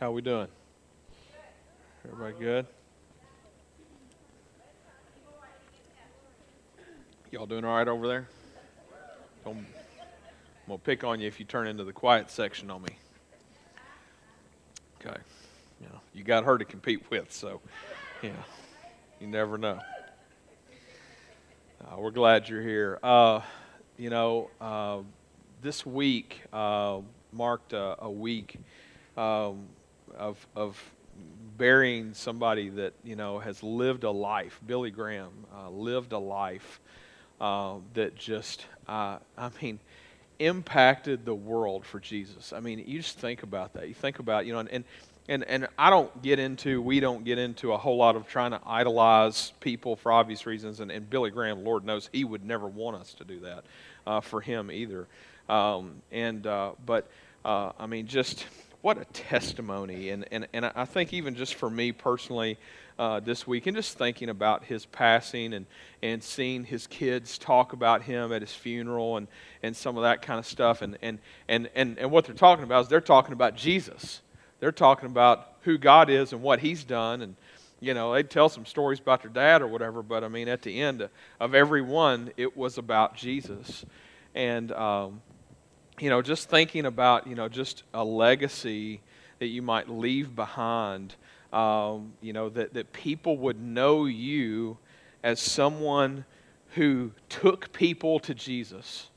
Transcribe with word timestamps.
How 0.00 0.10
we 0.10 0.22
doing? 0.22 0.48
Everybody 2.06 2.34
good? 2.42 2.66
Y'all 7.30 7.44
doing 7.44 7.66
all 7.66 7.76
right 7.76 7.86
over 7.86 8.08
there? 8.08 8.26
Don't, 9.44 9.58
I'm 9.58 9.66
gonna 10.66 10.78
pick 10.78 11.04
on 11.04 11.20
you 11.20 11.28
if 11.28 11.38
you 11.38 11.44
turn 11.44 11.66
into 11.66 11.84
the 11.84 11.92
quiet 11.92 12.30
section 12.30 12.70
on 12.70 12.80
me. 12.80 12.96
Okay, 15.04 15.20
you 15.82 15.86
know 15.86 16.00
you 16.14 16.24
got 16.24 16.44
her 16.44 16.56
to 16.56 16.64
compete 16.64 17.02
with, 17.10 17.30
so 17.30 17.60
yeah, 18.22 18.30
you 19.20 19.26
never 19.26 19.58
know. 19.58 19.80
Uh, 21.84 21.98
we're 21.98 22.10
glad 22.10 22.48
you're 22.48 22.62
here. 22.62 22.98
Uh, 23.02 23.42
you 23.98 24.08
know, 24.08 24.48
uh, 24.62 25.00
this 25.60 25.84
week 25.84 26.40
uh, 26.54 27.00
marked 27.34 27.74
a, 27.74 28.02
a 28.02 28.10
week 28.10 28.56
um, 29.18 29.66
of 30.16 30.46
of 30.54 30.82
burying 31.56 32.14
somebody 32.14 32.70
that 32.70 32.92
you 33.04 33.16
know 33.16 33.38
has 33.38 33.62
lived 33.62 34.04
a 34.04 34.10
life. 34.10 34.60
Billy 34.66 34.90
Graham 34.90 35.32
uh, 35.54 35.70
lived 35.70 36.12
a 36.12 36.18
life 36.18 36.80
uh, 37.40 37.76
that 37.94 38.16
just, 38.16 38.66
uh, 38.86 39.18
I 39.36 39.50
mean, 39.62 39.78
impacted 40.38 41.24
the 41.24 41.34
world 41.34 41.84
for 41.86 41.98
Jesus. 41.98 42.52
I 42.52 42.60
mean, 42.60 42.82
you 42.86 42.98
just 42.98 43.18
think 43.18 43.42
about 43.42 43.74
that. 43.74 43.88
You 43.88 43.94
think 43.94 44.18
about, 44.18 44.46
you 44.46 44.52
know, 44.52 44.60
and, 44.60 44.84
and, 45.28 45.44
and 45.44 45.68
I 45.78 45.90
don't 45.90 46.22
get 46.22 46.38
into, 46.38 46.82
we 46.82 47.00
don't 47.00 47.24
get 47.24 47.38
into 47.38 47.72
a 47.72 47.78
whole 47.78 47.96
lot 47.96 48.16
of 48.16 48.26
trying 48.28 48.50
to 48.52 48.60
idolize 48.66 49.52
people 49.60 49.96
for 49.96 50.12
obvious 50.12 50.46
reasons. 50.46 50.80
And, 50.80 50.90
and 50.90 51.08
Billy 51.08 51.30
Graham, 51.30 51.64
Lord 51.64 51.84
knows, 51.84 52.08
he 52.12 52.24
would 52.24 52.44
never 52.44 52.66
want 52.66 52.96
us 52.96 53.14
to 53.14 53.24
do 53.24 53.40
that 53.40 53.64
uh, 54.06 54.20
for 54.20 54.40
him 54.40 54.70
either. 54.70 55.06
Um, 55.48 56.02
and, 56.12 56.46
uh, 56.46 56.72
but, 56.84 57.08
uh, 57.44 57.72
I 57.78 57.86
mean, 57.86 58.06
just 58.06 58.46
what 58.82 58.98
a 58.98 59.04
testimony. 59.06 60.10
And, 60.10 60.26
and, 60.30 60.46
and 60.52 60.66
I 60.66 60.84
think 60.84 61.12
even 61.12 61.34
just 61.34 61.54
for 61.54 61.68
me 61.68 61.92
personally, 61.92 62.58
uh, 63.00 63.18
this 63.18 63.46
week 63.46 63.66
and 63.66 63.74
just 63.74 63.96
thinking 63.96 64.28
about 64.28 64.62
his 64.64 64.84
passing 64.84 65.54
and, 65.54 65.64
and 66.02 66.22
seeing 66.22 66.64
his 66.64 66.86
kids 66.86 67.38
talk 67.38 67.72
about 67.72 68.02
him 68.02 68.30
at 68.30 68.42
his 68.42 68.52
funeral 68.52 69.16
and, 69.16 69.26
and 69.62 69.74
some 69.74 69.96
of 69.96 70.02
that 70.02 70.20
kind 70.20 70.38
of 70.38 70.44
stuff. 70.44 70.82
And, 70.82 70.98
and, 71.00 71.18
and, 71.48 71.70
and, 71.74 71.98
and 71.98 72.10
what 72.10 72.26
they're 72.26 72.34
talking 72.34 72.62
about 72.62 72.82
is 72.82 72.88
they're 72.88 73.00
talking 73.00 73.32
about 73.32 73.56
Jesus. 73.56 74.20
They're 74.60 74.70
talking 74.70 75.06
about 75.06 75.54
who 75.62 75.78
God 75.78 76.10
is 76.10 76.34
and 76.34 76.42
what 76.42 76.60
he's 76.60 76.84
done. 76.84 77.22
And, 77.22 77.36
you 77.80 77.94
know, 77.94 78.12
they'd 78.12 78.28
tell 78.28 78.50
some 78.50 78.66
stories 78.66 79.00
about 79.00 79.22
their 79.22 79.30
dad 79.30 79.62
or 79.62 79.66
whatever, 79.66 80.02
but 80.02 80.22
I 80.22 80.28
mean, 80.28 80.48
at 80.48 80.60
the 80.60 80.78
end 80.78 81.08
of 81.40 81.54
every 81.54 81.80
one, 81.80 82.32
it 82.36 82.54
was 82.54 82.76
about 82.76 83.16
Jesus. 83.16 83.86
And, 84.34 84.72
um, 84.72 85.22
you 86.00 86.10
know, 86.10 86.22
just 86.22 86.48
thinking 86.48 86.86
about, 86.86 87.26
you 87.26 87.34
know, 87.34 87.48
just 87.48 87.82
a 87.94 88.04
legacy 88.04 89.00
that 89.38 89.46
you 89.46 89.62
might 89.62 89.88
leave 89.88 90.34
behind 90.34 91.14
um, 91.52 92.12
you 92.20 92.32
know, 92.32 92.48
that, 92.50 92.74
that 92.74 92.92
people 92.92 93.36
would 93.38 93.60
know 93.60 94.04
you 94.06 94.78
as 95.22 95.40
someone 95.40 96.24
who 96.74 97.10
took 97.28 97.72
people 97.72 98.20
to 98.20 98.34
Jesus. 98.34 99.08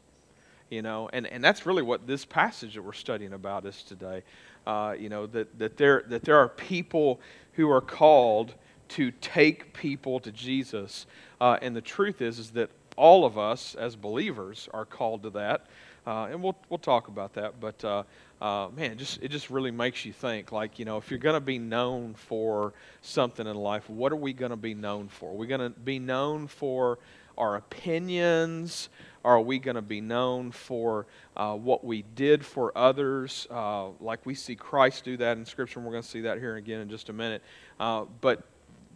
You 0.69 0.81
know, 0.81 1.09
and, 1.13 1.27
and 1.27 1.43
that's 1.43 1.65
really 1.67 1.83
what 1.83 2.07
this 2.07 2.25
passage 2.25 2.73
that 2.73 2.81
we're 2.81 2.93
studying 2.93 3.33
about 3.33 3.65
is 3.65 3.83
today. 3.83 4.23
Uh, 4.65 4.95
you 4.97 5.09
know, 5.09 5.27
that, 5.27 5.59
that, 5.59 5.77
there, 5.77 6.03
that 6.07 6.23
there 6.23 6.37
are 6.37 6.49
people 6.49 7.19
who 7.53 7.69
are 7.69 7.81
called 7.81 8.55
to 8.89 9.11
take 9.11 9.73
people 9.73 10.19
to 10.21 10.31
Jesus. 10.31 11.05
Uh, 11.39 11.57
and 11.61 11.75
the 11.75 11.81
truth 11.81 12.21
is, 12.21 12.39
is 12.39 12.51
that 12.51 12.71
all 12.95 13.25
of 13.25 13.37
us 13.37 13.75
as 13.75 13.95
believers 13.95 14.67
are 14.73 14.85
called 14.85 15.23
to 15.23 15.29
that. 15.31 15.67
Uh, 16.05 16.25
and 16.31 16.43
we'll, 16.43 16.55
we'll 16.69 16.77
talk 16.77 17.07
about 17.07 17.33
that. 17.33 17.59
But 17.59 17.83
uh, 17.83 18.03
uh, 18.41 18.69
man, 18.75 18.97
just, 18.97 19.21
it 19.21 19.29
just 19.29 19.49
really 19.49 19.71
makes 19.71 20.05
you 20.05 20.13
think 20.13 20.51
like, 20.51 20.79
you 20.79 20.85
know, 20.85 20.97
if 20.97 21.09
you're 21.09 21.19
going 21.19 21.35
to 21.35 21.41
be 21.41 21.59
known 21.59 22.13
for 22.13 22.73
something 23.01 23.47
in 23.47 23.55
life, 23.55 23.89
what 23.89 24.11
are 24.11 24.17
we 24.17 24.33
going 24.33 24.51
to 24.51 24.57
be 24.57 24.73
known 24.73 25.07
for? 25.07 25.31
Are 25.31 25.35
we 25.35 25.47
going 25.47 25.61
to 25.61 25.69
be 25.69 25.99
known 25.99 26.47
for 26.47 26.99
our 27.37 27.55
opinions? 27.55 28.89
Or 29.23 29.37
are 29.37 29.41
we 29.41 29.57
going 29.57 29.75
to 29.75 29.81
be 29.81 30.01
known 30.01 30.51
for 30.51 31.05
uh, 31.37 31.55
what 31.55 31.85
we 31.85 32.03
did 32.15 32.45
for 32.45 32.77
others? 32.77 33.47
Uh, 33.49 33.87
like 34.01 34.25
we 34.25 34.35
see 34.35 34.55
Christ 34.55 35.05
do 35.05 35.15
that 35.17 35.37
in 35.37 35.45
Scripture, 35.45 35.79
and 35.79 35.85
we're 35.85 35.93
going 35.93 36.03
to 36.03 36.09
see 36.09 36.21
that 36.21 36.39
here 36.39 36.57
again 36.57 36.81
in 36.81 36.89
just 36.89 37.07
a 37.07 37.13
minute. 37.13 37.41
Uh, 37.79 38.03
but 38.19 38.43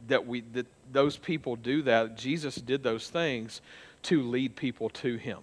that 0.10 0.28
we 0.28 0.42
that 0.54 0.68
those 0.92 1.18
people 1.18 1.56
do 1.56 1.82
that. 1.84 2.18
Jesus 2.18 2.56
did 2.56 2.84
those 2.84 3.10
things 3.10 3.62
to 4.04 4.22
lead 4.22 4.56
people 4.56 4.90
to 4.90 5.16
Him. 5.16 5.40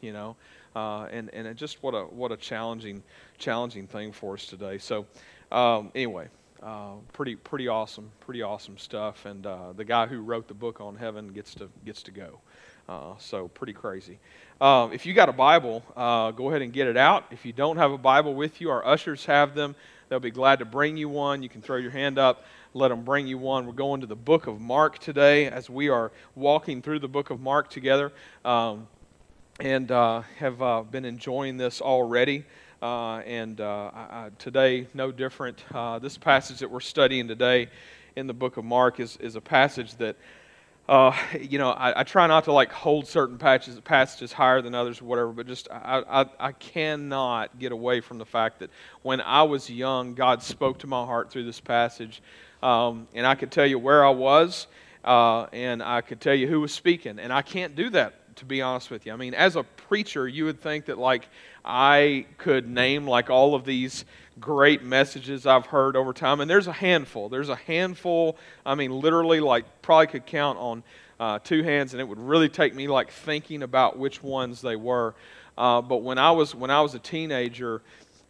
You 0.00 0.12
know, 0.12 0.36
uh, 0.76 1.04
and 1.04 1.32
and 1.32 1.56
just 1.56 1.82
what 1.82 1.92
a 1.92 2.02
what 2.02 2.32
a 2.32 2.36
challenging 2.36 3.02
challenging 3.38 3.86
thing 3.86 4.12
for 4.12 4.34
us 4.34 4.46
today. 4.46 4.78
So 4.78 5.06
um, 5.50 5.90
anyway, 5.94 6.28
uh, 6.62 6.94
pretty 7.12 7.36
pretty 7.36 7.68
awesome, 7.68 8.10
pretty 8.20 8.42
awesome 8.42 8.78
stuff. 8.78 9.26
And 9.26 9.46
uh, 9.46 9.72
the 9.76 9.84
guy 9.84 10.06
who 10.06 10.20
wrote 10.20 10.48
the 10.48 10.54
book 10.54 10.80
on 10.80 10.96
heaven 10.96 11.28
gets 11.28 11.54
to 11.56 11.68
gets 11.84 12.02
to 12.04 12.10
go. 12.10 12.40
Uh, 12.88 13.14
so 13.18 13.48
pretty 13.48 13.74
crazy. 13.74 14.18
Um, 14.60 14.92
if 14.92 15.04
you 15.04 15.12
got 15.12 15.28
a 15.28 15.32
Bible, 15.32 15.84
uh, 15.94 16.30
go 16.30 16.48
ahead 16.48 16.62
and 16.62 16.72
get 16.72 16.88
it 16.88 16.96
out. 16.96 17.24
If 17.30 17.44
you 17.44 17.52
don't 17.52 17.76
have 17.76 17.92
a 17.92 17.98
Bible 17.98 18.34
with 18.34 18.60
you, 18.60 18.70
our 18.70 18.84
ushers 18.84 19.26
have 19.26 19.54
them. 19.54 19.76
They'll 20.08 20.20
be 20.20 20.30
glad 20.30 20.60
to 20.60 20.64
bring 20.64 20.96
you 20.96 21.08
one. 21.08 21.42
You 21.42 21.50
can 21.50 21.60
throw 21.60 21.76
your 21.76 21.90
hand 21.90 22.18
up, 22.18 22.44
let 22.72 22.88
them 22.88 23.02
bring 23.04 23.26
you 23.26 23.36
one. 23.36 23.66
We're 23.66 23.72
going 23.72 24.00
to 24.00 24.06
the 24.06 24.16
book 24.16 24.46
of 24.46 24.58
Mark 24.58 24.98
today 24.98 25.46
as 25.48 25.68
we 25.68 25.90
are 25.90 26.10
walking 26.34 26.80
through 26.80 27.00
the 27.00 27.08
book 27.08 27.28
of 27.28 27.40
Mark 27.40 27.68
together. 27.68 28.10
Um, 28.42 28.88
and 29.60 29.90
uh, 29.90 30.22
have 30.38 30.62
uh, 30.62 30.82
been 30.82 31.04
enjoying 31.04 31.56
this 31.56 31.80
already. 31.80 32.44
Uh, 32.80 33.16
and 33.18 33.60
uh, 33.60 33.90
I, 33.92 34.30
today, 34.38 34.86
no 34.94 35.10
different. 35.10 35.64
Uh, 35.74 35.98
this 35.98 36.16
passage 36.16 36.60
that 36.60 36.70
we're 36.70 36.78
studying 36.78 37.26
today 37.26 37.68
in 38.14 38.28
the 38.28 38.34
book 38.34 38.56
of 38.56 38.64
Mark 38.64 39.00
is, 39.00 39.16
is 39.16 39.34
a 39.34 39.40
passage 39.40 39.96
that, 39.96 40.14
uh, 40.88 41.12
you 41.40 41.58
know, 41.58 41.70
I, 41.70 42.00
I, 42.00 42.04
try 42.04 42.28
not 42.28 42.44
to 42.44 42.52
like 42.52 42.70
hold 42.70 43.08
certain 43.08 43.36
passages, 43.36 43.80
passages 43.80 44.32
higher 44.32 44.62
than 44.62 44.76
others 44.76 45.00
or 45.00 45.06
whatever, 45.06 45.32
but 45.32 45.48
just 45.48 45.68
I, 45.72 46.04
I, 46.08 46.26
I 46.38 46.52
cannot 46.52 47.58
get 47.58 47.72
away 47.72 48.00
from 48.00 48.18
the 48.18 48.24
fact 48.24 48.60
that 48.60 48.70
when 49.02 49.20
I 49.20 49.42
was 49.42 49.68
young, 49.68 50.14
God 50.14 50.40
spoke 50.40 50.78
to 50.78 50.86
my 50.86 51.04
heart 51.04 51.30
through 51.32 51.44
this 51.44 51.60
passage. 51.60 52.22
Um, 52.62 53.08
and 53.12 53.26
I 53.26 53.34
could 53.34 53.50
tell 53.50 53.66
you 53.66 53.80
where 53.80 54.06
I 54.06 54.10
was, 54.10 54.68
and 55.04 55.82
I 55.82 56.00
could 56.00 56.20
tell 56.20 56.34
you 56.34 56.46
who 56.46 56.60
was 56.60 56.72
speaking. 56.72 57.18
And 57.18 57.32
I 57.32 57.42
can't 57.42 57.74
do 57.74 57.90
that 57.90 58.17
to 58.38 58.44
be 58.44 58.62
honest 58.62 58.90
with 58.90 59.06
you. 59.06 59.12
I 59.12 59.16
mean, 59.16 59.34
as 59.34 59.56
a 59.56 59.62
preacher, 59.62 60.26
you 60.26 60.44
would 60.44 60.60
think 60.60 60.86
that 60.86 60.98
like 60.98 61.28
I 61.64 62.26
could 62.38 62.68
name 62.68 63.06
like 63.06 63.30
all 63.30 63.54
of 63.54 63.64
these 63.64 64.04
great 64.40 64.82
messages 64.82 65.46
I've 65.46 65.66
heard 65.66 65.96
over 65.96 66.12
time, 66.12 66.40
and 66.40 66.50
there's 66.50 66.66
a 66.66 66.72
handful. 66.72 67.28
There's 67.28 67.48
a 67.48 67.56
handful. 67.56 68.36
I 68.64 68.74
mean, 68.74 68.92
literally, 68.92 69.40
like 69.40 69.82
probably 69.82 70.06
could 70.06 70.26
count 70.26 70.58
on 70.58 70.82
uh, 71.20 71.40
two 71.40 71.62
hands, 71.62 71.94
and 71.94 72.00
it 72.00 72.04
would 72.04 72.20
really 72.20 72.48
take 72.48 72.74
me 72.74 72.88
like 72.88 73.10
thinking 73.10 73.62
about 73.62 73.98
which 73.98 74.22
ones 74.22 74.60
they 74.60 74.76
were. 74.76 75.14
Uh, 75.56 75.82
but 75.82 75.98
when 75.98 76.18
I 76.18 76.30
was 76.30 76.54
when 76.54 76.70
I 76.70 76.80
was 76.80 76.94
a 76.94 77.00
teenager. 77.00 77.82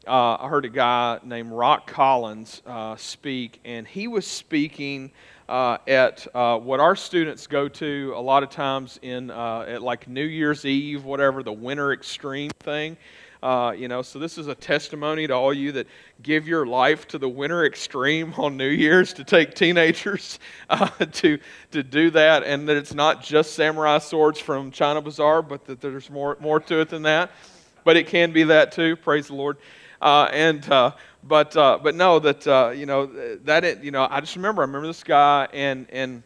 Uh, 0.07 0.39
I 0.41 0.49
heard 0.49 0.65
a 0.65 0.71
guy 0.71 1.19
named 1.23 1.53
Rock 1.53 1.87
Collins 1.87 2.63
uh, 2.65 2.97
speak, 2.97 3.61
and 3.63 3.87
he 3.87 4.09
was 4.09 4.27
speaking 4.27 5.11
uh, 5.49 5.79
at 5.87 6.27
uh, 6.35 6.59
what 6.59 6.79
our 6.79 6.95
students 6.95 7.47
go 7.47 7.69
to 7.69 8.13
a 8.15 8.21
lot 8.21 8.43
of 8.43 8.51
times 8.51 8.99
in 9.03 9.31
uh, 9.31 9.65
at 9.67 9.83
like 9.83 10.07
New 10.07 10.25
Year's 10.25 10.65
Eve, 10.65 11.05
whatever 11.05 11.43
the 11.43 11.53
winter 11.53 11.93
extreme 11.93 12.51
thing. 12.61 12.97
Uh, 13.43 13.73
you 13.77 13.87
know, 13.87 14.03
so 14.03 14.19
this 14.19 14.37
is 14.37 14.49
a 14.49 14.55
testimony 14.55 15.27
to 15.27 15.33
all 15.33 15.55
you 15.55 15.71
that 15.71 15.87
give 16.23 16.49
your 16.49 16.67
life 16.67 17.07
to 17.07 17.19
the 17.19 17.29
winter 17.29 17.65
extreme 17.65 18.35
on 18.37 18.57
New 18.57 18.69
Year's 18.69 19.13
to 19.13 19.23
take 19.23 19.55
teenagers 19.55 20.41
uh, 20.71 20.89
to 20.89 21.39
to 21.71 21.83
do 21.83 22.11
that, 22.11 22.43
and 22.43 22.69
that 22.69 22.77
it's 22.77 22.95
not 22.95 23.23
just 23.23 23.55
samurai 23.55 23.99
swords 23.99 24.39
from 24.41 24.71
China 24.71 25.01
Bazaar, 25.01 25.41
but 25.43 25.65
that 25.67 25.81
there's 25.81 26.11
more 26.11 26.37
more 26.41 26.61
to 26.61 26.81
it 26.81 26.89
than 26.89 27.03
that. 27.03 27.31
But 27.85 27.97
it 27.97 28.09
can 28.09 28.33
be 28.33 28.43
that 28.45 28.73
too. 28.73 28.97
Praise 28.97 29.29
the 29.29 29.35
Lord. 29.35 29.57
Uh, 30.01 30.29
and 30.33 30.69
but 31.25 31.56
uh, 31.56 31.79
but 31.82 31.94
no, 31.94 32.19
that 32.19 32.47
uh, 32.47 32.73
you 32.75 32.87
know 32.87 33.06
that 33.44 33.65
it, 33.65 33.82
you 33.82 33.91
know 33.91 34.06
I 34.11 34.20
just 34.20 34.37
remember 34.37 34.62
I 34.62 34.67
remember 34.67 34.87
this 34.87 35.03
guy 35.03 35.49
and 35.53 35.87
and 35.91 36.23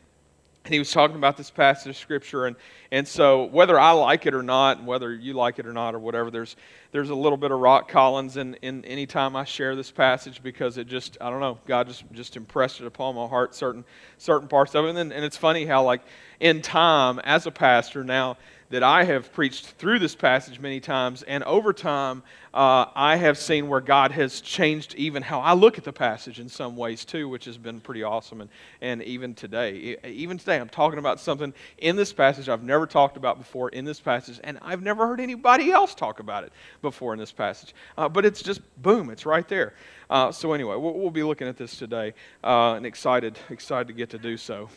and 0.65 0.73
he 0.73 0.79
was 0.79 0.93
talking 0.93 1.17
about 1.17 1.37
this 1.37 1.51
passage 1.51 1.91
of 1.91 1.97
scripture 1.97 2.47
and 2.47 2.57
and 2.93 3.09
so 3.09 3.45
whether 3.45 3.81
I 3.81 3.93
like 3.93 4.27
it 4.27 4.35
or 4.35 4.43
not, 4.43 4.77
and 4.77 4.87
whether 4.87 5.13
you 5.15 5.33
like 5.33 5.59
it 5.59 5.67
or 5.67 5.73
not 5.73 5.95
or 5.95 5.99
whatever, 5.99 6.31
there's 6.31 6.57
there's 6.93 7.09
a 7.09 7.15
little 7.15 7.39
bit 7.39 7.51
of 7.51 7.59
Rock 7.59 7.89
Collins 7.89 8.37
in, 8.37 8.53
in 8.57 8.85
any 8.85 9.07
time 9.07 9.35
I 9.35 9.45
share 9.45 9.75
this 9.75 9.91
passage 9.91 10.43
because 10.43 10.77
it 10.77 10.89
just 10.89 11.17
I 11.19 11.31
don't 11.31 11.41
know 11.41 11.59
God 11.67 11.89
just 11.89 12.05
just 12.13 12.37
impressed 12.37 12.83
it 12.83 12.87
upon 12.87 13.15
my 13.15 13.27
heart 13.27 13.55
certain 13.55 13.87
certain 14.19 14.47
parts 14.47 14.75
of 14.75 14.85
it 14.85 14.91
and, 14.91 14.99
then, 14.99 15.11
and 15.11 15.25
it's 15.25 15.39
funny 15.39 15.65
how 15.65 15.85
like 15.85 16.03
in 16.39 16.61
time 16.61 17.19
as 17.21 17.47
a 17.47 17.51
pastor 17.51 18.05
now 18.05 18.37
that 18.73 18.83
I 18.83 19.05
have 19.05 19.31
preached 19.35 19.67
through 19.67 19.99
this 19.99 20.15
passage 20.15 20.59
many 20.59 20.81
times, 20.81 21.23
and 21.23 21.45
over 21.45 21.75
time, 21.75 22.23
uh, 22.55 22.87
I 22.95 23.17
have 23.17 23.37
seen 23.37 23.69
where 23.69 23.83
God 23.83 24.13
has 24.13 24.41
changed 24.41 24.95
even 24.95 25.23
how 25.23 25.41
I 25.41 25.53
look 25.53 25.77
at 25.77 25.85
the 25.85 25.93
passage 25.93 26.41
in 26.41 26.49
some 26.49 26.75
ways 26.75 27.05
too, 27.05 27.29
which 27.29 27.45
has 27.45 27.59
been 27.59 27.81
pretty 27.81 28.03
awesome. 28.03 28.41
And, 28.41 28.51
and 28.81 29.03
even 29.03 29.35
today, 29.35 29.99
even 30.05 30.39
today, 30.39 30.57
I'm 30.57 30.71
talking 30.71 30.99
about 30.99 31.21
something 31.21 31.53
in 31.77 31.97
this 31.97 32.15
passage 32.15 32.49
I've 32.49 32.63
never 32.63 32.82
talked 32.87 33.17
about 33.17 33.39
before 33.39 33.69
in 33.71 33.85
this 33.85 34.01
passage, 34.01 34.41
and 34.45 34.59
I've 34.63 34.83
never 34.83 35.07
heard 35.07 35.21
anybody 35.21 35.71
else 35.71 35.95
talk 35.95 36.21
about 36.21 36.45
it. 36.45 36.53
before 36.81 37.13
in 37.13 37.19
this 37.19 37.33
passage. 37.33 37.75
Uh, 37.97 38.09
but 38.09 38.25
it's 38.25 38.43
just 38.43 38.61
boom, 38.83 39.11
it's 39.11 39.25
right 39.27 39.47
there. 39.49 39.75
Uh, 40.11 40.31
so 40.31 40.53
anyway, 40.53 40.77
we'll, 40.77 40.95
we'll, 40.95 41.11
be 41.11 41.23
looking 41.23 41.49
at 41.49 41.57
this 41.57 41.77
today, 41.77 42.13
uh, 42.45 42.75
and 42.75 42.85
excited, 42.85 43.39
excited 43.51 43.89
to 43.89 43.95
get 43.95 44.11
to 44.11 44.19
do 44.19 44.37
so. 44.37 44.69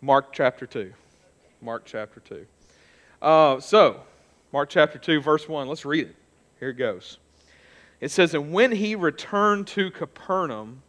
Mark 0.00 0.32
chapter 0.32 0.66
two. 0.66 0.92
Mark 1.62 1.84
chapter 1.84 2.20
two. 2.20 2.46
Uh, 3.22 3.60
so, 3.60 4.00
Mark 4.52 4.68
chapter 4.68 4.98
two, 4.98 5.20
verse 5.20 5.48
one. 5.48 5.68
Let's 5.68 5.84
read 5.84 6.08
it. 6.08 6.16
Here 6.60 6.70
it 6.70 6.74
goes. 6.74 7.18
It 8.00 8.10
says, 8.10 8.34
"And 8.34 8.52
when 8.52 8.72
he 8.72 8.94
returned 8.94 9.66
to 9.68 9.90
Capernaum." 9.90 10.82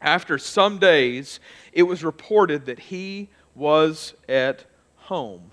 After 0.00 0.36
some 0.36 0.78
days, 0.78 1.40
it 1.72 1.84
was 1.84 2.04
reported 2.04 2.66
that 2.66 2.78
he 2.78 3.30
was 3.54 4.12
at 4.28 4.66
home. 5.04 5.50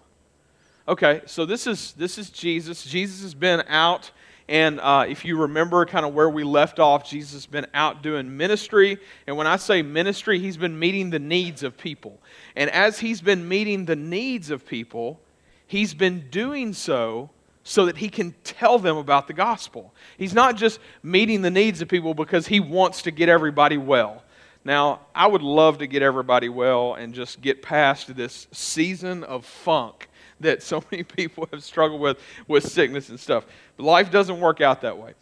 Okay, 0.88 1.21
so 1.25 1.45
this 1.45 1.68
is 1.68 1.94
this 1.94 2.18
is 2.18 2.30
Jesus. 2.30 2.83
Jesus 2.83 3.21
has 3.21 3.33
been 3.33 3.63
out, 3.68 4.12
and 4.48 4.80
uh, 4.80 5.06
if 5.07 5.24
you 5.24 5.38
remember 5.38 5.86
kind 5.86 6.06
of 6.06 6.13
where 6.13 6.30
we 6.30 6.44
left 6.44 6.80
off, 6.80 7.07
Jesus 7.07 7.33
has 7.33 7.45
been 7.45 7.68
out 7.74 8.01
doing 8.01 8.36
ministry. 8.36 8.98
And 9.27 9.38
when 9.38 9.48
I 9.48 9.57
say 9.57 9.81
ministry, 9.81 10.39
he's 10.39 10.57
been 10.57 10.77
meeting 10.77 11.09
the 11.09 11.19
needs 11.19 11.63
of 11.63 11.77
people. 11.77 12.19
And 12.56 12.69
as 12.69 13.00
he's 13.00 13.21
been 13.21 13.48
meeting 13.48 13.86
the 13.86 13.95
needs 13.95 14.50
of 14.50 14.65
people, 14.65 15.19
he's 15.68 15.94
been 15.94 16.30
doing 16.30 16.74
so 16.74 17.30
so 17.63 17.86
that 17.86 17.98
he 17.98 18.09
can 18.09 18.33
tell 18.44 18.80
them 18.80 18.98
about 18.98 19.27
the 19.27 19.33
gospel. 19.33 19.94
He's 20.18 20.33
not 20.33 20.56
just 20.56 20.80
meeting 21.03 21.42
the 21.42 21.51
needs 21.51 21.81
of 21.81 21.88
people 21.88 22.13
because 22.13 22.48
he 22.48 22.59
wants 22.59 23.03
to 23.03 23.12
get 23.12 23.30
everybody 23.30 23.77
well. 23.77 24.24
Now, 24.63 25.02
I 25.16 25.28
would 25.28 25.42
love 25.42 25.80
to 25.80 25.88
get 25.88 26.04
everybody 26.04 26.50
well 26.50 26.94
and 26.94 27.13
just 27.13 27.42
get 27.42 27.62
past 27.62 28.16
this 28.16 28.48
season 28.52 29.24
of 29.24 29.46
funk 29.46 30.08
that 30.40 30.63
so 30.63 30.84
many 30.92 31.04
people 31.04 31.48
have 31.52 31.63
struggled 31.63 32.02
with 32.02 32.19
with 32.48 32.68
sickness 32.68 33.10
and 33.10 33.19
stuff. 33.19 33.46
But 33.78 33.84
life 33.86 34.12
doesn't 34.12 34.40
work 34.40 34.62
out 34.62 34.81
that 34.81 34.98
way. 34.98 35.13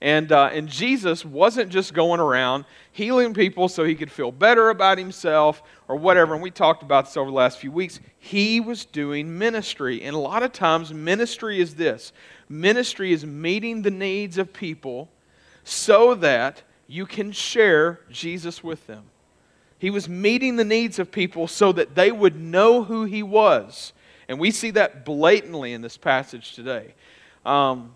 And, 0.00 0.30
uh, 0.30 0.50
and 0.52 0.68
Jesus 0.68 1.24
wasn't 1.24 1.70
just 1.70 1.94
going 1.94 2.20
around 2.20 2.66
healing 2.92 3.32
people 3.32 3.68
so 3.68 3.82
he 3.82 3.94
could 3.94 4.12
feel 4.12 4.30
better 4.30 4.68
about 4.68 4.98
himself 4.98 5.62
or 5.88 5.96
whatever. 5.96 6.34
And 6.34 6.42
we 6.42 6.50
talked 6.50 6.82
about 6.82 7.06
this 7.06 7.16
over 7.16 7.30
the 7.30 7.36
last 7.36 7.58
few 7.58 7.72
weeks. 7.72 8.00
He 8.18 8.60
was 8.60 8.84
doing 8.84 9.38
ministry. 9.38 10.02
And 10.02 10.14
a 10.14 10.18
lot 10.18 10.42
of 10.42 10.52
times, 10.52 10.92
ministry 10.92 11.60
is 11.60 11.74
this 11.74 12.12
ministry 12.48 13.12
is 13.12 13.24
meeting 13.24 13.82
the 13.82 13.90
needs 13.90 14.38
of 14.38 14.52
people 14.52 15.10
so 15.64 16.14
that 16.14 16.62
you 16.86 17.06
can 17.06 17.32
share 17.32 18.00
Jesus 18.10 18.62
with 18.62 18.86
them. 18.86 19.04
He 19.78 19.90
was 19.90 20.08
meeting 20.08 20.56
the 20.56 20.64
needs 20.64 20.98
of 20.98 21.10
people 21.10 21.48
so 21.48 21.72
that 21.72 21.94
they 21.94 22.10
would 22.10 22.40
know 22.40 22.84
who 22.84 23.04
he 23.04 23.22
was. 23.22 23.92
And 24.28 24.40
we 24.40 24.50
see 24.50 24.70
that 24.72 25.04
blatantly 25.04 25.72
in 25.72 25.82
this 25.82 25.96
passage 25.96 26.54
today. 26.54 26.94
Um, 27.44 27.94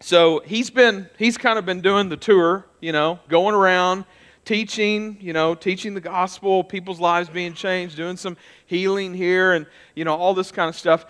so 0.00 0.40
he's 0.46 0.70
been, 0.70 1.08
he's 1.18 1.36
kind 1.36 1.58
of 1.58 1.66
been 1.66 1.80
doing 1.80 2.08
the 2.08 2.16
tour, 2.16 2.64
you 2.80 2.92
know, 2.92 3.18
going 3.28 3.54
around 3.54 4.04
teaching, 4.44 5.18
you 5.20 5.32
know, 5.32 5.54
teaching 5.54 5.92
the 5.92 6.00
gospel, 6.00 6.64
people's 6.64 7.00
lives 7.00 7.28
being 7.28 7.52
changed, 7.52 7.96
doing 7.96 8.16
some 8.16 8.36
healing 8.64 9.12
here 9.12 9.52
and, 9.52 9.66
you 9.94 10.04
know, 10.04 10.16
all 10.16 10.32
this 10.32 10.50
kind 10.50 10.68
of 10.68 10.74
stuff. 10.76 11.04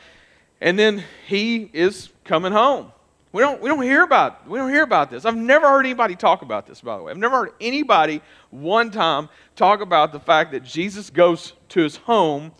And 0.61 0.77
then 0.77 1.05
he 1.27 1.71
is 1.73 2.09
coming 2.25 2.51
home. 2.51 2.91
We 3.33 3.43
don't, 3.43 3.61
we 3.61 3.69
don't 3.69 3.83
hear 3.83 4.03
about 4.03 4.49
we 4.49 4.59
don't 4.59 4.71
hear 4.71 4.83
about 4.83 5.11
this. 5.11 5.25
I've 5.25 5.37
never 5.37 5.67
heard 5.69 5.85
anybody 5.85 6.17
talk 6.17 6.43
about 6.43 6.67
this, 6.67 6.81
by 6.81 6.97
the 6.97 7.03
way. 7.03 7.11
I've 7.11 7.19
never 7.19 7.37
heard 7.37 7.53
anybody 7.61 8.23
one 8.51 8.91
time 8.91 9.29
talk 9.55 9.81
about 9.81 10.13
the 10.13 10.21
fact 10.21 10.53
that 10.53 10.65
Jesus 10.65 11.11
goes 11.11 11.53
to 11.71 11.83
his 11.83 11.97
home 11.97 12.53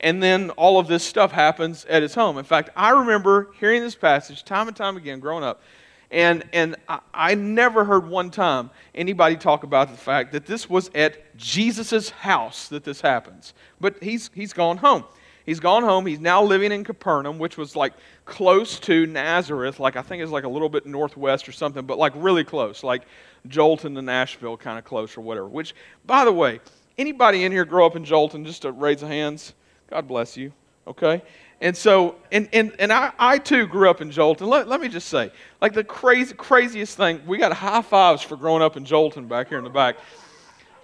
and 0.00 0.22
then 0.22 0.50
all 0.50 0.78
of 0.78 0.88
this 0.88 1.04
stuff 1.04 1.30
happens 1.30 1.84
at 1.84 2.02
his 2.02 2.14
home. 2.14 2.38
In 2.38 2.44
fact, 2.44 2.70
I 2.74 2.90
remember 2.90 3.50
hearing 3.60 3.82
this 3.82 3.94
passage 3.94 4.44
time 4.44 4.66
and 4.66 4.76
time 4.76 4.96
again 4.96 5.20
growing 5.20 5.44
up, 5.44 5.62
and, 6.10 6.42
and 6.52 6.76
I, 6.88 7.00
I 7.12 7.34
never 7.34 7.84
heard 7.84 8.08
one 8.08 8.30
time 8.30 8.70
anybody 8.94 9.36
talk 9.36 9.62
about 9.62 9.90
the 9.90 9.96
fact 9.96 10.32
that 10.32 10.46
this 10.46 10.68
was 10.68 10.90
at 10.94 11.36
Jesus' 11.36 12.10
house 12.10 12.68
that 12.68 12.82
this 12.82 13.00
happens. 13.00 13.54
But 13.80 14.02
he's, 14.02 14.30
he's 14.34 14.52
gone 14.52 14.78
home. 14.78 15.04
He's 15.50 15.58
gone 15.58 15.82
home. 15.82 16.06
He's 16.06 16.20
now 16.20 16.44
living 16.44 16.70
in 16.70 16.84
Capernaum, 16.84 17.40
which 17.40 17.56
was 17.56 17.74
like 17.74 17.94
close 18.24 18.78
to 18.78 19.04
Nazareth, 19.04 19.80
like 19.80 19.96
I 19.96 20.02
think 20.02 20.22
it's 20.22 20.30
like 20.30 20.44
a 20.44 20.48
little 20.48 20.68
bit 20.68 20.86
northwest 20.86 21.48
or 21.48 21.50
something, 21.50 21.86
but 21.86 21.98
like 21.98 22.12
really 22.14 22.44
close, 22.44 22.84
like 22.84 23.02
Joelton 23.48 23.96
to 23.96 24.02
Nashville 24.02 24.56
kind 24.56 24.78
of 24.78 24.84
close 24.84 25.16
or 25.16 25.22
whatever. 25.22 25.48
Which, 25.48 25.74
by 26.06 26.24
the 26.24 26.30
way, 26.30 26.60
anybody 26.98 27.42
in 27.42 27.50
here 27.50 27.64
grow 27.64 27.84
up 27.84 27.96
in 27.96 28.04
Joelton? 28.04 28.46
Just 28.46 28.62
to 28.62 28.70
raise 28.70 29.00
hands. 29.00 29.54
God 29.88 30.06
bless 30.06 30.36
you. 30.36 30.52
Okay? 30.86 31.20
And 31.60 31.76
so, 31.76 32.14
and, 32.30 32.48
and, 32.52 32.72
and 32.78 32.92
I, 32.92 33.10
I 33.18 33.38
too 33.38 33.66
grew 33.66 33.90
up 33.90 34.00
in 34.00 34.10
Joelton. 34.10 34.46
Let, 34.46 34.68
let 34.68 34.80
me 34.80 34.86
just 34.86 35.08
say, 35.08 35.32
like 35.60 35.72
the 35.72 35.82
crazy, 35.82 36.32
craziest 36.32 36.96
thing, 36.96 37.22
we 37.26 37.38
got 37.38 37.52
high 37.52 37.82
fives 37.82 38.22
for 38.22 38.36
growing 38.36 38.62
up 38.62 38.76
in 38.76 38.84
Joelton 38.84 39.26
back 39.26 39.48
here 39.48 39.58
in 39.58 39.64
the 39.64 39.70
back 39.70 39.96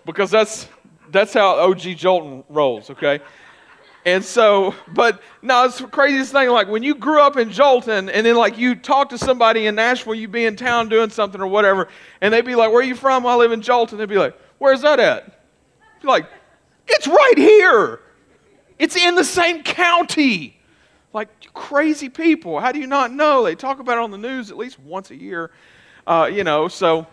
because 0.04 0.28
that's, 0.28 0.66
that's 1.12 1.34
how 1.34 1.56
OG 1.56 1.82
Joelton 1.82 2.42
rolls, 2.48 2.90
okay? 2.90 3.20
And 4.06 4.24
so, 4.24 4.72
but 4.94 5.20
no, 5.42 5.64
it's 5.64 5.78
the 5.78 5.88
craziest 5.88 6.30
thing. 6.30 6.48
Like 6.48 6.68
when 6.68 6.84
you 6.84 6.94
grew 6.94 7.20
up 7.20 7.36
in 7.36 7.50
Joelton 7.50 8.08
and 8.08 8.24
then 8.24 8.36
like 8.36 8.56
you 8.56 8.76
talk 8.76 9.08
to 9.08 9.18
somebody 9.18 9.66
in 9.66 9.74
Nashville, 9.74 10.14
you'd 10.14 10.30
be 10.30 10.46
in 10.46 10.54
town 10.54 10.88
doing 10.88 11.10
something 11.10 11.40
or 11.40 11.48
whatever, 11.48 11.88
and 12.20 12.32
they'd 12.32 12.46
be 12.46 12.54
like, 12.54 12.70
Where 12.70 12.78
are 12.78 12.84
you 12.84 12.94
from? 12.94 13.26
I 13.26 13.34
live 13.34 13.50
in 13.50 13.60
Joelton. 13.60 13.98
They'd 13.98 14.08
be 14.08 14.16
like, 14.16 14.38
Where's 14.58 14.82
that 14.82 15.00
at? 15.00 15.42
Like, 16.04 16.30
It's 16.86 17.08
right 17.08 17.34
here. 17.36 18.00
It's 18.78 18.94
in 18.94 19.16
the 19.16 19.24
same 19.24 19.64
county. 19.64 20.56
Like 21.12 21.52
crazy 21.52 22.08
people. 22.08 22.60
How 22.60 22.70
do 22.70 22.78
you 22.78 22.86
not 22.86 23.12
know? 23.12 23.42
They 23.42 23.56
talk 23.56 23.80
about 23.80 23.98
it 23.98 24.04
on 24.04 24.12
the 24.12 24.18
news 24.18 24.52
at 24.52 24.56
least 24.56 24.78
once 24.78 25.10
a 25.10 25.16
year. 25.16 25.50
Uh, 26.06 26.30
you 26.32 26.44
know, 26.44 26.68
so 26.68 27.08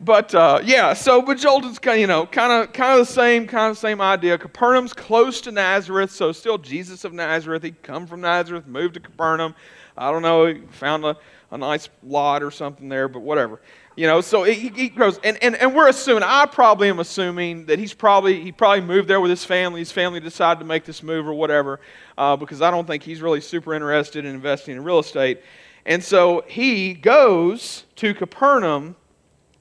but 0.00 0.34
uh, 0.34 0.60
yeah, 0.64 0.92
so 0.92 1.22
but 1.22 1.38
Joelton's 1.38 1.78
kind 1.78 1.96
of 1.96 2.00
you 2.00 2.06
know 2.06 2.26
kind 2.26 2.52
of 2.52 2.72
kind 2.72 3.00
of 3.00 3.06
the 3.06 3.12
same 3.12 3.46
kind 3.46 3.70
of 3.70 3.78
same 3.78 4.00
idea. 4.00 4.38
Capernaum's 4.38 4.92
close 4.92 5.40
to 5.42 5.52
Nazareth, 5.52 6.10
so 6.10 6.32
still 6.32 6.58
Jesus 6.58 7.04
of 7.04 7.12
Nazareth. 7.12 7.62
He'd 7.62 7.82
come 7.82 8.06
from 8.06 8.20
Nazareth, 8.20 8.66
moved 8.66 8.94
to 8.94 9.00
Capernaum. 9.00 9.54
I 9.98 10.10
don't 10.10 10.22
know, 10.22 10.46
he 10.46 10.60
found 10.72 11.04
a, 11.06 11.16
a 11.50 11.56
nice 11.56 11.88
lot 12.02 12.42
or 12.42 12.50
something 12.50 12.88
there, 12.88 13.08
but 13.08 13.20
whatever. 13.20 13.60
You 13.96 14.06
know, 14.06 14.20
so 14.20 14.42
he, 14.42 14.68
he 14.68 14.90
grows, 14.90 15.18
and, 15.24 15.42
and, 15.42 15.56
and 15.56 15.74
we're 15.74 15.88
assuming, 15.88 16.22
I 16.22 16.44
probably 16.44 16.90
am 16.90 16.98
assuming 16.98 17.64
that 17.64 17.78
he's 17.78 17.94
probably, 17.94 18.42
he 18.42 18.52
probably 18.52 18.82
moved 18.82 19.08
there 19.08 19.22
with 19.22 19.30
his 19.30 19.42
family. 19.42 19.80
His 19.80 19.90
family 19.90 20.20
decided 20.20 20.60
to 20.60 20.66
make 20.66 20.84
this 20.84 21.02
move 21.02 21.26
or 21.26 21.32
whatever, 21.32 21.80
uh, 22.18 22.36
because 22.36 22.60
I 22.60 22.70
don't 22.70 22.86
think 22.86 23.02
he's 23.02 23.22
really 23.22 23.40
super 23.40 23.72
interested 23.72 24.26
in 24.26 24.34
investing 24.34 24.76
in 24.76 24.84
real 24.84 24.98
estate. 24.98 25.40
And 25.86 26.04
so 26.04 26.44
he 26.46 26.92
goes 26.92 27.84
to 27.96 28.12
Capernaum, 28.12 28.96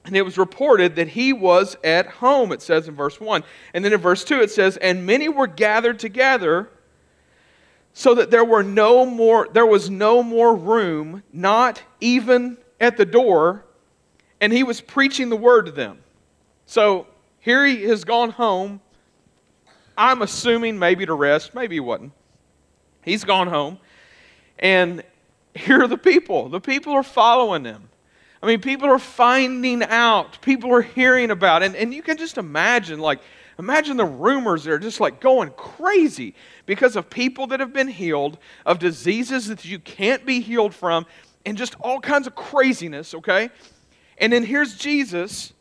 and 0.05 0.15
it 0.15 0.21
was 0.21 0.37
reported 0.37 0.95
that 0.95 1.07
he 1.07 1.33
was 1.33 1.75
at 1.83 2.05
home, 2.05 2.51
it 2.51 2.61
says 2.61 2.87
in 2.87 2.95
verse 2.95 3.19
1. 3.19 3.43
And 3.73 3.83
then 3.83 3.91
in 3.91 3.99
verse 3.99 4.23
2, 4.23 4.41
it 4.41 4.51
says, 4.51 4.77
And 4.77 5.05
many 5.05 5.29
were 5.29 5.47
gathered 5.47 5.99
together 5.99 6.69
so 7.93 8.13
that 8.15 8.29
there 8.29 8.45
were 8.45 8.61
no 8.61 9.05
more 9.05 9.47
there 9.53 9.65
was 9.65 9.89
no 9.89 10.21
more 10.21 10.53
room 10.53 11.23
not 11.31 11.81
even 12.01 12.57
at 12.79 12.97
the 12.97 13.05
door 13.05 13.65
and 14.41 14.51
he 14.51 14.63
was 14.63 14.81
preaching 14.81 15.29
the 15.29 15.37
word 15.37 15.65
to 15.67 15.71
them. 15.71 15.99
So 16.65 17.07
here 17.39 17.65
he 17.65 17.83
has 17.83 18.03
gone 18.03 18.31
home. 18.31 18.81
I'm 19.97 20.21
assuming 20.21 20.77
maybe 20.77 21.05
to 21.05 21.13
rest, 21.13 21.55
maybe 21.55 21.77
he 21.77 21.79
wasn't. 21.79 22.11
He's 23.01 23.23
gone 23.23 23.47
home. 23.47 23.79
And 24.59 25.03
here 25.53 25.81
are 25.81 25.87
the 25.87 25.97
people. 25.97 26.49
The 26.49 26.59
people 26.59 26.91
are 26.91 27.03
following 27.03 27.63
him. 27.63 27.87
I 28.45 28.47
mean, 28.49 28.61
people 28.61 28.87
are 28.91 28.99
finding 28.99 29.81
out. 29.81 30.39
People 30.41 30.71
are 30.71 30.83
hearing 30.83 31.31
about 31.31 31.63
it. 31.63 31.65
And, 31.65 31.75
and 31.75 31.91
you 31.91 32.03
can 32.03 32.15
just 32.15 32.37
imagine, 32.37 32.99
like, 32.99 33.19
imagine 33.57 33.97
the 33.97 34.05
rumors 34.05 34.65
that 34.65 34.71
are 34.71 34.77
just 34.77 34.99
like 34.99 35.19
going 35.19 35.49
crazy 35.57 36.35
because 36.67 36.95
of 36.95 37.09
people 37.09 37.47
that 37.47 37.59
have 37.59 37.73
been 37.73 37.87
healed, 37.87 38.37
of 38.63 38.77
diseases 38.77 39.47
that 39.47 39.65
you 39.65 39.79
can't 39.79 40.27
be 40.27 40.41
healed 40.41 40.75
from, 40.75 41.07
and 41.43 41.57
just 41.57 41.73
all 41.79 41.99
kinds 41.99 42.27
of 42.27 42.35
craziness, 42.35 43.15
okay? 43.15 43.49
And 44.19 44.31
then 44.31 44.43
here's 44.43 44.77
Jesus, 44.77 45.51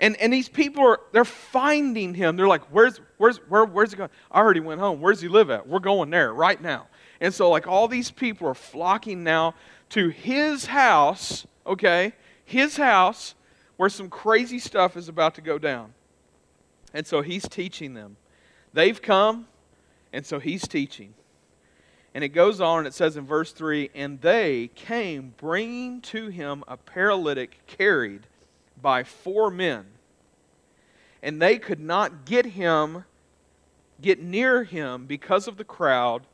and, 0.00 0.16
and 0.16 0.32
these 0.32 0.48
people 0.48 0.82
are 0.82 1.00
they're 1.12 1.26
finding 1.26 2.14
him. 2.14 2.36
They're 2.36 2.48
like, 2.48 2.64
where's 2.72 3.02
where's 3.18 3.36
where, 3.50 3.66
where's 3.66 3.90
he 3.90 3.98
going? 3.98 4.10
I 4.30 4.38
already 4.38 4.60
went 4.60 4.80
home. 4.80 5.02
Where's 5.02 5.20
he 5.20 5.28
live 5.28 5.50
at? 5.50 5.68
We're 5.68 5.78
going 5.78 6.08
there 6.08 6.32
right 6.32 6.60
now. 6.60 6.86
And 7.20 7.32
so 7.32 7.50
like 7.50 7.66
all 7.66 7.86
these 7.86 8.10
people 8.10 8.48
are 8.48 8.54
flocking 8.54 9.22
now 9.22 9.54
to 9.90 10.08
his 10.08 10.66
house, 10.66 11.46
okay? 11.66 12.12
His 12.44 12.76
house 12.76 13.34
where 13.76 13.88
some 13.88 14.08
crazy 14.08 14.58
stuff 14.58 14.96
is 14.96 15.08
about 15.08 15.34
to 15.34 15.40
go 15.40 15.58
down. 15.58 15.94
And 16.92 17.06
so 17.06 17.22
he's 17.22 17.48
teaching 17.48 17.94
them. 17.94 18.16
They've 18.72 19.00
come, 19.00 19.46
and 20.12 20.24
so 20.24 20.38
he's 20.38 20.66
teaching. 20.66 21.14
And 22.14 22.22
it 22.22 22.28
goes 22.28 22.60
on 22.60 22.78
and 22.78 22.86
it 22.86 22.94
says 22.94 23.16
in 23.16 23.26
verse 23.26 23.52
3 23.52 23.90
And 23.94 24.20
they 24.20 24.70
came 24.74 25.34
bringing 25.36 26.00
to 26.02 26.28
him 26.28 26.62
a 26.68 26.76
paralytic 26.76 27.66
carried 27.66 28.26
by 28.80 29.02
four 29.02 29.50
men. 29.50 29.86
And 31.22 31.42
they 31.42 31.58
could 31.58 31.80
not 31.80 32.24
get 32.24 32.46
him, 32.46 33.04
get 34.00 34.20
near 34.20 34.62
him 34.62 35.06
because 35.06 35.48
of 35.48 35.56
the 35.56 35.64
crowd, 35.64 36.26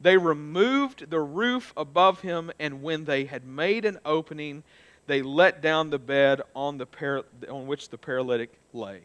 they 0.00 0.16
removed 0.16 1.10
the 1.10 1.20
roof 1.20 1.72
above 1.76 2.20
him, 2.20 2.50
and 2.58 2.82
when 2.82 3.04
they 3.04 3.24
had 3.24 3.44
made 3.44 3.84
an 3.84 3.98
opening, 4.04 4.62
they 5.06 5.22
let 5.22 5.60
down 5.60 5.90
the 5.90 5.98
bed 5.98 6.40
on, 6.54 6.78
the 6.78 6.86
par- 6.86 7.24
on 7.48 7.66
which 7.66 7.88
the 7.90 7.98
paralytic 7.98 8.52
lay. 8.72 9.00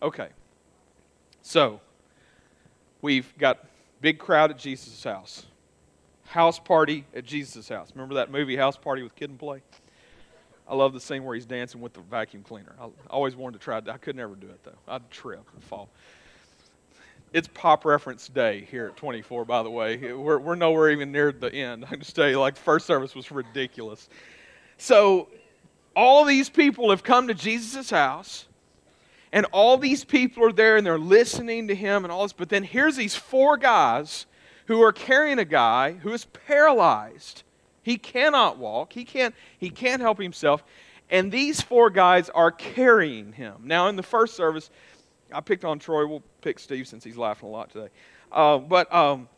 Okay, 0.00 0.28
so 1.42 1.80
we've 3.02 3.36
got 3.38 3.66
big 4.00 4.18
crowd 4.18 4.50
at 4.50 4.58
Jesus' 4.58 5.02
house. 5.02 5.46
House 6.26 6.58
party 6.58 7.04
at 7.14 7.24
Jesus' 7.24 7.68
house. 7.68 7.90
Remember 7.94 8.16
that 8.16 8.30
movie, 8.30 8.54
House 8.54 8.76
Party 8.76 9.02
with 9.02 9.14
Kid 9.16 9.30
and 9.30 9.38
Play? 9.38 9.62
I 10.68 10.74
love 10.74 10.92
the 10.92 11.00
scene 11.00 11.24
where 11.24 11.34
he's 11.34 11.46
dancing 11.46 11.80
with 11.80 11.94
the 11.94 12.00
vacuum 12.00 12.42
cleaner. 12.42 12.74
I 12.78 12.88
always 13.08 13.34
wanted 13.34 13.58
to 13.58 13.64
try 13.64 13.78
it. 13.78 13.88
I 13.88 13.96
could 13.96 14.14
never 14.14 14.34
do 14.34 14.46
it, 14.48 14.62
though. 14.62 14.76
I'd 14.86 15.10
trip 15.10 15.46
and 15.54 15.64
fall. 15.64 15.88
It's 17.32 17.48
pop 17.48 17.84
reference 17.84 18.28
day 18.28 18.66
here 18.70 18.86
at 18.86 18.96
24, 18.96 19.44
by 19.44 19.62
the 19.62 19.70
way. 19.70 20.12
We're, 20.14 20.38
we're 20.38 20.54
nowhere 20.54 20.90
even 20.90 21.12
near 21.12 21.30
the 21.30 21.52
end. 21.52 21.84
I 21.86 21.88
can 21.88 22.00
just 22.00 22.16
tell 22.16 22.28
you, 22.28 22.40
like, 22.40 22.56
first 22.56 22.86
service 22.86 23.14
was 23.14 23.30
ridiculous. 23.30 24.08
So, 24.78 25.28
all 25.94 26.24
these 26.24 26.48
people 26.48 26.90
have 26.90 27.02
come 27.02 27.28
to 27.28 27.34
Jesus' 27.34 27.90
house, 27.90 28.46
and 29.32 29.44
all 29.46 29.76
these 29.76 30.04
people 30.04 30.44
are 30.44 30.52
there 30.52 30.76
and 30.76 30.86
they're 30.86 30.98
listening 30.98 31.68
to 31.68 31.74
him 31.74 32.04
and 32.04 32.12
all 32.12 32.22
this. 32.22 32.32
But 32.32 32.48
then 32.48 32.62
here's 32.62 32.96
these 32.96 33.14
four 33.14 33.56
guys 33.56 34.26
who 34.66 34.80
are 34.82 34.92
carrying 34.92 35.38
a 35.38 35.44
guy 35.44 35.92
who 35.92 36.12
is 36.12 36.24
paralyzed. 36.24 37.42
He 37.82 37.98
cannot 37.98 38.58
walk, 38.58 38.92
he 38.92 39.04
can't, 39.04 39.34
he 39.58 39.70
can't 39.70 40.00
help 40.00 40.20
himself. 40.20 40.62
And 41.10 41.32
these 41.32 41.60
four 41.60 41.90
guys 41.90 42.28
are 42.30 42.50
carrying 42.50 43.32
him. 43.32 43.62
Now, 43.64 43.88
in 43.88 43.96
the 43.96 44.02
first 44.02 44.36
service, 44.36 44.70
I 45.32 45.40
picked 45.40 45.64
on 45.64 45.78
Troy. 45.78 46.06
We'll 46.06 46.22
pick 46.40 46.58
Steve 46.58 46.88
since 46.88 47.04
he's 47.04 47.16
laughing 47.16 47.48
a 47.48 47.52
lot 47.52 47.70
today. 47.70 47.88
Uh, 48.32 48.58
but, 48.58 48.92
um, 48.94 49.28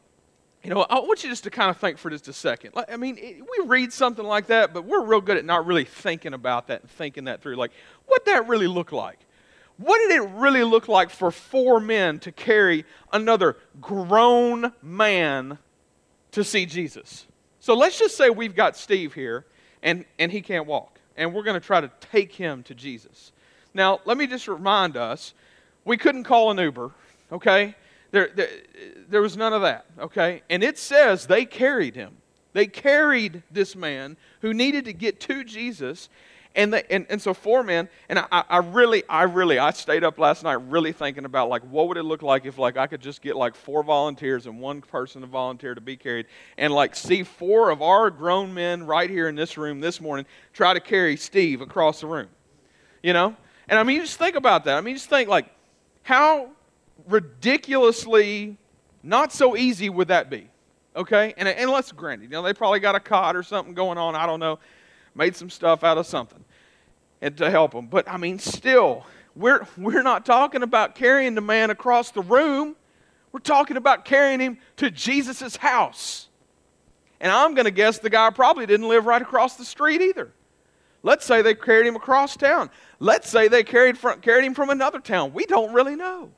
you 0.62 0.70
know, 0.70 0.82
I 0.82 1.00
want 1.00 1.24
you 1.24 1.30
just 1.30 1.44
to 1.44 1.50
kind 1.50 1.70
of 1.70 1.78
think 1.78 1.98
for 1.98 2.10
just 2.10 2.28
a 2.28 2.32
second. 2.32 2.72
I 2.88 2.96
mean, 2.96 3.16
we 3.16 3.66
read 3.66 3.92
something 3.92 4.24
like 4.24 4.48
that, 4.48 4.74
but 4.74 4.84
we're 4.84 5.02
real 5.04 5.20
good 5.20 5.38
at 5.38 5.44
not 5.44 5.66
really 5.66 5.84
thinking 5.84 6.34
about 6.34 6.66
that 6.66 6.82
and 6.82 6.90
thinking 6.90 7.24
that 7.24 7.40
through. 7.40 7.56
Like, 7.56 7.72
what 8.06 8.26
that 8.26 8.46
really 8.46 8.66
look 8.66 8.92
like? 8.92 9.18
What 9.78 9.98
did 9.98 10.22
it 10.22 10.28
really 10.34 10.62
look 10.62 10.88
like 10.88 11.08
for 11.08 11.30
four 11.30 11.80
men 11.80 12.18
to 12.20 12.32
carry 12.32 12.84
another 13.12 13.56
grown 13.80 14.74
man 14.82 15.56
to 16.32 16.44
see 16.44 16.66
Jesus? 16.66 17.26
So 17.60 17.74
let's 17.74 17.98
just 17.98 18.16
say 18.16 18.28
we've 18.28 18.54
got 18.54 18.76
Steve 18.76 19.14
here, 19.14 19.46
and, 19.82 20.04
and 20.18 20.30
he 20.30 20.42
can't 20.42 20.66
walk, 20.66 21.00
and 21.16 21.32
we're 21.32 21.42
going 21.42 21.58
to 21.58 21.66
try 21.66 21.80
to 21.80 21.90
take 22.00 22.32
him 22.32 22.62
to 22.64 22.74
Jesus. 22.74 23.32
Now, 23.72 24.00
let 24.04 24.18
me 24.18 24.26
just 24.26 24.48
remind 24.48 24.98
us 24.98 25.32
we 25.84 25.96
couldn't 25.96 26.24
call 26.24 26.50
an 26.50 26.58
Uber, 26.58 26.90
okay? 27.32 27.74
There, 28.10 28.30
there, 28.34 28.48
there 29.08 29.22
was 29.22 29.36
none 29.36 29.52
of 29.52 29.62
that, 29.62 29.86
okay? 29.98 30.42
And 30.50 30.62
it 30.62 30.78
says 30.78 31.26
they 31.26 31.44
carried 31.44 31.94
him. 31.94 32.16
They 32.52 32.66
carried 32.66 33.42
this 33.50 33.76
man 33.76 34.16
who 34.40 34.52
needed 34.52 34.84
to 34.86 34.92
get 34.92 35.20
to 35.20 35.44
Jesus. 35.44 36.08
And, 36.56 36.72
they, 36.72 36.82
and, 36.90 37.06
and 37.08 37.22
so 37.22 37.32
four 37.32 37.62
men, 37.62 37.88
and 38.08 38.18
I, 38.18 38.42
I 38.48 38.56
really, 38.58 39.04
I 39.08 39.22
really, 39.22 39.60
I 39.60 39.70
stayed 39.70 40.02
up 40.02 40.18
last 40.18 40.42
night 40.42 40.54
really 40.54 40.90
thinking 40.90 41.24
about 41.24 41.48
like 41.48 41.62
what 41.62 41.86
would 41.86 41.96
it 41.96 42.02
look 42.02 42.22
like 42.22 42.44
if 42.44 42.58
like 42.58 42.76
I 42.76 42.88
could 42.88 43.00
just 43.00 43.22
get 43.22 43.36
like 43.36 43.54
four 43.54 43.84
volunteers 43.84 44.46
and 44.46 44.58
one 44.58 44.80
person 44.80 45.20
to 45.20 45.28
volunteer 45.28 45.76
to 45.76 45.80
be 45.80 45.96
carried, 45.96 46.26
and 46.58 46.72
like 46.72 46.96
see 46.96 47.22
four 47.22 47.70
of 47.70 47.82
our 47.82 48.10
grown 48.10 48.52
men 48.52 48.84
right 48.84 49.08
here 49.08 49.28
in 49.28 49.36
this 49.36 49.56
room 49.56 49.78
this 49.78 50.00
morning 50.00 50.26
try 50.52 50.74
to 50.74 50.80
carry 50.80 51.16
Steve 51.16 51.60
across 51.60 52.00
the 52.00 52.08
room, 52.08 52.28
you 53.00 53.12
know? 53.12 53.36
And 53.68 53.78
I 53.78 53.84
mean, 53.84 53.98
you 53.98 54.02
just 54.02 54.18
think 54.18 54.34
about 54.34 54.64
that. 54.64 54.76
I 54.76 54.80
mean, 54.80 54.96
just 54.96 55.08
think 55.08 55.28
like 55.28 55.46
how 56.10 56.50
ridiculously 57.06 58.58
not 59.04 59.32
so 59.32 59.56
easy 59.56 59.88
would 59.88 60.08
that 60.08 60.28
be? 60.28 60.50
Okay? 60.96 61.32
And, 61.36 61.46
and 61.46 61.70
let's 61.70 61.92
grant 61.92 62.22
it. 62.22 62.24
You 62.24 62.30
know, 62.30 62.42
they 62.42 62.52
probably 62.52 62.80
got 62.80 62.96
a 62.96 63.00
cot 63.00 63.36
or 63.36 63.44
something 63.44 63.74
going 63.74 63.96
on. 63.96 64.16
I 64.16 64.26
don't 64.26 64.40
know. 64.40 64.58
Made 65.14 65.36
some 65.36 65.48
stuff 65.48 65.84
out 65.84 65.98
of 65.98 66.06
something 66.06 66.44
and 67.22 67.36
to 67.36 67.48
help 67.48 67.70
them. 67.70 67.86
But 67.86 68.08
I 68.08 68.16
mean, 68.16 68.40
still, 68.40 69.06
we're, 69.36 69.64
we're 69.78 70.02
not 70.02 70.26
talking 70.26 70.64
about 70.64 70.96
carrying 70.96 71.36
the 71.36 71.40
man 71.40 71.70
across 71.70 72.10
the 72.10 72.22
room. 72.22 72.74
We're 73.30 73.38
talking 73.38 73.76
about 73.76 74.04
carrying 74.04 74.40
him 74.40 74.58
to 74.78 74.90
Jesus' 74.90 75.54
house. 75.54 76.28
And 77.20 77.30
I'm 77.30 77.54
going 77.54 77.66
to 77.66 77.70
guess 77.70 78.00
the 78.00 78.10
guy 78.10 78.30
probably 78.30 78.66
didn't 78.66 78.88
live 78.88 79.06
right 79.06 79.22
across 79.22 79.54
the 79.54 79.64
street 79.64 80.00
either. 80.00 80.32
Let's 81.04 81.24
say 81.24 81.40
they 81.40 81.54
carried 81.54 81.86
him 81.86 81.94
across 81.94 82.36
town. 82.36 82.68
Let's 83.02 83.30
say 83.30 83.48
they 83.48 83.64
carried, 83.64 83.96
from, 83.96 84.20
carried 84.20 84.44
him 84.44 84.54
from 84.54 84.68
another 84.68 85.00
town. 85.00 85.32
We 85.32 85.46
don't 85.46 85.72
really 85.72 85.96
know. 85.96 86.30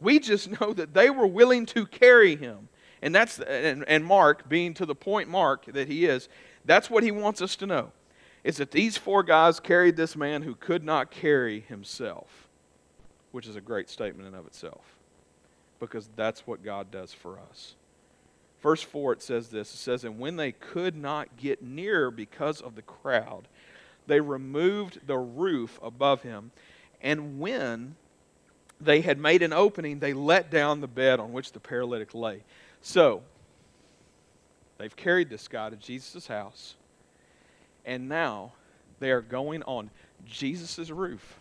We 0.00 0.18
just 0.18 0.60
know 0.60 0.72
that 0.74 0.92
they 0.92 1.10
were 1.10 1.26
willing 1.26 1.66
to 1.66 1.86
carry 1.86 2.36
him. 2.36 2.68
And 3.00 3.14
that's 3.14 3.38
and, 3.40 3.84
and 3.88 4.04
Mark, 4.04 4.48
being 4.48 4.74
to 4.74 4.86
the 4.86 4.94
point 4.94 5.28
Mark 5.28 5.66
that 5.66 5.88
he 5.88 6.06
is, 6.06 6.28
that's 6.64 6.88
what 6.88 7.02
he 7.02 7.10
wants 7.10 7.42
us 7.42 7.56
to 7.56 7.66
know. 7.66 7.92
Is 8.44 8.58
that 8.58 8.70
these 8.70 8.98
four 8.98 9.22
guys 9.22 9.60
carried 9.60 9.96
this 9.96 10.14
man 10.14 10.42
who 10.42 10.54
could 10.54 10.84
not 10.84 11.10
carry 11.10 11.60
himself, 11.60 12.48
which 13.32 13.46
is 13.46 13.56
a 13.56 13.60
great 13.60 13.88
statement 13.88 14.28
in 14.28 14.34
of 14.34 14.46
itself. 14.46 14.96
Because 15.80 16.08
that's 16.16 16.46
what 16.46 16.62
God 16.62 16.90
does 16.90 17.12
for 17.12 17.38
us. 17.50 17.74
Verse 18.62 18.82
4 18.82 19.14
it 19.14 19.22
says 19.22 19.48
this. 19.48 19.72
It 19.72 19.78
says, 19.78 20.04
And 20.04 20.18
when 20.18 20.36
they 20.36 20.52
could 20.52 20.96
not 20.96 21.36
get 21.36 21.62
near 21.62 22.10
because 22.10 22.62
of 22.62 22.74
the 22.74 22.82
crowd, 22.82 23.48
they 24.06 24.20
removed 24.20 25.06
the 25.06 25.18
roof 25.18 25.78
above 25.82 26.22
him. 26.22 26.50
And 27.00 27.38
when 27.40 27.96
they 28.80 29.00
had 29.00 29.18
made 29.18 29.42
an 29.42 29.52
opening, 29.52 29.98
they 29.98 30.12
let 30.12 30.50
down 30.50 30.80
the 30.80 30.88
bed 30.88 31.20
on 31.20 31.32
which 31.32 31.52
the 31.52 31.60
paralytic 31.60 32.14
lay. 32.14 32.42
So, 32.80 33.22
they've 34.78 34.94
carried 34.94 35.30
this 35.30 35.48
guy 35.48 35.70
to 35.70 35.76
Jesus' 35.76 36.26
house, 36.26 36.74
and 37.84 38.08
now 38.08 38.52
they 39.00 39.10
are 39.10 39.22
going 39.22 39.62
on 39.62 39.90
Jesus' 40.26 40.90
roof, 40.90 41.38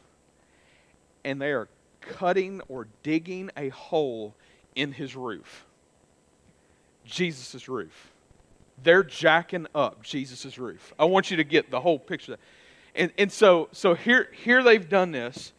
and 1.23 1.41
they 1.41 1.51
are 1.51 1.67
cutting 2.01 2.61
or 2.67 2.87
digging 3.01 3.49
a 3.55 3.69
hole 3.69 4.35
in 4.75 4.91
his 4.91 5.15
roof. 5.15 5.65
Jesus' 7.05 7.67
roof. 7.67 8.12
They're 8.81 9.03
jacking 9.03 9.67
up 9.75 10.03
Jesus' 10.03 10.57
roof. 10.57 10.93
I 10.97 11.05
want 11.05 11.31
you 11.31 11.37
to 11.37 11.43
get 11.43 11.69
the 11.69 11.79
whole 11.79 11.99
picture. 11.99 12.37
And, 12.95 13.11
and 13.17 13.31
so, 13.31 13.69
so 13.71 13.93
here, 13.93 14.29
here 14.43 14.63
they've 14.63 14.87
done 14.87 15.11
this 15.11 15.53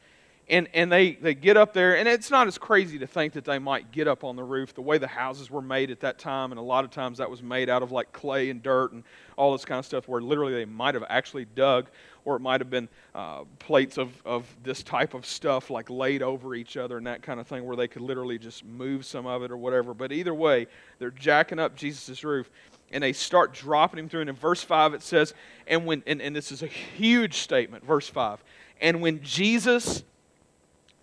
and, 0.49 0.69
and 0.75 0.93
they, 0.93 1.13
they 1.13 1.33
get 1.33 1.57
up 1.57 1.73
there, 1.73 1.97
and 1.97 2.07
it's 2.07 2.31
not 2.31 2.47
as 2.47 2.59
crazy 2.59 2.99
to 2.99 3.07
think 3.07 3.33
that 3.33 3.47
they 3.47 3.59
might 3.59 3.91
get 3.93 4.07
up 4.07 4.25
on 4.25 4.37
the 4.37 4.45
roof 4.45 4.75
the 4.75 4.83
way 4.83 4.99
the 4.99 5.09
houses 5.09 5.51
were 5.51 5.63
made 5.63 5.91
at 5.91 6.01
that 6.01 6.19
time. 6.19 6.53
And 6.53 6.59
a 6.59 6.63
lot 6.63 6.85
of 6.85 6.91
times 6.91 7.17
that 7.19 7.31
was 7.31 7.43
made 7.43 7.71
out 7.71 7.83
of 7.83 7.93
like 7.93 8.13
clay 8.13 8.51
and 8.51 8.63
dirt 8.63 8.93
and 8.93 9.05
all 9.37 9.53
this 9.53 9.65
kind 9.65 9.79
of 9.79 9.87
stuff, 9.87 10.07
where 10.07 10.21
literally 10.21 10.53
they 10.53 10.67
might 10.67 10.95
have 10.95 11.05
actually 11.09 11.47
dug, 11.47 11.89
or 12.27 12.37
it 12.37 12.41
might 12.41 12.61
have 12.61 12.69
been 12.69 12.91
uh, 13.15 13.45
plates 13.59 13.97
of, 13.97 14.11
of 14.27 14.47
this 14.63 14.83
type 14.83 15.15
of 15.15 15.25
stuff 15.25 15.71
like 15.71 15.89
laid 15.89 16.23
over 16.23 16.55
each 16.55 16.77
other 16.77 16.99
and 16.99 17.07
that 17.07 17.23
kind 17.23 17.41
of 17.41 17.47
thing, 17.47 17.65
where 17.65 17.77
they 17.77 17.89
could 17.89 18.03
literally 18.03 18.39
just 18.39 18.67
move 18.67 19.07
some 19.07 19.27
of 19.27 19.43
it 19.43 19.51
or 19.51 19.57
whatever. 19.57 19.95
But 19.95 20.13
either 20.13 20.35
way, 20.35 20.67
they're 20.99 21.11
jacking 21.11 21.59
up 21.59 21.75
Jesus' 21.75 22.23
roof 22.23 22.51
and 22.93 23.03
they 23.03 23.15
start 23.15 23.55
dropping 23.55 23.99
him 23.99 24.09
through. 24.11 24.21
And 24.21 24.31
in 24.31 24.37
verse 24.37 24.63
5 24.63 24.93
it 24.93 25.03
says, 25.03 25.33
and 25.67 25.87
when, 25.87 26.03
and, 26.07 26.21
and 26.21 26.37
this 26.37 26.53
is 26.53 26.63
a 26.63 26.67
huge 26.67 27.39
statement, 27.39 27.85
verse 27.85 28.09
5. 28.09 28.45
And 28.81 29.01
when 29.01 29.23
Jesus 29.23 30.05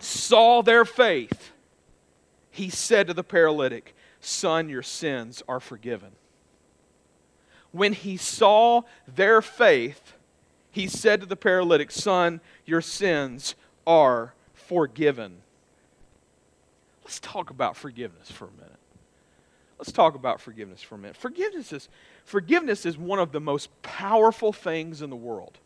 saw 0.03 0.62
their 0.62 0.86
faith, 0.86 1.51
he 2.50 2.70
said 2.70 3.08
to 3.08 3.13
the 3.13 3.24
paralytic, 3.24 3.96
Son, 4.20 4.70
your 4.70 4.84
sins 4.84 5.41
are 5.48 5.60
forgiven. 5.60 6.12
When 7.72 7.93
he 7.93 8.17
saw 8.17 8.84
their 9.08 9.41
faith, 9.41 10.13
he 10.72 10.88
said 10.88 11.22
to 11.22 11.25
the 11.25 11.36
paralytic, 11.36 11.91
Son, 11.91 12.41
your 12.65 12.81
sins 12.81 13.55
are 13.88 14.34
forgiven. 14.53 15.38
Let's 17.03 17.20
talk 17.20 17.50
about 17.50 17.75
forgiveness 17.75 18.31
for 18.31 18.46
a 18.46 18.51
minute. 18.51 18.72
Let's 19.77 19.91
talk 19.91 20.13
about 20.13 20.39
forgiveness 20.39 20.84
for 20.84 20.96
a 20.96 20.98
minute. 20.98 21.17
Forgiveness 21.17 21.74
is, 21.74 21.89
forgiveness 22.24 22.86
is 22.86 22.98
one 22.98 23.20
of 23.20 23.31
the 23.31 23.41
most 23.41 23.70
powerful 23.81 24.53
things 24.53 25.01
in 25.01 25.10
the 25.10 25.15
world. 25.15 25.58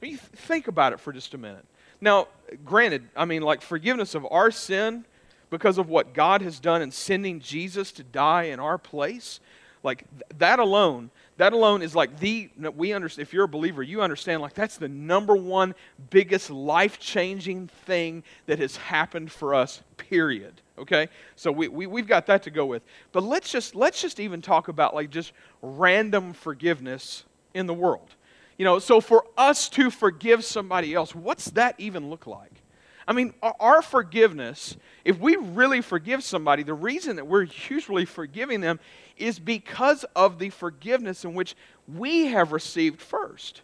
think 0.00 0.68
about 0.68 0.92
it 0.92 1.00
for 1.00 1.12
just 1.12 1.32
a 1.32 1.38
minute. 1.38 1.64
Now, 2.00 2.28
granted, 2.64 3.08
I 3.16 3.24
mean, 3.24 3.42
like 3.42 3.62
forgiveness 3.62 4.14
of 4.14 4.26
our 4.30 4.50
sin 4.50 5.04
because 5.50 5.78
of 5.78 5.88
what 5.88 6.12
God 6.12 6.42
has 6.42 6.58
done 6.58 6.82
in 6.82 6.90
sending 6.90 7.40
Jesus 7.40 7.92
to 7.92 8.02
die 8.02 8.44
in 8.44 8.60
our 8.60 8.78
place, 8.78 9.40
like 9.82 10.04
that 10.38 10.58
alone, 10.58 11.10
that 11.36 11.52
alone 11.52 11.82
is 11.82 11.94
like 11.94 12.18
the, 12.18 12.50
we 12.76 12.92
understand, 12.92 13.26
if 13.26 13.32
you're 13.32 13.44
a 13.44 13.48
believer, 13.48 13.82
you 13.82 14.02
understand, 14.02 14.42
like 14.42 14.54
that's 14.54 14.78
the 14.78 14.88
number 14.88 15.36
one 15.36 15.74
biggest 16.10 16.50
life 16.50 16.98
changing 16.98 17.68
thing 17.68 18.24
that 18.46 18.58
has 18.58 18.76
happened 18.76 19.30
for 19.30 19.54
us, 19.54 19.82
period. 19.96 20.60
Okay? 20.78 21.08
So 21.36 21.52
we, 21.52 21.68
we, 21.68 21.86
we've 21.86 22.08
got 22.08 22.26
that 22.26 22.42
to 22.44 22.50
go 22.50 22.66
with. 22.66 22.82
But 23.12 23.22
let's 23.22 23.50
just, 23.50 23.74
let's 23.74 24.02
just 24.02 24.18
even 24.18 24.42
talk 24.42 24.68
about 24.68 24.94
like 24.94 25.10
just 25.10 25.32
random 25.62 26.32
forgiveness 26.32 27.24
in 27.54 27.66
the 27.66 27.74
world. 27.74 28.15
You 28.58 28.64
know, 28.64 28.78
so 28.78 29.00
for 29.00 29.24
us 29.36 29.68
to 29.70 29.90
forgive 29.90 30.44
somebody 30.44 30.94
else, 30.94 31.14
what's 31.14 31.50
that 31.50 31.74
even 31.78 32.08
look 32.08 32.26
like? 32.26 32.62
I 33.08 33.12
mean, 33.12 33.34
our 33.42 33.82
forgiveness, 33.82 34.76
if 35.04 35.18
we 35.20 35.36
really 35.36 35.80
forgive 35.80 36.24
somebody, 36.24 36.62
the 36.64 36.74
reason 36.74 37.16
that 37.16 37.26
we're 37.26 37.46
usually 37.68 38.04
forgiving 38.04 38.60
them 38.60 38.80
is 39.16 39.38
because 39.38 40.04
of 40.16 40.38
the 40.38 40.50
forgiveness 40.50 41.24
in 41.24 41.34
which 41.34 41.54
we 41.86 42.26
have 42.26 42.52
received 42.52 43.00
first. 43.00 43.62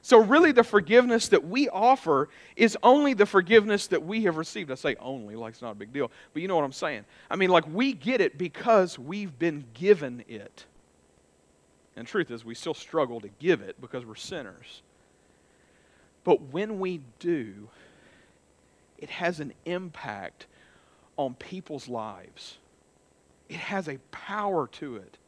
So, 0.00 0.24
really, 0.24 0.52
the 0.52 0.64
forgiveness 0.64 1.28
that 1.28 1.46
we 1.46 1.68
offer 1.68 2.28
is 2.56 2.78
only 2.82 3.14
the 3.14 3.26
forgiveness 3.26 3.88
that 3.88 4.04
we 4.04 4.22
have 4.22 4.36
received. 4.36 4.70
I 4.70 4.74
say 4.74 4.96
only, 5.00 5.36
like 5.36 5.52
it's 5.52 5.62
not 5.62 5.72
a 5.72 5.74
big 5.74 5.92
deal, 5.92 6.10
but 6.32 6.40
you 6.40 6.48
know 6.48 6.56
what 6.56 6.64
I'm 6.64 6.72
saying. 6.72 7.04
I 7.30 7.36
mean, 7.36 7.50
like 7.50 7.66
we 7.68 7.92
get 7.92 8.20
it 8.20 8.38
because 8.38 8.98
we've 8.98 9.38
been 9.38 9.64
given 9.74 10.24
it. 10.26 10.64
And 11.98 12.06
truth 12.06 12.30
is, 12.30 12.44
we 12.44 12.54
still 12.54 12.74
struggle 12.74 13.20
to 13.20 13.28
give 13.40 13.60
it 13.60 13.80
because 13.80 14.06
we're 14.06 14.14
sinners. 14.14 14.82
But 16.22 16.40
when 16.52 16.78
we 16.78 17.00
do, 17.18 17.68
it 18.98 19.10
has 19.10 19.40
an 19.40 19.52
impact 19.64 20.46
on 21.16 21.34
people's 21.34 21.88
lives. 21.88 22.58
It 23.48 23.56
has 23.56 23.88
a 23.88 23.98
power 24.12 24.68
to 24.74 24.96
it. 24.96 25.18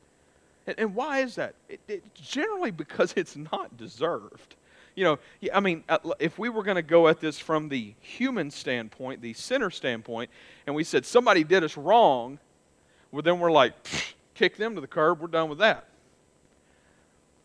And, 0.69 0.79
and 0.79 0.95
why 0.95 1.23
is 1.23 1.35
that? 1.35 1.57
It, 1.69 1.81
it, 1.89 2.15
generally 2.15 2.71
because 2.71 3.15
it's 3.17 3.35
not 3.35 3.77
deserved. 3.77 4.55
You 4.95 5.03
know, 5.05 5.19
I 5.53 5.59
mean, 5.59 5.83
uh, 5.89 5.99
if 6.21 6.39
we 6.39 6.49
were 6.51 6.63
going 6.63 6.77
to 6.77 6.83
go 6.83 7.09
at 7.09 7.19
this 7.19 7.41
from 7.41 7.69
the 7.69 7.95
human 8.01 8.49
standpoint, 8.49 9.23
the 9.23 9.33
sinner 9.33 9.71
standpoint, 9.71 10.31
and 10.69 10.77
we 10.77 10.85
said 10.85 11.05
somebody 11.05 11.43
did 11.43 11.65
us 11.65 11.77
wrong, 11.77 12.39
well, 13.11 13.23
then 13.23 13.41
we're 13.41 13.51
like, 13.51 13.75
kick 14.35 14.57
them 14.57 14.77
to 14.77 14.81
the 14.81 14.87
curb, 14.87 15.21
we're 15.21 15.27
done 15.27 15.49
with 15.49 15.59
that. 15.59 15.89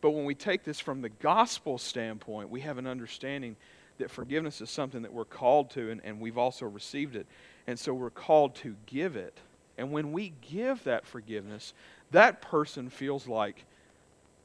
But 0.06 0.12
when 0.12 0.26
we 0.26 0.36
take 0.36 0.64
this 0.64 0.80
from 0.80 1.02
the 1.02 1.10
gospel 1.10 1.80
standpoint, 1.80 2.52
we 2.52 2.62
have 2.62 2.78
an 2.78 2.86
understanding 2.86 3.56
that 3.98 4.12
forgiveness 4.12 4.62
is 4.62 4.70
something 4.70 5.02
that 5.02 5.12
we're 5.12 5.26
called 5.26 5.72
to, 5.72 5.90
and, 5.90 6.00
and 6.04 6.20
we've 6.20 6.38
also 6.38 6.68
received 6.68 7.16
it. 7.16 7.26
And 7.66 7.80
so 7.80 7.92
we're 7.92 8.12
called 8.12 8.54
to 8.58 8.76
give 8.86 9.16
it. 9.16 9.36
And 9.80 9.92
when 9.92 10.12
we 10.12 10.34
give 10.48 10.84
that 10.84 11.08
forgiveness, 11.08 11.74
that 12.12 12.40
person 12.40 12.88
feels 12.92 13.28
like, 13.28 13.66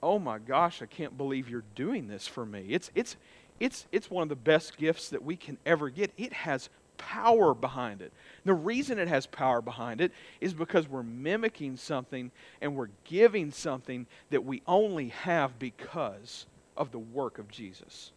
oh 0.03 0.19
my 0.19 0.39
gosh, 0.39 0.81
I 0.81 0.87
can't 0.87 1.19
believe 1.19 1.51
you're 1.51 1.65
doing 1.75 2.09
this 2.09 2.27
for 2.27 2.47
me. 2.47 2.65
It's, 2.71 2.91
it's, 2.95 3.17
it's, 3.59 3.85
it's 3.93 4.11
one 4.11 4.23
of 4.23 4.31
the 4.31 4.37
best 4.37 4.79
gifts 4.79 5.11
that 5.11 5.23
we 5.23 5.37
can 5.37 5.59
ever 5.67 5.91
get. 5.91 6.11
It 6.17 6.33
has 6.33 6.71
power 7.01 7.55
behind 7.55 8.03
it. 8.03 8.13
The 8.45 8.55
reason 8.55 8.99
it 8.99 9.09
has 9.09 9.27
power 9.27 9.63
behind 9.63 10.01
it 10.01 10.13
is 10.41 10.53
because 10.53 10.87
we're 10.87 11.03
mimicking 11.03 11.77
something 11.77 12.31
and 12.61 12.77
we're 12.77 12.91
giving 13.05 13.51
something 13.51 14.07
that 14.29 14.45
we 14.45 14.63
only 14.67 15.09
have 15.09 15.59
because 15.59 16.47
of 16.77 16.93
the 16.93 16.99
work 16.99 17.39
of 17.39 17.49
Jesus. 17.51 18.13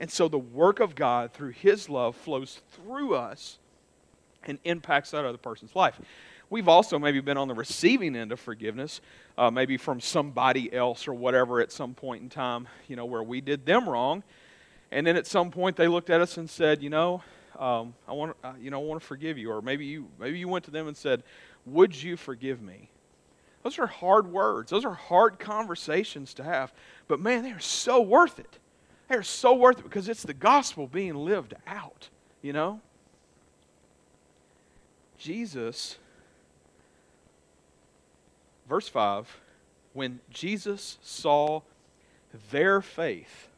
And 0.00 0.10
so 0.10 0.28
the 0.28 0.38
work 0.38 0.80
of 0.80 0.94
God 0.94 1.32
through 1.32 1.50
His 1.50 1.88
love 1.88 2.16
flows 2.16 2.60
through 2.72 3.14
us 3.14 3.58
and 4.44 4.58
impacts 4.64 5.12
that 5.12 5.24
other 5.24 5.38
person's 5.38 5.74
life. 5.74 6.00
We've 6.50 6.68
also 6.68 6.98
maybe 6.98 7.20
been 7.20 7.36
on 7.36 7.48
the 7.48 7.54
receiving 7.54 8.16
end 8.16 8.32
of 8.32 8.40
forgiveness, 8.40 9.00
uh, 9.36 9.50
maybe 9.50 9.76
from 9.76 10.00
somebody 10.00 10.72
else 10.72 11.06
or 11.06 11.14
whatever 11.14 11.60
at 11.60 11.70
some 11.70 11.94
point 11.94 12.22
in 12.22 12.30
time, 12.30 12.68
you 12.88 12.96
know, 12.96 13.04
where 13.04 13.22
we 13.22 13.40
did 13.40 13.66
them 13.66 13.88
wrong. 13.88 14.22
And 14.90 15.06
then 15.06 15.16
at 15.16 15.26
some 15.26 15.50
point 15.50 15.76
they 15.76 15.88
looked 15.88 16.10
at 16.10 16.20
us 16.20 16.36
and 16.38 16.48
said, 16.48 16.82
you 16.82 16.90
know, 16.90 17.22
um, 17.58 17.94
I 18.06 18.12
want, 18.12 18.36
uh, 18.44 18.52
you 18.60 18.70
know, 18.70 18.80
I 18.80 18.84
want 18.84 19.00
to 19.00 19.06
forgive 19.06 19.36
you. 19.36 19.50
Or 19.50 19.60
maybe 19.60 19.84
you, 19.84 20.08
maybe 20.18 20.38
you 20.38 20.48
went 20.48 20.64
to 20.66 20.70
them 20.70 20.88
and 20.88 20.96
said, 20.96 21.22
would 21.66 22.00
you 22.00 22.16
forgive 22.16 22.62
me? 22.62 22.90
Those 23.62 23.78
are 23.78 23.86
hard 23.86 24.30
words. 24.30 24.70
Those 24.70 24.84
are 24.84 24.94
hard 24.94 25.38
conversations 25.38 26.34
to 26.34 26.44
have. 26.44 26.72
But 27.08 27.20
man, 27.20 27.42
they 27.42 27.50
are 27.50 27.58
so 27.58 28.00
worth 28.00 28.38
it. 28.38 28.58
They're 29.08 29.22
so 29.22 29.54
worth 29.54 29.80
it 29.80 29.84
because 29.84 30.08
it's 30.08 30.22
the 30.22 30.34
gospel 30.34 30.86
being 30.86 31.14
lived 31.14 31.54
out, 31.66 32.08
you 32.42 32.52
know? 32.52 32.80
Jesus, 35.18 35.98
verse 38.68 38.88
5, 38.88 39.40
when 39.92 40.20
Jesus 40.30 40.98
saw 41.02 41.62
their 42.50 42.80
faith, 42.80 43.48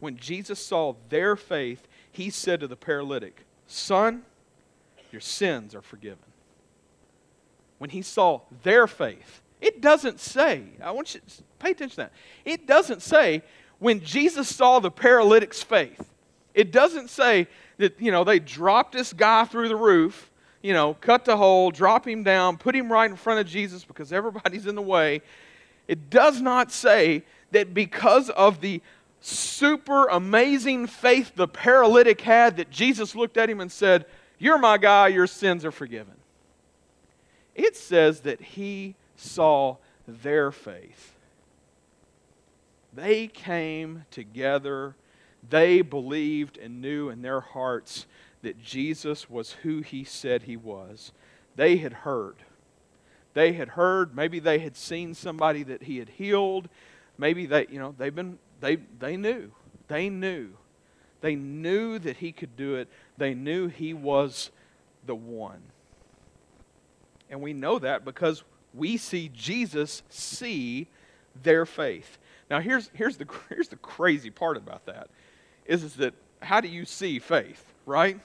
when 0.00 0.16
Jesus 0.16 0.58
saw 0.58 0.96
their 1.10 1.36
faith, 1.36 1.86
he 2.12 2.30
said 2.30 2.60
to 2.60 2.68
the 2.68 2.76
paralytic, 2.76 3.44
Son, 3.66 4.22
your 5.10 5.20
sins 5.20 5.74
are 5.74 5.82
forgiven. 5.82 6.18
When 7.78 7.90
he 7.90 8.02
saw 8.02 8.42
their 8.62 8.86
faith, 8.86 9.42
it 9.60 9.80
doesn't 9.80 10.20
say, 10.20 10.62
I 10.82 10.90
want 10.90 11.14
you 11.14 11.20
to 11.20 11.42
pay 11.58 11.70
attention 11.70 11.90
to 11.90 11.96
that. 11.96 12.12
It 12.44 12.66
doesn't 12.66 13.02
say 13.02 13.42
when 13.78 14.00
Jesus 14.00 14.54
saw 14.54 14.78
the 14.78 14.90
paralytic's 14.90 15.62
faith, 15.62 16.10
it 16.54 16.70
doesn't 16.70 17.10
say 17.10 17.48
that, 17.78 18.00
you 18.00 18.12
know, 18.12 18.24
they 18.24 18.38
dropped 18.38 18.92
this 18.92 19.12
guy 19.12 19.44
through 19.44 19.68
the 19.68 19.76
roof, 19.76 20.30
you 20.62 20.72
know, 20.72 20.94
cut 20.94 21.24
the 21.24 21.36
hole, 21.36 21.70
drop 21.70 22.06
him 22.06 22.22
down, 22.22 22.58
put 22.58 22.74
him 22.74 22.92
right 22.92 23.10
in 23.10 23.16
front 23.16 23.40
of 23.40 23.46
Jesus 23.46 23.84
because 23.84 24.12
everybody's 24.12 24.66
in 24.66 24.74
the 24.74 24.82
way. 24.82 25.22
It 25.88 26.10
does 26.10 26.40
not 26.40 26.70
say 26.70 27.24
that 27.50 27.74
because 27.74 28.30
of 28.30 28.60
the 28.60 28.80
super 29.24 30.06
amazing 30.06 30.86
faith 30.86 31.32
the 31.34 31.48
paralytic 31.48 32.20
had, 32.20 32.56
that 32.56 32.70
Jesus 32.70 33.14
looked 33.14 33.36
at 33.36 33.48
him 33.48 33.60
and 33.60 33.70
said, 33.70 34.06
You're 34.38 34.58
my 34.58 34.78
guy, 34.78 35.08
your 35.08 35.26
sins 35.26 35.64
are 35.64 35.72
forgiven. 35.72 36.14
It 37.54 37.76
says 37.76 38.20
that 38.20 38.40
he 38.40 38.94
saw 39.16 39.76
their 40.06 40.50
faith. 40.50 41.14
They 42.92 43.26
came 43.26 44.04
together. 44.10 44.96
They 45.48 45.82
believed 45.82 46.58
and 46.58 46.80
knew 46.80 47.08
in 47.08 47.22
their 47.22 47.40
hearts 47.40 48.06
that 48.42 48.62
Jesus 48.62 49.30
was 49.30 49.52
who 49.62 49.80
he 49.80 50.04
said 50.04 50.42
he 50.42 50.56
was. 50.56 51.12
They 51.56 51.76
had 51.76 51.92
heard. 51.92 52.36
They 53.34 53.54
had 53.54 53.70
heard, 53.70 54.14
maybe 54.14 54.40
they 54.40 54.58
had 54.58 54.76
seen 54.76 55.14
somebody 55.14 55.62
that 55.62 55.84
he 55.84 55.98
had 55.98 56.10
healed. 56.10 56.68
Maybe 57.22 57.46
they, 57.46 57.68
you 57.70 57.78
know, 57.78 57.94
they've 57.96 58.12
been 58.12 58.40
they 58.58 58.78
they 58.98 59.16
knew. 59.16 59.52
They 59.86 60.08
knew. 60.08 60.54
They 61.20 61.36
knew 61.36 62.00
that 62.00 62.16
he 62.16 62.32
could 62.32 62.56
do 62.56 62.74
it. 62.74 62.88
They 63.16 63.32
knew 63.32 63.68
he 63.68 63.94
was 63.94 64.50
the 65.06 65.14
one. 65.14 65.62
And 67.30 67.40
we 67.40 67.52
know 67.52 67.78
that 67.78 68.04
because 68.04 68.42
we 68.74 68.96
see 68.96 69.30
Jesus 69.32 70.02
see 70.08 70.88
their 71.44 71.64
faith. 71.64 72.18
Now, 72.50 72.58
here's, 72.58 72.90
here's, 72.92 73.18
the, 73.18 73.28
here's 73.48 73.68
the 73.68 73.76
crazy 73.76 74.30
part 74.30 74.56
about 74.56 74.86
that 74.86 75.08
is, 75.64 75.84
is 75.84 75.94
that 75.96 76.14
how 76.40 76.60
do 76.60 76.66
you 76.66 76.84
see 76.84 77.20
faith, 77.20 77.64
right? 77.86 78.18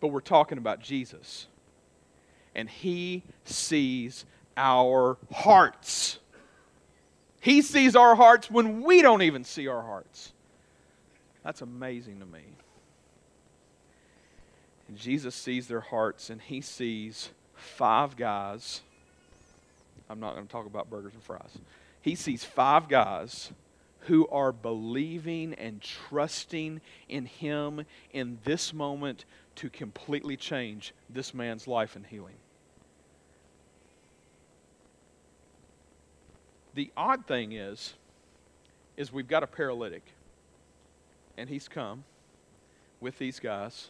But 0.00 0.08
we're 0.08 0.20
talking 0.20 0.58
about 0.58 0.80
Jesus. 0.80 1.46
And 2.54 2.68
he 2.68 3.22
sees 3.46 4.26
our 4.54 5.16
hearts. 5.32 6.18
He 7.40 7.62
sees 7.62 7.94
our 7.94 8.14
hearts 8.14 8.50
when 8.50 8.82
we 8.82 9.02
don't 9.02 9.22
even 9.22 9.44
see 9.44 9.68
our 9.68 9.82
hearts. 9.82 10.32
That's 11.44 11.62
amazing 11.62 12.20
to 12.20 12.26
me. 12.26 12.42
And 14.88 14.96
Jesus 14.96 15.34
sees 15.34 15.68
their 15.68 15.80
hearts, 15.80 16.30
and 16.30 16.40
he 16.40 16.60
sees 16.60 17.30
five 17.54 18.16
guys. 18.16 18.80
I'm 20.10 20.20
not 20.20 20.34
going 20.34 20.46
to 20.46 20.52
talk 20.52 20.66
about 20.66 20.90
burgers 20.90 21.14
and 21.14 21.22
fries 21.22 21.58
he 22.08 22.14
sees 22.14 22.44
five 22.44 22.88
guys 22.88 23.52
who 24.00 24.26
are 24.28 24.52
believing 24.52 25.54
and 25.54 25.82
trusting 25.82 26.80
in 27.08 27.26
him 27.26 27.84
in 28.12 28.38
this 28.44 28.72
moment 28.72 29.24
to 29.56 29.68
completely 29.68 30.36
change 30.36 30.94
this 31.10 31.34
man's 31.34 31.66
life 31.66 31.96
and 31.96 32.06
healing. 32.06 32.36
The 36.78 36.92
odd 36.96 37.26
thing 37.26 37.50
is 37.50 37.94
is 38.96 39.12
we've 39.12 39.26
got 39.26 39.42
a 39.42 39.48
paralytic 39.48 40.04
and 41.36 41.50
he's 41.50 41.66
come 41.66 42.04
with 43.00 43.18
these 43.18 43.40
guys. 43.40 43.88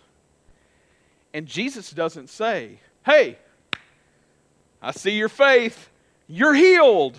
And 1.34 1.46
Jesus 1.46 1.90
doesn't 1.90 2.28
say, 2.28 2.78
"Hey, 3.04 3.36
I 4.80 4.92
see 4.92 5.10
your 5.10 5.28
faith. 5.28 5.90
You're 6.28 6.54
healed." 6.54 7.18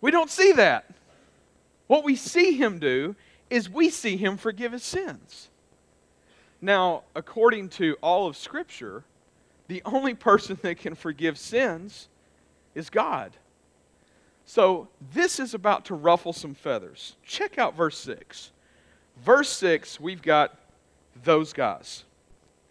We 0.00 0.12
don't 0.12 0.30
see 0.30 0.52
that. 0.52 0.88
What 1.88 2.04
we 2.04 2.14
see 2.14 2.52
him 2.52 2.78
do 2.78 3.16
is 3.50 3.68
we 3.68 3.90
see 3.90 4.16
him 4.16 4.36
forgive 4.36 4.70
his 4.70 4.84
sins. 4.84 5.48
Now, 6.60 7.02
according 7.16 7.70
to 7.70 7.96
all 8.00 8.28
of 8.28 8.36
Scripture, 8.36 9.02
the 9.66 9.82
only 9.84 10.14
person 10.14 10.60
that 10.62 10.78
can 10.78 10.94
forgive 10.94 11.38
sins 11.38 12.08
is 12.76 12.88
God. 12.88 13.36
So, 14.52 14.88
this 15.12 15.38
is 15.38 15.54
about 15.54 15.84
to 15.84 15.94
ruffle 15.94 16.32
some 16.32 16.54
feathers. 16.54 17.14
Check 17.24 17.56
out 17.56 17.76
verse 17.76 17.96
6. 17.98 18.50
Verse 19.24 19.48
6, 19.48 20.00
we've 20.00 20.22
got 20.22 20.58
those 21.22 21.52
guys. 21.52 22.02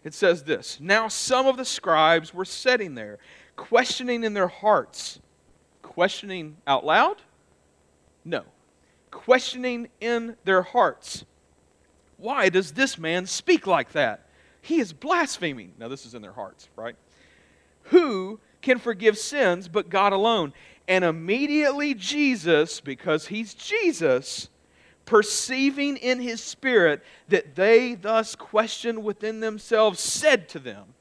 It 0.04 0.12
says 0.12 0.44
this 0.44 0.78
Now 0.78 1.08
some 1.08 1.46
of 1.46 1.56
the 1.56 1.64
scribes 1.64 2.34
were 2.34 2.44
sitting 2.44 2.96
there, 2.96 3.16
questioning 3.56 4.24
in 4.24 4.34
their 4.34 4.48
hearts 4.48 5.20
Questioning 5.80 6.58
out 6.66 6.84
loud? 6.84 7.16
No. 8.26 8.44
Questioning 9.10 9.88
in 10.02 10.36
their 10.44 10.60
hearts. 10.60 11.24
Why 12.18 12.50
does 12.50 12.72
this 12.72 12.98
man 12.98 13.24
speak 13.24 13.66
like 13.66 13.92
that? 13.92 14.26
He 14.60 14.80
is 14.80 14.92
blaspheming. 14.92 15.72
Now, 15.78 15.88
this 15.88 16.04
is 16.04 16.14
in 16.14 16.20
their 16.20 16.32
hearts, 16.32 16.68
right? 16.76 16.94
Who 17.84 18.38
can 18.60 18.78
forgive 18.78 19.16
sins 19.16 19.66
but 19.66 19.88
God 19.88 20.12
alone? 20.12 20.52
And 20.90 21.04
immediately 21.04 21.94
Jesus, 21.94 22.80
because 22.80 23.28
he's 23.28 23.54
Jesus, 23.54 24.48
perceiving 25.04 25.96
in 25.96 26.18
his 26.18 26.42
spirit 26.42 27.04
that 27.28 27.54
they 27.54 27.94
thus 27.94 28.34
questioned 28.34 29.04
within 29.04 29.38
themselves, 29.38 30.00
said 30.00 30.48
to 30.48 30.58
them, 30.58 30.94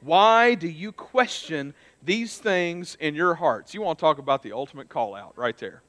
Why 0.00 0.54
do 0.54 0.68
you 0.68 0.92
question 0.92 1.74
these 2.04 2.38
things 2.38 2.96
in 3.00 3.16
your 3.16 3.34
hearts? 3.34 3.74
You 3.74 3.82
want 3.82 3.98
to 3.98 4.00
talk 4.00 4.18
about 4.18 4.44
the 4.44 4.52
ultimate 4.52 4.88
call 4.88 5.16
out 5.16 5.36
right 5.36 5.58
there. 5.58 5.82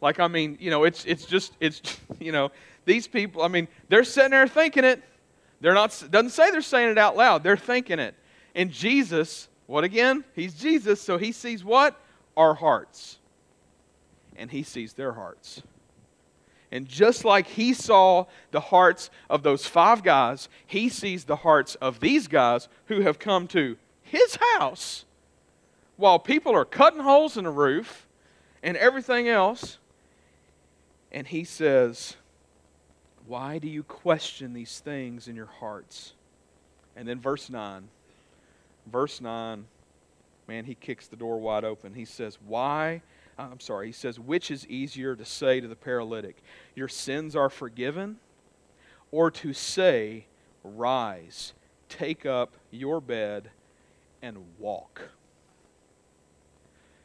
Like, 0.00 0.20
I 0.20 0.28
mean, 0.28 0.56
you 0.60 0.70
know, 0.70 0.84
it's, 0.84 1.04
it's 1.06 1.24
just, 1.24 1.56
it's, 1.58 1.98
you 2.20 2.30
know, 2.30 2.52
these 2.84 3.08
people, 3.08 3.42
I 3.42 3.48
mean, 3.48 3.66
they're 3.88 4.04
sitting 4.04 4.30
there 4.30 4.46
thinking 4.46 4.84
it. 4.84 5.02
They're 5.60 5.74
not, 5.74 5.90
doesn't 6.08 6.30
say 6.30 6.52
they're 6.52 6.62
saying 6.62 6.90
it 6.90 6.98
out 6.98 7.16
loud. 7.16 7.42
They're 7.42 7.56
thinking 7.56 7.98
it. 7.98 8.14
And 8.54 8.70
Jesus, 8.70 9.48
what 9.66 9.82
again? 9.82 10.22
He's 10.36 10.54
Jesus, 10.54 11.00
so 11.00 11.18
he 11.18 11.32
sees 11.32 11.64
what? 11.64 12.00
Our 12.40 12.54
hearts. 12.54 13.18
And 14.34 14.50
he 14.50 14.62
sees 14.62 14.94
their 14.94 15.12
hearts. 15.12 15.62
And 16.72 16.88
just 16.88 17.22
like 17.22 17.46
he 17.46 17.74
saw 17.74 18.24
the 18.50 18.60
hearts 18.60 19.10
of 19.28 19.42
those 19.42 19.66
five 19.66 20.02
guys, 20.02 20.48
he 20.66 20.88
sees 20.88 21.24
the 21.24 21.36
hearts 21.36 21.74
of 21.74 22.00
these 22.00 22.28
guys 22.28 22.68
who 22.86 23.02
have 23.02 23.18
come 23.18 23.46
to 23.48 23.76
his 24.02 24.36
house 24.36 25.04
while 25.96 26.18
people 26.18 26.54
are 26.56 26.64
cutting 26.64 27.00
holes 27.00 27.36
in 27.36 27.44
the 27.44 27.50
roof 27.50 28.06
and 28.62 28.74
everything 28.78 29.28
else. 29.28 29.76
And 31.12 31.26
he 31.26 31.44
says, 31.44 32.16
Why 33.26 33.58
do 33.58 33.68
you 33.68 33.82
question 33.82 34.54
these 34.54 34.78
things 34.78 35.28
in 35.28 35.36
your 35.36 35.50
hearts? 35.60 36.14
And 36.96 37.06
then 37.06 37.20
verse 37.20 37.50
9. 37.50 37.88
Verse 38.86 39.20
9, 39.20 39.66
man, 40.50 40.64
he 40.64 40.74
kicks 40.74 41.06
the 41.06 41.14
door 41.14 41.38
wide 41.38 41.62
open. 41.64 41.94
He 41.94 42.04
says, 42.04 42.36
Why? 42.44 43.02
I'm 43.38 43.60
sorry, 43.60 43.86
he 43.86 43.92
says, 43.92 44.18
Which 44.18 44.50
is 44.50 44.66
easier 44.66 45.14
to 45.14 45.24
say 45.24 45.60
to 45.60 45.68
the 45.68 45.76
paralytic, 45.76 46.42
Your 46.74 46.88
sins 46.88 47.36
are 47.36 47.48
forgiven? 47.48 48.16
Or 49.12 49.30
to 49.30 49.52
say, 49.52 50.26
Rise, 50.64 51.52
take 51.88 52.26
up 52.26 52.54
your 52.72 53.00
bed, 53.00 53.50
and 54.20 54.38
walk? 54.58 55.02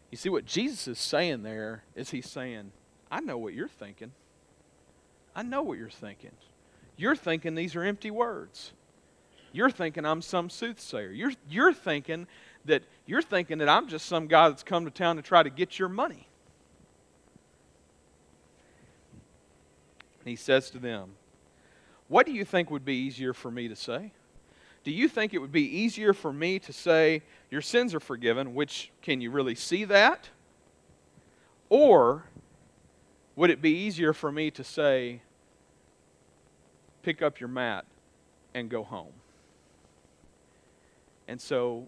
You 0.09 0.17
see, 0.17 0.29
what 0.29 0.45
Jesus 0.45 0.87
is 0.87 0.97
saying 0.97 1.43
there 1.43 1.83
is 1.95 2.09
he's 2.09 2.29
saying, 2.29 2.71
I 3.11 3.19
know 3.19 3.37
what 3.37 3.53
you're 3.53 3.67
thinking. 3.67 4.11
I 5.35 5.43
know 5.43 5.61
what 5.61 5.77
you're 5.77 5.89
thinking. 5.89 6.31
You're 6.97 7.15
thinking 7.15 7.53
these 7.53 7.75
are 7.75 7.83
empty 7.83 8.09
words. 8.09 8.71
You're 9.51 9.69
thinking 9.69 10.03
I'm 10.03 10.21
some 10.23 10.49
soothsayer. 10.49 11.11
You're, 11.11 11.33
you're 11.47 11.73
thinking 11.73 12.27
that 12.65 12.83
you're 13.05 13.21
thinking 13.21 13.59
that 13.59 13.69
I'm 13.69 13.87
just 13.87 14.07
some 14.07 14.27
guy 14.27 14.49
that's 14.49 14.63
come 14.63 14.85
to 14.85 14.91
town 14.91 15.17
to 15.17 15.21
try 15.21 15.43
to 15.43 15.49
get 15.49 15.77
your 15.77 15.89
money. 15.89 16.27
And 20.19 20.29
he 20.29 20.35
says 20.35 20.71
to 20.71 20.79
them, 20.79 21.11
What 22.07 22.25
do 22.25 22.31
you 22.31 22.43
think 22.43 22.71
would 22.71 22.85
be 22.85 22.95
easier 22.95 23.33
for 23.33 23.51
me 23.51 23.67
to 23.67 23.75
say? 23.75 24.11
Do 24.83 24.91
you 24.91 25.07
think 25.07 25.33
it 25.33 25.39
would 25.39 25.51
be 25.51 25.63
easier 25.63 26.13
for 26.13 26.33
me 26.33 26.57
to 26.59 26.73
say, 26.73 27.21
Your 27.51 27.61
sins 27.61 27.93
are 27.93 27.99
forgiven, 27.99 28.55
which 28.55 28.91
can 29.03 29.21
you 29.21 29.29
really 29.29 29.55
see 29.55 29.83
that? 29.85 30.29
Or 31.69 32.25
would 33.35 33.51
it 33.51 33.61
be 33.61 33.71
easier 33.71 34.13
for 34.13 34.31
me 34.31 34.49
to 34.51 34.63
say, 34.63 35.21
Pick 37.03 37.21
up 37.21 37.39
your 37.39 37.49
mat 37.49 37.85
and 38.55 38.67
go 38.67 38.83
home? 38.83 39.13
And 41.27 41.39
so 41.39 41.87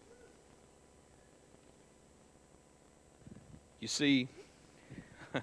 You 3.81 3.87
see, 3.87 4.27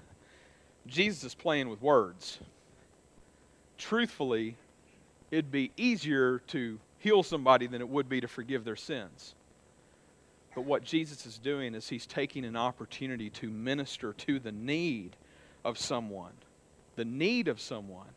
Jesus 0.87 1.23
is 1.25 1.35
playing 1.35 1.69
with 1.69 1.81
words. 1.81 2.39
Truthfully, 3.77 4.55
it'd 5.29 5.51
be 5.51 5.71
easier 5.77 6.39
to 6.47 6.79
heal 6.99 7.21
somebody 7.21 7.67
than 7.67 7.81
it 7.81 7.89
would 7.89 8.07
be 8.07 8.21
to 8.21 8.27
forgive 8.27 8.63
their 8.63 8.77
sins. 8.77 9.35
But 10.55 10.61
what 10.61 10.83
Jesus 10.83 11.25
is 11.25 11.37
doing 11.37 11.75
is 11.75 11.89
he's 11.89 12.05
taking 12.05 12.45
an 12.45 12.55
opportunity 12.55 13.29
to 13.31 13.49
minister 13.49 14.13
to 14.13 14.39
the 14.39 14.51
need 14.53 15.17
of 15.63 15.77
someone, 15.77 16.33
the 16.95 17.05
need 17.05 17.49
of 17.49 17.59
someone. 17.59 18.07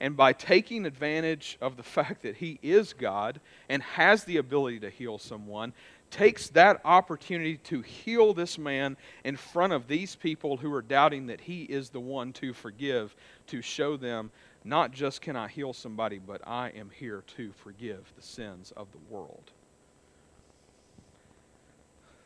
And 0.00 0.16
by 0.16 0.32
taking 0.32 0.86
advantage 0.86 1.58
of 1.60 1.76
the 1.76 1.82
fact 1.82 2.22
that 2.22 2.36
he 2.36 2.58
is 2.62 2.92
God 2.92 3.40
and 3.68 3.82
has 3.82 4.24
the 4.24 4.36
ability 4.36 4.80
to 4.80 4.90
heal 4.90 5.18
someone, 5.18 5.72
takes 6.10 6.48
that 6.50 6.80
opportunity 6.84 7.56
to 7.56 7.82
heal 7.82 8.32
this 8.32 8.58
man 8.58 8.96
in 9.24 9.36
front 9.36 9.72
of 9.72 9.88
these 9.88 10.16
people 10.16 10.56
who 10.56 10.72
are 10.72 10.82
doubting 10.82 11.26
that 11.26 11.40
he 11.40 11.62
is 11.62 11.90
the 11.90 12.00
one 12.00 12.32
to 12.34 12.52
forgive, 12.52 13.14
to 13.46 13.60
show 13.60 13.96
them 13.96 14.30
not 14.64 14.92
just 14.92 15.20
can 15.20 15.36
I 15.36 15.48
heal 15.48 15.72
somebody, 15.72 16.18
but 16.18 16.40
I 16.46 16.70
am 16.70 16.90
here 16.90 17.22
to 17.36 17.52
forgive 17.52 18.12
the 18.16 18.22
sins 18.22 18.72
of 18.76 18.88
the 18.92 18.98
world. 19.08 19.50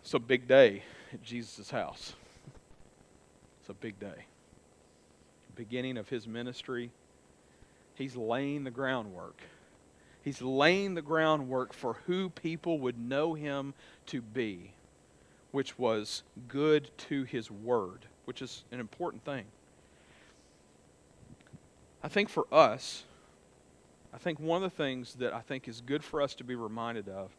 It's 0.02 0.14
a 0.14 0.18
big 0.18 0.48
day 0.48 0.82
at 1.12 1.22
Jesus' 1.22 1.70
house. 1.70 2.14
It's 3.60 3.68
a 3.68 3.74
big 3.74 4.00
day. 4.00 4.26
Beginning 5.54 5.96
of 5.96 6.08
his 6.08 6.26
ministry, 6.26 6.90
he's 7.94 8.16
laying 8.16 8.64
the 8.64 8.70
groundwork 8.70 9.40
He's 10.22 10.40
laying 10.40 10.94
the 10.94 11.02
groundwork 11.02 11.72
for 11.72 11.94
who 12.06 12.30
people 12.30 12.78
would 12.78 12.98
know 12.98 13.34
him 13.34 13.74
to 14.06 14.22
be, 14.22 14.72
which 15.50 15.78
was 15.78 16.22
good 16.48 16.90
to 17.08 17.24
his 17.24 17.50
word, 17.50 18.06
which 18.24 18.40
is 18.40 18.64
an 18.70 18.80
important 18.80 19.24
thing. 19.24 19.44
I 22.02 22.08
think 22.08 22.28
for 22.28 22.46
us, 22.52 23.04
I 24.14 24.18
think 24.18 24.38
one 24.38 24.62
of 24.62 24.70
the 24.70 24.76
things 24.76 25.14
that 25.14 25.32
I 25.32 25.40
think 25.40 25.68
is 25.68 25.80
good 25.80 26.04
for 26.04 26.20
us 26.20 26.34
to 26.36 26.44
be 26.44 26.54
reminded 26.54 27.08
of 27.08 27.30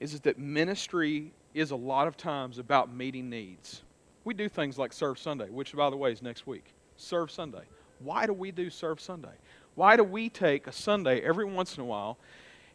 is 0.00 0.18
that 0.20 0.38
ministry 0.38 1.32
is 1.54 1.70
a 1.70 1.76
lot 1.76 2.08
of 2.08 2.16
times 2.16 2.58
about 2.58 2.92
meeting 2.92 3.30
needs. 3.30 3.82
We 4.24 4.34
do 4.34 4.48
things 4.48 4.78
like 4.78 4.92
Serve 4.92 5.18
Sunday, 5.18 5.50
which, 5.50 5.74
by 5.74 5.88
the 5.90 5.96
way, 5.96 6.12
is 6.12 6.22
next 6.22 6.46
week. 6.46 6.64
Serve 6.96 7.30
Sunday. 7.30 7.62
Why 8.00 8.26
do 8.26 8.32
we 8.32 8.50
do 8.50 8.70
Serve 8.70 9.00
Sunday? 9.00 9.34
Why 9.74 9.96
do 9.96 10.04
we 10.04 10.28
take 10.28 10.66
a 10.66 10.72
Sunday 10.72 11.20
every 11.20 11.44
once 11.44 11.76
in 11.76 11.82
a 11.82 11.86
while 11.86 12.18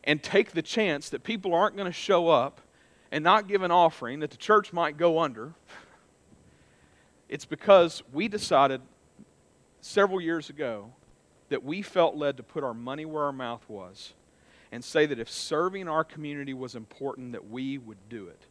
and 0.04 0.22
take 0.22 0.52
the 0.52 0.62
chance 0.62 1.10
that 1.10 1.24
people 1.24 1.54
aren't 1.54 1.76
going 1.76 1.88
to 1.88 1.94
show 1.94 2.30
up 2.30 2.62
and 3.12 3.24
not 3.24 3.48
give 3.48 3.62
an 3.62 3.72
offering, 3.72 4.20
that 4.20 4.32
the 4.32 4.38
church 4.38 4.74
might 4.74 4.98
go 4.98 5.20
under? 5.20 5.54
It's 7.30 7.46
because 7.46 8.04
we 8.12 8.28
decided 8.28 8.82
several 9.82 10.20
years 10.20 10.50
ago 10.50 10.92
that 11.50 11.64
we 11.64 11.82
felt 11.82 12.16
led 12.16 12.38
to 12.38 12.44
put 12.44 12.64
our 12.64 12.74
money 12.74 13.06
where 13.06 13.24
our 13.24 13.32
mouth 13.32 13.64
was 13.68 14.14
and 14.72 14.84
say 14.84 15.06
that 15.06 15.20
if 15.20 15.30
serving 15.30 15.88
our 15.88 16.04
community 16.04 16.54
was 16.54 16.76
important, 16.76 17.32
that 17.32 17.50
we 17.50 17.78
would 17.78 17.98
do 18.10 18.28
it. 18.28 18.42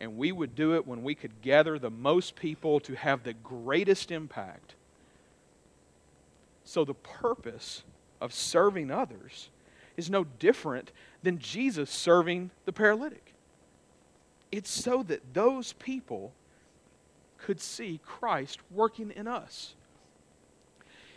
And 0.00 0.16
we 0.16 0.32
would 0.32 0.54
do 0.54 0.74
it 0.74 0.86
when 0.86 1.02
we 1.02 1.14
could 1.14 1.40
gather 1.40 1.78
the 1.78 1.90
most 1.90 2.34
people 2.34 2.80
to 2.80 2.94
have 2.94 3.22
the 3.22 3.32
greatest 3.32 4.10
impact. 4.10 4.74
So 6.64 6.84
the 6.84 6.94
purpose 6.94 7.84
of 8.22 8.32
serving 8.32 8.90
others 8.90 9.50
is 9.96 10.08
no 10.08 10.24
different 10.38 10.92
than 11.22 11.38
Jesus 11.38 11.90
serving 11.90 12.50
the 12.64 12.72
paralytic. 12.72 13.34
It's 14.50 14.70
so 14.70 15.02
that 15.04 15.34
those 15.34 15.72
people 15.74 16.32
could 17.38 17.60
see 17.60 18.00
Christ 18.04 18.60
working 18.70 19.10
in 19.10 19.26
us. 19.26 19.74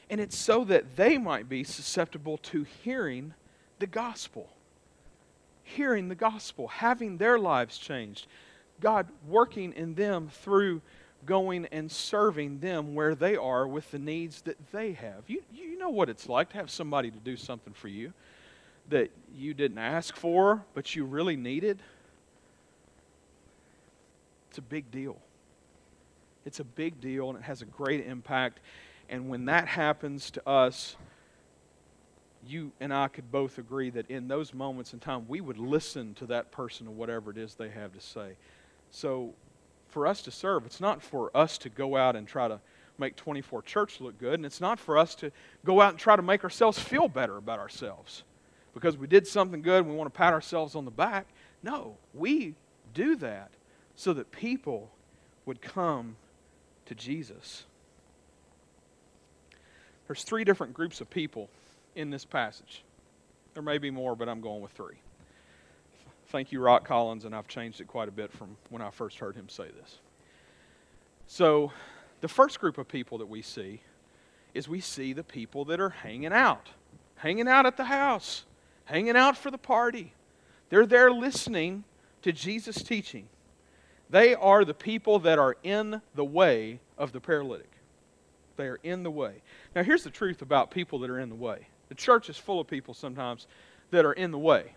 And 0.10 0.20
it's 0.20 0.38
so 0.38 0.64
that 0.66 0.96
they 0.96 1.18
might 1.18 1.50
be 1.50 1.64
susceptible 1.64 2.38
to 2.40 2.64
hearing 2.84 3.34
the 3.80 3.88
gospel. 3.88 4.50
Hearing 5.64 6.10
the 6.10 6.16
gospel, 6.16 6.68
having 6.68 7.18
their 7.18 7.40
lives 7.40 7.78
changed. 7.78 8.28
God 8.82 9.08
working 9.28 9.74
in 9.74 9.96
them 9.96 10.30
through 10.30 10.82
going 11.26 11.66
and 11.72 11.92
serving 11.92 12.60
them 12.60 12.96
where 12.96 13.16
they 13.16 13.36
are 13.36 13.68
with 13.68 13.90
the 13.92 14.00
needs 14.00 14.42
that 14.44 14.58
they 14.72 14.94
have. 14.94 15.24
You, 15.28 15.42
you 15.54 15.78
know 15.78 15.90
what 15.90 16.10
it's 16.10 16.30
like 16.30 16.50
to 16.50 16.58
have 16.58 16.70
somebody 16.70 17.12
to 17.12 17.20
do 17.20 17.36
something 17.38 17.74
for 17.74 17.88
you 17.88 18.14
that 18.90 19.10
you 19.36 19.54
didn't 19.54 19.78
ask 19.78 20.16
for, 20.16 20.64
but 20.74 20.96
you 20.96 21.06
really 21.06 21.36
needed. 21.36 21.82
It's 24.50 24.60
a 24.60 24.62
big 24.62 24.90
deal. 24.92 25.18
It's 26.46 26.60
a 26.60 26.64
big 26.64 27.02
deal 27.02 27.30
and 27.30 27.38
it 27.40 27.44
has 27.44 27.62
a 27.62 27.66
great 27.66 28.06
impact. 28.06 28.60
And 29.10 29.30
when 29.30 29.46
that 29.46 29.68
happens 29.68 30.32
to 30.32 30.48
us, 30.48 30.96
you 32.48 32.72
and 32.80 32.94
I 32.94 33.08
could 33.08 33.32
both 33.32 33.58
agree 33.58 33.90
that 33.92 34.10
in 34.10 34.28
those 34.28 34.54
moments 34.54 34.94
in 34.94 35.00
time, 35.00 35.26
we 35.28 35.42
would 35.42 35.58
listen 35.58 36.14
to 36.16 36.28
that 36.28 36.52
person 36.52 36.88
or 36.88 36.92
whatever 36.92 37.32
it 37.32 37.38
is 37.38 37.56
they 37.56 37.70
have 37.70 37.94
to 37.94 38.00
say. 38.00 38.34
So, 38.92 39.34
for 39.96 40.06
us 40.06 40.22
to 40.22 40.30
serve, 40.30 40.66
it's 40.66 40.82
not 40.82 41.02
for 41.02 41.32
us 41.34 41.58
to 41.58 41.70
go 41.70 41.96
out 41.96 42.18
and 42.18 42.28
try 42.28 42.50
to 42.50 42.60
make 42.98 43.16
24 43.16 43.62
church 43.62 44.02
look 44.02 44.20
good, 44.20 44.34
and 44.34 44.46
it's 44.46 44.60
not 44.60 44.78
for 44.78 44.98
us 44.98 45.16
to 45.16 45.32
go 45.64 45.80
out 45.80 45.92
and 45.92 45.98
try 45.98 46.18
to 46.18 46.22
make 46.22 46.44
ourselves 46.44 46.78
feel 46.78 47.08
better 47.08 47.38
about 47.38 47.60
ourselves 47.60 48.24
because 48.74 48.98
we 48.98 49.08
did 49.08 49.26
something 49.26 49.62
good 49.62 49.78
and 49.78 49.90
we 49.90 49.96
want 49.96 50.14
to 50.14 50.18
pat 50.18 50.34
ourselves 50.34 50.76
on 50.76 50.84
the 50.84 50.92
back. 50.92 51.28
No, 51.64 51.96
we 52.14 52.56
do 52.94 53.16
that 53.16 53.52
so 53.96 54.12
that 54.12 54.34
people 54.34 54.92
would 55.46 55.62
come 55.62 56.18
to 56.88 56.94
Jesus. 56.94 57.64
There's 60.08 60.26
three 60.26 60.44
different 60.44 60.74
groups 60.74 61.00
of 61.00 61.10
people 61.10 61.50
in 61.96 62.10
this 62.10 62.26
passage. 62.26 62.84
There 63.54 63.64
may 63.64 63.78
be 63.78 63.92
more, 63.92 64.14
but 64.14 64.28
I'm 64.28 64.42
going 64.42 64.62
with 64.62 64.74
three. 64.74 64.98
Thank 66.36 66.52
you, 66.52 66.60
Rock 66.60 66.84
Collins, 66.84 67.24
and 67.24 67.34
I've 67.34 67.48
changed 67.48 67.80
it 67.80 67.88
quite 67.88 68.10
a 68.10 68.12
bit 68.12 68.30
from 68.30 68.58
when 68.68 68.82
I 68.82 68.90
first 68.90 69.20
heard 69.20 69.38
him 69.38 69.48
say 69.48 69.70
this. 69.70 70.00
So, 71.28 71.72
the 72.20 72.28
first 72.28 72.60
group 72.60 72.78
of 72.78 72.90
people 72.90 73.20
that 73.20 73.26
we 73.26 73.42
see 73.42 73.80
is 74.54 74.68
we 74.68 74.82
see 74.82 75.14
the 75.14 75.24
people 75.24 75.64
that 75.64 75.80
are 75.80 75.92
hanging 75.92 76.34
out, 76.34 76.72
hanging 77.16 77.48
out 77.48 77.66
at 77.66 77.78
the 77.78 77.86
house, 77.86 78.44
hanging 78.84 79.16
out 79.16 79.38
for 79.38 79.50
the 79.50 79.58
party. 79.58 80.12
They're 80.68 80.86
there 80.86 81.10
listening 81.10 81.86
to 82.24 82.34
Jesus' 82.34 82.84
teaching. 82.84 83.30
They 84.10 84.36
are 84.36 84.66
the 84.66 84.74
people 84.74 85.20
that 85.20 85.40
are 85.40 85.56
in 85.64 86.02
the 86.16 86.26
way 86.26 86.82
of 86.98 87.14
the 87.14 87.22
paralytic. 87.22 87.72
They 88.58 88.68
are 88.68 88.80
in 88.84 89.04
the 89.04 89.12
way. 89.12 89.42
Now, 89.74 89.84
here's 89.84 90.04
the 90.04 90.10
truth 90.10 90.42
about 90.42 90.70
people 90.70 91.00
that 91.00 91.10
are 91.10 91.20
in 91.22 91.30
the 91.30 91.36
way 91.36 91.68
the 91.88 91.96
church 91.96 92.30
is 92.30 92.36
full 92.36 92.60
of 92.60 92.68
people 92.68 92.94
sometimes 92.94 93.48
that 93.92 94.04
are 94.04 94.12
in 94.12 94.32
the 94.32 94.38
way. 94.38 94.74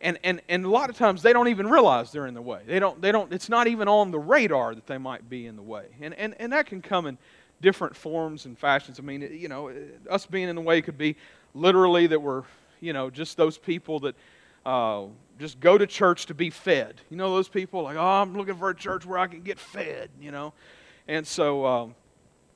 And, 0.00 0.18
and, 0.22 0.42
and 0.48 0.64
a 0.64 0.68
lot 0.68 0.90
of 0.90 0.96
times 0.96 1.22
they 1.22 1.32
don't 1.32 1.48
even 1.48 1.68
realize 1.68 2.12
they're 2.12 2.26
in 2.26 2.34
the 2.34 2.42
way. 2.42 2.60
They 2.66 2.78
don't, 2.78 3.00
they 3.00 3.12
don't, 3.12 3.32
it's 3.32 3.48
not 3.48 3.66
even 3.66 3.88
on 3.88 4.10
the 4.10 4.18
radar 4.18 4.74
that 4.74 4.86
they 4.86 4.98
might 4.98 5.28
be 5.28 5.46
in 5.46 5.56
the 5.56 5.62
way. 5.62 5.86
And, 6.00 6.12
and, 6.14 6.34
and 6.38 6.52
that 6.52 6.66
can 6.66 6.82
come 6.82 7.06
in 7.06 7.16
different 7.62 7.96
forms 7.96 8.44
and 8.44 8.58
fashions. 8.58 8.98
I 8.98 9.02
mean, 9.02 9.22
you 9.22 9.48
know, 9.48 9.72
us 10.10 10.26
being 10.26 10.48
in 10.48 10.56
the 10.56 10.62
way 10.62 10.82
could 10.82 10.98
be 10.98 11.16
literally 11.54 12.06
that 12.08 12.20
we're, 12.20 12.42
you 12.80 12.92
know, 12.92 13.08
just 13.08 13.38
those 13.38 13.56
people 13.56 14.00
that 14.00 14.14
uh, 14.66 15.04
just 15.38 15.60
go 15.60 15.78
to 15.78 15.86
church 15.86 16.26
to 16.26 16.34
be 16.34 16.50
fed. 16.50 17.00
You 17.08 17.16
know, 17.16 17.34
those 17.34 17.48
people 17.48 17.82
like, 17.82 17.96
oh, 17.96 18.04
I'm 18.04 18.36
looking 18.36 18.56
for 18.56 18.68
a 18.68 18.74
church 18.74 19.06
where 19.06 19.18
I 19.18 19.26
can 19.26 19.42
get 19.42 19.58
fed, 19.58 20.10
you 20.20 20.30
know. 20.30 20.52
And 21.08 21.26
so, 21.26 21.64
um, 21.64 21.94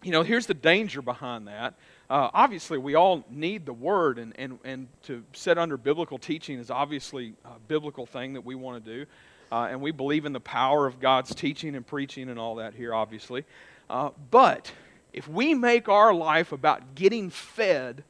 you 0.02 0.10
know, 0.10 0.22
here's 0.22 0.46
the 0.46 0.54
danger 0.54 1.00
behind 1.00 1.48
that. 1.48 1.74
Uh, 2.10 2.28
obviously, 2.34 2.76
we 2.76 2.96
all 2.96 3.24
need 3.30 3.64
the 3.64 3.72
Word, 3.72 4.18
and, 4.18 4.34
and, 4.36 4.58
and 4.64 4.88
to 5.04 5.22
set 5.32 5.58
under 5.58 5.76
biblical 5.76 6.18
teaching 6.18 6.58
is 6.58 6.68
obviously 6.68 7.34
a 7.44 7.58
biblical 7.68 8.04
thing 8.04 8.32
that 8.32 8.44
we 8.44 8.56
want 8.56 8.84
to 8.84 8.98
do. 8.98 9.06
Uh, 9.52 9.68
and 9.70 9.80
we 9.80 9.92
believe 9.92 10.26
in 10.26 10.32
the 10.32 10.40
power 10.40 10.86
of 10.86 10.98
God's 10.98 11.32
teaching 11.32 11.76
and 11.76 11.86
preaching 11.86 12.28
and 12.28 12.36
all 12.36 12.56
that 12.56 12.74
here, 12.74 12.92
obviously. 12.92 13.44
Uh, 13.88 14.10
but 14.32 14.72
if 15.12 15.28
we 15.28 15.54
make 15.54 15.88
our 15.88 16.12
life 16.12 16.50
about 16.50 16.96
getting 16.96 17.30
fed, 17.30 18.02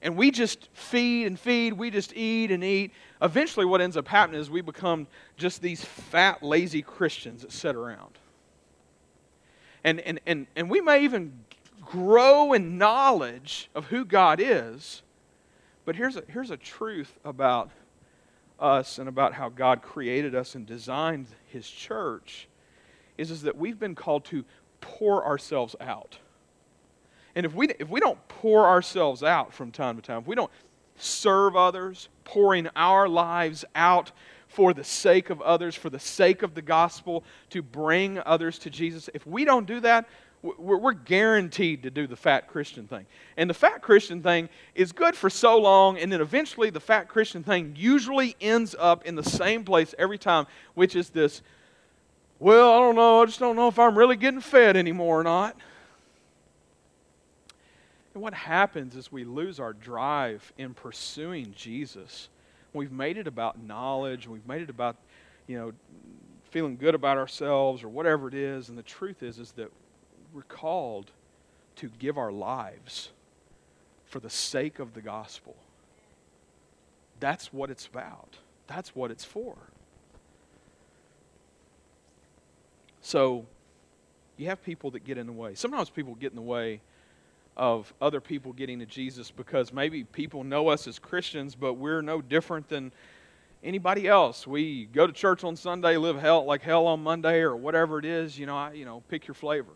and 0.00 0.16
we 0.16 0.30
just 0.30 0.70
feed 0.72 1.26
and 1.26 1.38
feed, 1.38 1.74
we 1.74 1.90
just 1.90 2.14
eat 2.16 2.50
and 2.50 2.64
eat, 2.64 2.92
eventually 3.20 3.66
what 3.66 3.82
ends 3.82 3.98
up 3.98 4.08
happening 4.08 4.40
is 4.40 4.48
we 4.48 4.62
become 4.62 5.06
just 5.36 5.60
these 5.60 5.84
fat, 5.84 6.42
lazy 6.42 6.80
Christians 6.80 7.42
that 7.42 7.52
sit 7.52 7.76
around. 7.76 8.18
And, 9.84 10.00
and, 10.00 10.20
and, 10.26 10.46
and 10.56 10.70
we 10.70 10.80
may 10.80 11.04
even 11.04 11.32
grow 11.84 12.52
in 12.52 12.78
knowledge 12.78 13.70
of 13.74 13.86
who 13.86 14.04
God 14.04 14.40
is. 14.40 15.02
But 15.84 15.96
here's 15.96 16.16
a, 16.16 16.22
here's 16.28 16.50
a 16.50 16.56
truth 16.56 17.18
about 17.24 17.70
us 18.58 18.98
and 18.98 19.08
about 19.08 19.34
how 19.34 19.48
God 19.48 19.82
created 19.82 20.34
us 20.34 20.54
and 20.54 20.64
designed 20.64 21.26
His 21.48 21.68
church 21.68 22.48
is, 23.18 23.30
is 23.30 23.42
that 23.42 23.56
we've 23.56 23.78
been 23.78 23.94
called 23.94 24.24
to 24.26 24.44
pour 24.80 25.24
ourselves 25.24 25.76
out. 25.80 26.18
And 27.34 27.46
if 27.46 27.54
we, 27.54 27.68
if 27.78 27.88
we 27.88 28.00
don't 28.00 28.18
pour 28.28 28.66
ourselves 28.66 29.22
out 29.22 29.52
from 29.52 29.70
time 29.70 29.96
to 29.96 30.02
time, 30.02 30.18
if 30.18 30.26
we 30.26 30.36
don't 30.36 30.50
serve 30.96 31.56
others, 31.56 32.08
pouring 32.24 32.68
our 32.76 33.08
lives 33.08 33.64
out 33.74 34.12
for 34.48 34.74
the 34.74 34.84
sake 34.84 35.30
of 35.30 35.40
others, 35.40 35.74
for 35.74 35.88
the 35.88 35.98
sake 35.98 36.42
of 36.42 36.54
the 36.54 36.62
gospel, 36.62 37.24
to 37.50 37.62
bring 37.62 38.18
others 38.26 38.58
to 38.60 38.70
Jesus, 38.70 39.08
if 39.14 39.26
we 39.26 39.44
don't 39.44 39.66
do 39.66 39.80
that, 39.80 40.06
we're, 40.42 40.92
guaranteed 40.92 41.84
to 41.84 41.90
do 41.90 42.06
the 42.06 42.16
fat 42.16 42.48
Christian 42.48 42.88
thing. 42.88 43.06
And 43.36 43.48
the 43.48 43.54
fat 43.54 43.80
Christian 43.80 44.22
thing 44.22 44.48
is 44.74 44.90
good 44.90 45.14
for 45.14 45.30
so 45.30 45.56
long, 45.58 45.98
and 45.98 46.12
then 46.12 46.20
eventually 46.20 46.70
the 46.70 46.80
fat 46.80 47.08
Christian 47.08 47.44
thing 47.44 47.74
usually 47.78 48.34
ends 48.40 48.74
up 48.78 49.04
in 49.04 49.14
the 49.14 49.22
same 49.22 49.64
place 49.64 49.94
every 49.98 50.18
time, 50.18 50.46
which 50.74 50.96
is 50.96 51.10
this 51.10 51.42
well, 52.40 52.72
I 52.72 52.78
don't 52.80 52.96
know, 52.96 53.22
I 53.22 53.26
just 53.26 53.38
don't 53.38 53.54
know 53.54 53.68
if 53.68 53.78
I'm 53.78 53.96
really 53.96 54.16
getting 54.16 54.40
fed 54.40 54.76
anymore 54.76 55.20
or 55.20 55.22
not. 55.22 55.56
And 58.14 58.22
what 58.22 58.34
happens 58.34 58.96
is 58.96 59.12
we 59.12 59.22
lose 59.22 59.60
our 59.60 59.72
drive 59.72 60.52
in 60.58 60.74
pursuing 60.74 61.54
Jesus. 61.56 62.28
We've 62.72 62.90
made 62.90 63.16
it 63.16 63.28
about 63.28 63.62
knowledge, 63.62 64.26
we've 64.26 64.44
made 64.44 64.60
it 64.60 64.70
about, 64.70 64.96
you 65.46 65.56
know, 65.56 65.72
feeling 66.50 66.76
good 66.76 66.96
about 66.96 67.16
ourselves 67.16 67.84
or 67.84 67.88
whatever 67.88 68.26
it 68.26 68.34
is, 68.34 68.70
and 68.70 68.76
the 68.76 68.82
truth 68.82 69.22
is 69.22 69.38
is 69.38 69.52
that 69.52 69.70
we're 70.32 70.42
called 70.42 71.10
to 71.76 71.90
give 71.98 72.18
our 72.18 72.32
lives 72.32 73.10
for 74.06 74.20
the 74.20 74.30
sake 74.30 74.78
of 74.78 74.94
the 74.94 75.00
gospel. 75.00 75.56
That's 77.20 77.52
what 77.52 77.70
it's 77.70 77.86
about. 77.86 78.36
That's 78.66 78.94
what 78.94 79.10
it's 79.10 79.24
for. 79.24 79.56
So, 83.00 83.46
you 84.36 84.46
have 84.48 84.62
people 84.62 84.90
that 84.92 85.04
get 85.04 85.18
in 85.18 85.26
the 85.26 85.32
way. 85.32 85.54
Sometimes 85.54 85.90
people 85.90 86.14
get 86.14 86.30
in 86.30 86.36
the 86.36 86.42
way 86.42 86.80
of 87.56 87.92
other 88.00 88.20
people 88.20 88.52
getting 88.52 88.78
to 88.78 88.86
Jesus 88.86 89.30
because 89.30 89.72
maybe 89.72 90.04
people 90.04 90.42
know 90.44 90.68
us 90.68 90.86
as 90.86 90.98
Christians, 90.98 91.54
but 91.54 91.74
we're 91.74 92.00
no 92.00 92.22
different 92.22 92.68
than 92.68 92.92
anybody 93.62 94.08
else. 94.08 94.46
We 94.46 94.86
go 94.86 95.06
to 95.06 95.12
church 95.12 95.44
on 95.44 95.56
Sunday, 95.56 95.96
live 95.96 96.18
hell 96.18 96.44
like 96.44 96.62
hell 96.62 96.86
on 96.86 97.02
Monday, 97.02 97.40
or 97.40 97.54
whatever 97.54 97.98
it 97.98 98.04
is. 98.04 98.38
You 98.38 98.46
know, 98.46 98.56
I, 98.56 98.72
you 98.72 98.84
know, 98.84 99.02
pick 99.08 99.26
your 99.26 99.34
flavor. 99.34 99.72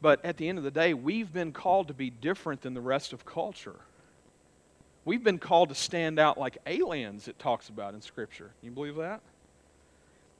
But 0.00 0.24
at 0.24 0.36
the 0.36 0.48
end 0.48 0.58
of 0.58 0.64
the 0.64 0.70
day, 0.70 0.94
we've 0.94 1.32
been 1.32 1.52
called 1.52 1.88
to 1.88 1.94
be 1.94 2.10
different 2.10 2.62
than 2.62 2.74
the 2.74 2.80
rest 2.80 3.12
of 3.12 3.24
culture. 3.24 3.76
We've 5.04 5.22
been 5.22 5.38
called 5.38 5.68
to 5.70 5.74
stand 5.74 6.18
out 6.18 6.38
like 6.38 6.58
aliens, 6.66 7.28
it 7.28 7.38
talks 7.38 7.68
about 7.68 7.94
in 7.94 8.02
Scripture. 8.02 8.50
You 8.62 8.70
believe 8.70 8.96
that? 8.96 9.20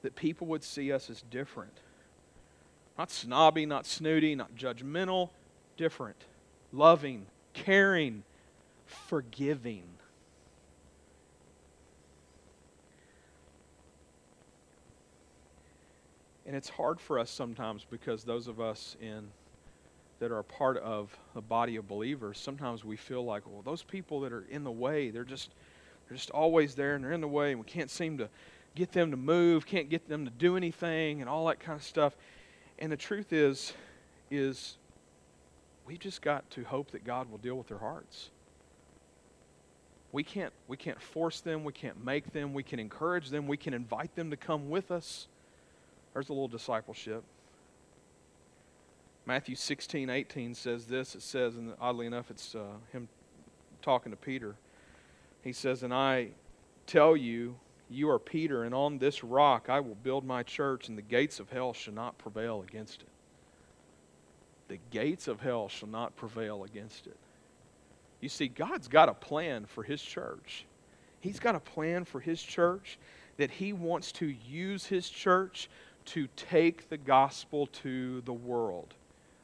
That 0.03 0.15
people 0.15 0.47
would 0.47 0.63
see 0.63 0.91
us 0.91 1.09
as 1.09 1.21
different. 1.31 1.73
Not 2.97 3.09
snobby, 3.11 3.65
not 3.65 3.85
snooty, 3.85 4.35
not 4.35 4.55
judgmental, 4.55 5.29
different. 5.77 6.17
Loving, 6.73 7.25
caring, 7.53 8.23
forgiving. 8.85 9.83
And 16.45 16.55
it's 16.55 16.69
hard 16.69 16.99
for 16.99 17.19
us 17.19 17.29
sometimes 17.29 17.85
because 17.89 18.23
those 18.23 18.47
of 18.47 18.59
us 18.59 18.95
in 19.01 19.27
that 20.19 20.31
are 20.31 20.39
a 20.39 20.43
part 20.43 20.77
of 20.77 21.15
a 21.35 21.41
body 21.41 21.75
of 21.75 21.87
believers, 21.87 22.39
sometimes 22.39 22.83
we 22.83 22.95
feel 22.95 23.23
like, 23.23 23.43
well, 23.45 23.61
those 23.61 23.83
people 23.83 24.21
that 24.21 24.33
are 24.33 24.45
in 24.49 24.63
the 24.63 24.71
way, 24.71 25.09
they're 25.09 25.23
just 25.23 25.51
they're 26.07 26.17
just 26.17 26.31
always 26.31 26.75
there 26.75 26.95
and 26.95 27.03
they're 27.03 27.11
in 27.11 27.21
the 27.21 27.27
way 27.27 27.51
and 27.51 27.59
we 27.59 27.65
can't 27.65 27.89
seem 27.89 28.17
to 28.17 28.29
get 28.75 28.91
them 28.91 29.11
to 29.11 29.17
move, 29.17 29.65
can't 29.65 29.89
get 29.89 30.07
them 30.07 30.25
to 30.25 30.31
do 30.31 30.55
anything 30.55 31.21
and 31.21 31.29
all 31.29 31.47
that 31.47 31.59
kind 31.59 31.77
of 31.77 31.83
stuff. 31.83 32.15
And 32.79 32.91
the 32.91 32.97
truth 32.97 33.33
is 33.33 33.73
is 34.31 34.77
we've 35.85 35.99
just 35.99 36.21
got 36.21 36.49
to 36.51 36.63
hope 36.63 36.91
that 36.91 37.03
God 37.03 37.29
will 37.29 37.37
deal 37.37 37.55
with 37.55 37.67
their 37.67 37.77
hearts. 37.77 38.29
We 40.11 40.23
can't 40.23 40.53
we 40.67 40.77
can't 40.77 41.01
force 41.01 41.41
them, 41.41 41.63
we 41.63 41.73
can't 41.73 42.03
make 42.03 42.31
them, 42.33 42.53
we 42.53 42.63
can 42.63 42.79
encourage 42.79 43.29
them, 43.29 43.47
we 43.47 43.57
can 43.57 43.73
invite 43.73 44.15
them 44.15 44.31
to 44.31 44.37
come 44.37 44.69
with 44.69 44.91
us. 44.91 45.27
There's 46.13 46.29
a 46.29 46.33
little 46.33 46.47
discipleship. 46.47 47.23
Matthew 49.27 49.55
16, 49.55 50.09
18 50.09 50.55
says 50.55 50.85
this. 50.85 51.13
It 51.13 51.21
says, 51.21 51.57
and 51.57 51.73
oddly 51.81 52.05
enough, 52.05 52.31
it's 52.31 52.55
uh, 52.55 52.63
him 52.93 53.09
talking 53.81 54.09
to 54.13 54.15
Peter. 54.15 54.55
He 55.43 55.51
says, 55.51 55.83
And 55.83 55.93
I 55.93 56.29
tell 56.85 57.17
you, 57.17 57.57
You 57.89 58.09
are 58.09 58.19
Peter, 58.19 58.63
and 58.63 58.73
on 58.73 58.99
this 58.99 59.25
rock 59.25 59.67
I 59.67 59.81
will 59.81 59.95
build 59.95 60.23
my 60.25 60.43
church, 60.43 60.87
and 60.87 60.97
the 60.97 61.01
gates 61.01 61.41
of 61.41 61.49
hell 61.49 61.73
shall 61.73 61.93
not 61.93 62.17
prevail 62.17 62.63
against 62.65 63.01
it. 63.01 63.09
The 64.69 64.79
gates 64.91 65.27
of 65.27 65.41
hell 65.41 65.67
shall 65.67 65.89
not 65.89 66.15
prevail 66.15 66.63
against 66.63 67.05
it. 67.05 67.17
You 68.21 68.29
see, 68.29 68.47
God's 68.47 68.87
got 68.87 69.09
a 69.09 69.13
plan 69.13 69.65
for 69.65 69.83
His 69.83 70.01
church. 70.01 70.65
He's 71.19 71.39
got 71.39 71.53
a 71.53 71.59
plan 71.59 72.05
for 72.05 72.21
His 72.21 72.41
church 72.41 72.97
that 73.35 73.51
He 73.51 73.73
wants 73.73 74.13
to 74.13 74.25
use 74.25 74.85
His 74.85 75.09
church 75.09 75.69
to 76.05 76.29
take 76.37 76.87
the 76.87 76.97
gospel 76.97 77.67
to 77.67 78.21
the 78.21 78.31
world. 78.31 78.93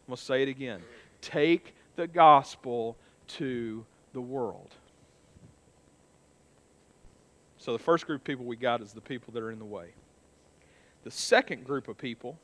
I'm 0.06 0.12
going 0.12 0.18
to 0.18 0.24
say 0.24 0.44
it 0.44 0.50
again. 0.50 0.82
Take 1.22 1.74
the 1.96 2.08
gospel 2.08 2.98
to 3.28 3.86
the 4.14 4.22
world. 4.22 4.70
So 7.58 7.72
the 7.72 7.80
first 7.80 8.06
group 8.06 8.22
of 8.22 8.26
people 8.26 8.46
we 8.46 8.58
got 8.58 8.82
is 8.82 8.92
the 8.92 9.02
people 9.02 9.34
that 9.34 9.42
are 9.42 9.52
in 9.52 9.60
the 9.60 9.66
way. 9.66 9.88
The 11.06 11.12
second 11.12 11.64
group 11.64 11.88
of 11.88 11.98
people 11.98 12.38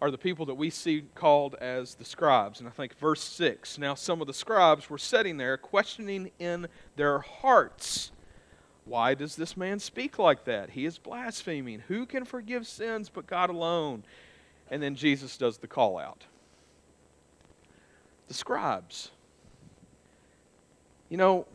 are 0.00 0.10
the 0.10 0.18
people 0.18 0.46
that 0.46 0.54
we 0.54 0.70
see 0.70 1.04
called 1.14 1.54
as 1.56 1.94
the 1.94 2.04
scribes. 2.04 2.60
And 2.60 2.68
I 2.68 2.72
think 2.72 2.98
verse 2.98 3.22
6 3.22 3.78
now 3.78 3.94
some 3.94 4.20
of 4.20 4.26
the 4.26 4.34
scribes 4.34 4.90
were 4.90 4.98
sitting 4.98 5.36
there 5.36 5.56
questioning 5.56 6.30
in 6.38 6.66
their 6.96 7.20
hearts. 7.20 8.12
Why 8.84 9.14
does 9.14 9.36
this 9.36 9.56
man 9.56 9.80
speak 9.80 10.18
like 10.18 10.44
that? 10.46 10.70
He 10.70 10.86
is 10.86 10.98
blaspheming. 10.98 11.80
Who 11.88 12.06
can 12.06 12.24
forgive 12.24 12.66
sins 12.66 13.08
but 13.08 13.26
God 13.26 13.50
alone? 13.50 14.02
And 14.70 14.82
then 14.82 14.94
Jesus 14.94 15.36
does 15.36 15.58
the 15.58 15.66
call 15.66 15.98
out. 15.98 16.24
The 18.28 18.34
scribes. 18.34 19.10
You 21.08 21.16
know, 21.16 21.46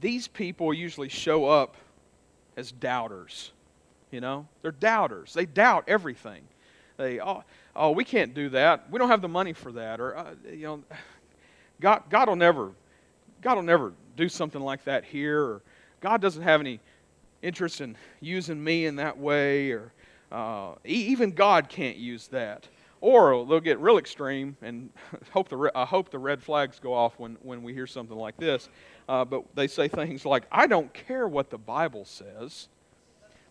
these 0.00 0.28
people 0.28 0.72
usually 0.74 1.08
show 1.08 1.46
up 1.46 1.76
as 2.56 2.70
doubters. 2.72 3.52
You 4.10 4.20
know, 4.20 4.46
they're 4.62 4.70
doubters. 4.70 5.32
They 5.32 5.46
doubt 5.46 5.84
everything. 5.88 6.42
They, 6.96 7.20
oh, 7.20 7.42
oh, 7.74 7.90
we 7.90 8.04
can't 8.04 8.34
do 8.34 8.48
that. 8.50 8.90
We 8.90 8.98
don't 8.98 9.08
have 9.08 9.22
the 9.22 9.28
money 9.28 9.52
for 9.52 9.72
that. 9.72 10.00
Or, 10.00 10.16
uh, 10.16 10.34
you 10.48 10.62
know, 10.62 10.82
God, 11.80 12.04
God 12.10 12.28
will 12.28 12.36
never, 12.36 12.70
God 13.42 13.56
will 13.56 13.62
never 13.62 13.92
do 14.16 14.28
something 14.28 14.60
like 14.60 14.84
that 14.84 15.04
here. 15.04 15.40
Or 15.40 15.62
God 16.00 16.20
doesn't 16.20 16.42
have 16.42 16.60
any 16.60 16.80
interest 17.42 17.80
in 17.80 17.96
using 18.20 18.62
me 18.62 18.86
in 18.86 18.96
that 18.96 19.18
way. 19.18 19.72
Or 19.72 19.92
uh, 20.30 20.74
even 20.84 21.32
God 21.32 21.68
can't 21.68 21.96
use 21.96 22.28
that. 22.28 22.68
Or 23.04 23.44
they'll 23.44 23.60
get 23.60 23.78
real 23.80 23.98
extreme, 23.98 24.56
and 24.62 24.88
hope 25.30 25.50
the, 25.50 25.70
I 25.74 25.84
hope 25.84 26.08
the 26.08 26.18
red 26.18 26.42
flags 26.42 26.78
go 26.80 26.94
off 26.94 27.12
when, 27.18 27.36
when 27.42 27.62
we 27.62 27.74
hear 27.74 27.86
something 27.86 28.16
like 28.16 28.38
this. 28.38 28.70
Uh, 29.06 29.26
but 29.26 29.44
they 29.54 29.66
say 29.66 29.88
things 29.88 30.24
like, 30.24 30.44
I 30.50 30.66
don't 30.66 30.90
care 30.94 31.28
what 31.28 31.50
the 31.50 31.58
Bible 31.58 32.06
says. 32.06 32.68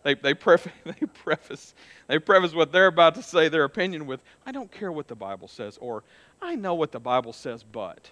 They, 0.02 0.14
they, 0.14 0.34
preface, 0.34 0.72
they, 0.84 1.06
preface, 1.06 1.76
they 2.08 2.18
preface 2.18 2.52
what 2.52 2.72
they're 2.72 2.88
about 2.88 3.14
to 3.14 3.22
say, 3.22 3.48
their 3.48 3.62
opinion, 3.62 4.06
with, 4.06 4.24
I 4.44 4.50
don't 4.50 4.72
care 4.72 4.90
what 4.90 5.06
the 5.06 5.14
Bible 5.14 5.46
says, 5.46 5.78
or 5.80 6.02
I 6.42 6.56
know 6.56 6.74
what 6.74 6.90
the 6.90 6.98
Bible 6.98 7.32
says, 7.32 7.62
but 7.62 8.10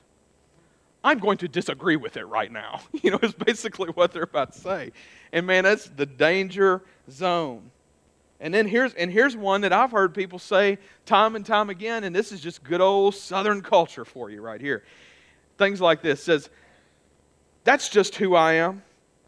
I'm 1.03 1.19
going 1.19 1.39
to 1.39 1.49
disagree 1.49 1.97
with 1.97 2.17
it 2.17 2.27
right 2.27 2.53
now. 2.53 2.83
You 3.03 3.11
know, 3.11 3.19
it's 3.21 3.35
basically 3.35 3.89
what 3.89 4.13
they're 4.13 4.23
about 4.23 4.53
to 4.53 4.61
say. 4.61 4.93
And 5.33 5.45
man, 5.45 5.65
that's 5.65 5.87
the 5.89 6.07
danger 6.07 6.83
zone. 7.11 7.73
And 8.43 8.53
then 8.53 8.67
here's 8.67 8.93
and 8.95 9.09
here's 9.09 9.37
one 9.37 9.61
that 9.61 9.73
I've 9.73 9.93
heard 9.93 10.15
people 10.15 10.41
say 10.41 10.79
time 11.07 11.37
and 11.37 11.47
time 11.47 11.71
again, 11.71 12.03
and 12.03 12.15
this 12.15 12.33
is 12.33 12.41
just 12.41 12.65
good 12.65 12.81
old 12.81 13.15
Southern 13.15 13.63
culture 13.63 14.05
for 14.05 14.31
you 14.31 14.43
right 14.43 14.61
here. 14.61 14.83
Things 15.59 15.81
like 15.81 16.03
this 16.03 16.21
says, 16.21 16.51
"That's 17.63 17.89
just 17.89 18.17
who 18.17 18.35
I 18.35 18.55
am. 18.55 18.83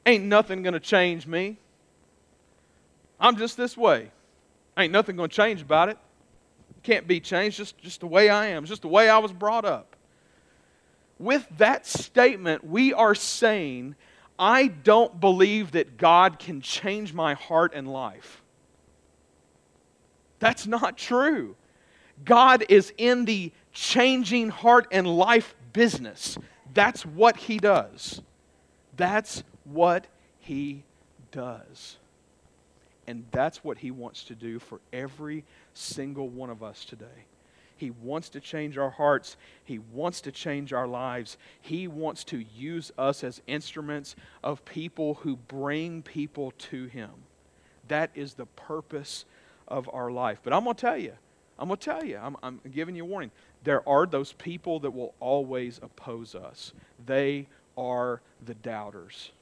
Ain't 0.04 0.24
nothing 0.24 0.64
going 0.64 0.74
to 0.74 0.80
change 0.80 1.28
me. 1.28 1.58
I'm 3.20 3.36
just 3.36 3.56
this 3.56 3.76
way. 3.76 4.10
Ain't 4.76 4.92
nothing 4.92 5.14
going 5.14 5.30
to 5.30 5.36
change 5.36 5.62
about 5.62 5.88
it. 5.90 5.98
Can't 6.82 7.06
be 7.06 7.20
changed. 7.20 7.56
Just 7.56 7.78
just 7.78 8.00
the 8.00 8.08
way 8.08 8.28
I 8.28 8.48
am. 8.48 8.64
Just 8.64 8.82
the 8.82 8.88
way 8.88 9.08
I 9.08 9.18
was 9.18 9.32
brought 9.32 9.64
up." 9.64 9.94
With 11.20 11.46
that 11.58 11.86
statement, 11.86 12.66
we 12.66 12.92
are 12.92 13.14
saying, 13.14 13.94
"I 14.40 14.66
don't 14.66 15.20
believe 15.20 15.70
that 15.70 15.98
God 15.98 16.40
can 16.40 16.60
change 16.60 17.14
my 17.14 17.34
heart 17.34 17.74
and 17.76 17.86
life." 17.86 18.40
That's 20.38 20.66
not 20.66 20.96
true. 20.96 21.56
God 22.24 22.64
is 22.68 22.92
in 22.96 23.24
the 23.24 23.52
changing 23.72 24.50
heart 24.50 24.86
and 24.92 25.06
life 25.06 25.54
business. 25.72 26.38
That's 26.72 27.04
what 27.04 27.36
He 27.36 27.58
does. 27.58 28.22
That's 28.96 29.42
what 29.64 30.06
He 30.38 30.84
does. 31.32 31.96
And 33.06 33.24
that's 33.32 33.62
what 33.62 33.78
He 33.78 33.90
wants 33.90 34.24
to 34.24 34.34
do 34.34 34.58
for 34.58 34.80
every 34.92 35.44
single 35.74 36.28
one 36.28 36.50
of 36.50 36.62
us 36.62 36.84
today. 36.84 37.26
He 37.76 37.90
wants 37.90 38.28
to 38.30 38.40
change 38.40 38.78
our 38.78 38.90
hearts. 38.90 39.36
He 39.64 39.78
wants 39.78 40.20
to 40.22 40.32
change 40.32 40.72
our 40.72 40.86
lives. 40.86 41.36
He 41.60 41.88
wants 41.88 42.22
to 42.24 42.38
use 42.38 42.92
us 42.96 43.24
as 43.24 43.42
instruments 43.46 44.14
of 44.42 44.64
people 44.64 45.14
who 45.14 45.36
bring 45.36 46.02
people 46.02 46.52
to 46.52 46.86
Him. 46.86 47.10
That 47.88 48.10
is 48.14 48.34
the 48.34 48.46
purpose 48.46 49.24
of 49.68 49.88
our 49.92 50.10
life. 50.10 50.40
But 50.42 50.52
I'm 50.52 50.64
going 50.64 50.76
to 50.76 50.80
tell 50.80 50.96
you, 50.96 51.12
I'm 51.58 51.68
going 51.68 51.78
to 51.78 51.84
tell 51.84 52.04
you, 52.04 52.18
I'm, 52.18 52.36
I'm 52.42 52.60
giving 52.72 52.96
you 52.96 53.04
a 53.04 53.06
warning. 53.06 53.30
There 53.62 53.86
are 53.88 54.06
those 54.06 54.32
people 54.32 54.80
that 54.80 54.90
will 54.90 55.14
always 55.20 55.78
oppose 55.82 56.34
us, 56.34 56.72
they 57.04 57.46
are 57.76 58.20
the 58.44 58.54
doubters. 58.54 59.32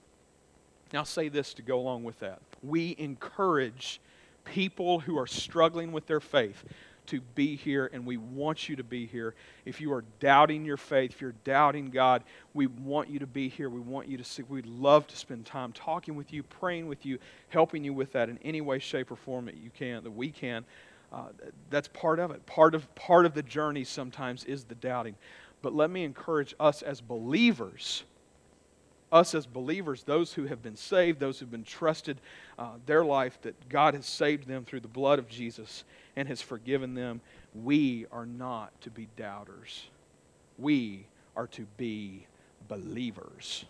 Now, 0.92 1.00
I'll 1.00 1.04
say 1.06 1.28
this 1.28 1.54
to 1.54 1.62
go 1.62 1.78
along 1.80 2.04
with 2.04 2.20
that. 2.20 2.40
We 2.62 2.94
encourage 2.98 3.98
people 4.44 5.00
who 5.00 5.18
are 5.18 5.26
struggling 5.26 5.92
with 5.92 6.06
their 6.06 6.20
faith 6.20 6.64
to 7.06 7.20
be 7.34 7.56
here, 7.56 7.90
and 7.92 8.06
we 8.06 8.16
want 8.16 8.68
you 8.68 8.76
to 8.76 8.84
be 8.84 9.06
here. 9.06 9.34
If 9.64 9.80
you 9.80 9.92
are 9.92 10.04
doubting 10.20 10.64
your 10.64 10.76
faith, 10.76 11.12
if 11.12 11.20
you're 11.20 11.34
doubting 11.44 11.90
God, 11.90 12.22
we 12.54 12.66
want 12.66 13.08
you 13.08 13.18
to 13.18 13.26
be 13.26 13.48
here. 13.48 13.68
We 13.68 13.80
want 13.80 14.08
you 14.08 14.16
to 14.18 14.24
see. 14.24 14.42
We'd 14.42 14.66
love 14.66 15.06
to 15.08 15.16
spend 15.16 15.46
time 15.46 15.72
talking 15.72 16.14
with 16.14 16.32
you, 16.32 16.42
praying 16.42 16.86
with 16.86 17.04
you, 17.04 17.18
helping 17.48 17.84
you 17.84 17.92
with 17.92 18.12
that 18.12 18.28
in 18.28 18.38
any 18.42 18.60
way, 18.60 18.78
shape, 18.78 19.10
or 19.10 19.16
form 19.16 19.46
that 19.46 19.56
you 19.56 19.70
can, 19.70 20.04
that 20.04 20.10
we 20.10 20.30
can. 20.30 20.64
Uh, 21.12 21.26
that's 21.70 21.88
part 21.88 22.18
of 22.18 22.30
it. 22.30 22.44
Part 22.46 22.74
of 22.74 22.92
part 22.94 23.26
of 23.26 23.34
the 23.34 23.42
journey 23.42 23.84
sometimes 23.84 24.44
is 24.44 24.64
the 24.64 24.74
doubting. 24.74 25.16
But 25.60 25.74
let 25.74 25.90
me 25.90 26.04
encourage 26.04 26.54
us 26.58 26.82
as 26.82 27.00
believers 27.00 28.04
us 29.12 29.34
as 29.34 29.46
believers, 29.46 30.02
those 30.02 30.32
who 30.32 30.46
have 30.46 30.62
been 30.62 30.74
saved, 30.74 31.20
those 31.20 31.38
who've 31.38 31.50
been 31.50 31.62
trusted 31.62 32.18
uh, 32.58 32.70
their 32.86 33.04
life, 33.04 33.38
that 33.42 33.68
God 33.68 33.94
has 33.94 34.06
saved 34.06 34.48
them 34.48 34.64
through 34.64 34.80
the 34.80 34.88
blood 34.88 35.18
of 35.18 35.28
Jesus 35.28 35.84
and 36.16 36.28
has 36.28 36.42
forgiven 36.42 36.94
them, 36.94 37.20
we 37.54 38.06
are 38.12 38.26
not 38.26 38.78
to 38.82 38.90
be 38.90 39.08
doubters. 39.16 39.88
We 40.58 41.06
are 41.36 41.46
to 41.48 41.66
be 41.76 42.26
believers. 42.68 43.64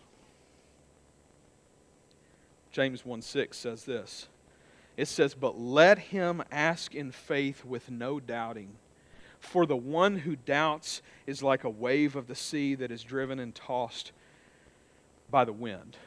James 2.71 3.05
1 3.05 3.21
6 3.21 3.57
says 3.57 3.85
this. 3.85 4.27
It 4.97 5.07
says, 5.07 5.33
But 5.33 5.59
let 5.59 5.97
him 5.97 6.43
ask 6.51 6.93
in 6.93 7.11
faith 7.11 7.63
with 7.65 7.89
no 7.89 8.19
doubting. 8.19 8.75
For 9.39 9.65
the 9.65 9.75
one 9.75 10.17
who 10.19 10.35
doubts 10.35 11.01
is 11.27 11.43
like 11.43 11.63
a 11.63 11.69
wave 11.69 12.15
of 12.15 12.27
the 12.27 12.35
sea 12.35 12.75
that 12.75 12.91
is 12.91 13.03
driven 13.03 13.39
and 13.39 13.53
tossed 13.53 14.11
by 15.29 15.45
the 15.45 15.53
wind. 15.53 15.97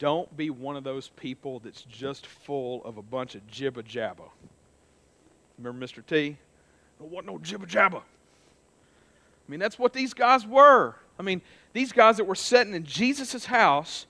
Don't 0.00 0.34
be 0.34 0.48
one 0.48 0.76
of 0.76 0.82
those 0.82 1.08
people 1.08 1.60
that's 1.60 1.82
just 1.82 2.26
full 2.26 2.82
of 2.84 2.96
a 2.96 3.02
bunch 3.02 3.34
of 3.34 3.46
jibba 3.46 3.84
jabba. 3.84 4.30
Remember 5.58 5.86
Mr. 5.86 6.04
T? 6.04 6.38
Don't 6.98 7.10
want 7.10 7.26
no 7.26 7.38
jibba 7.38 7.68
jabba. 7.68 7.98
I 7.98 9.50
mean, 9.50 9.60
that's 9.60 9.78
what 9.78 9.92
these 9.92 10.14
guys 10.14 10.46
were. 10.46 10.94
I 11.18 11.22
mean, 11.22 11.42
these 11.74 11.92
guys 11.92 12.16
that 12.16 12.24
were 12.24 12.34
sitting 12.34 12.74
in 12.74 12.84
Jesus' 12.84 13.44
house, 13.44 14.06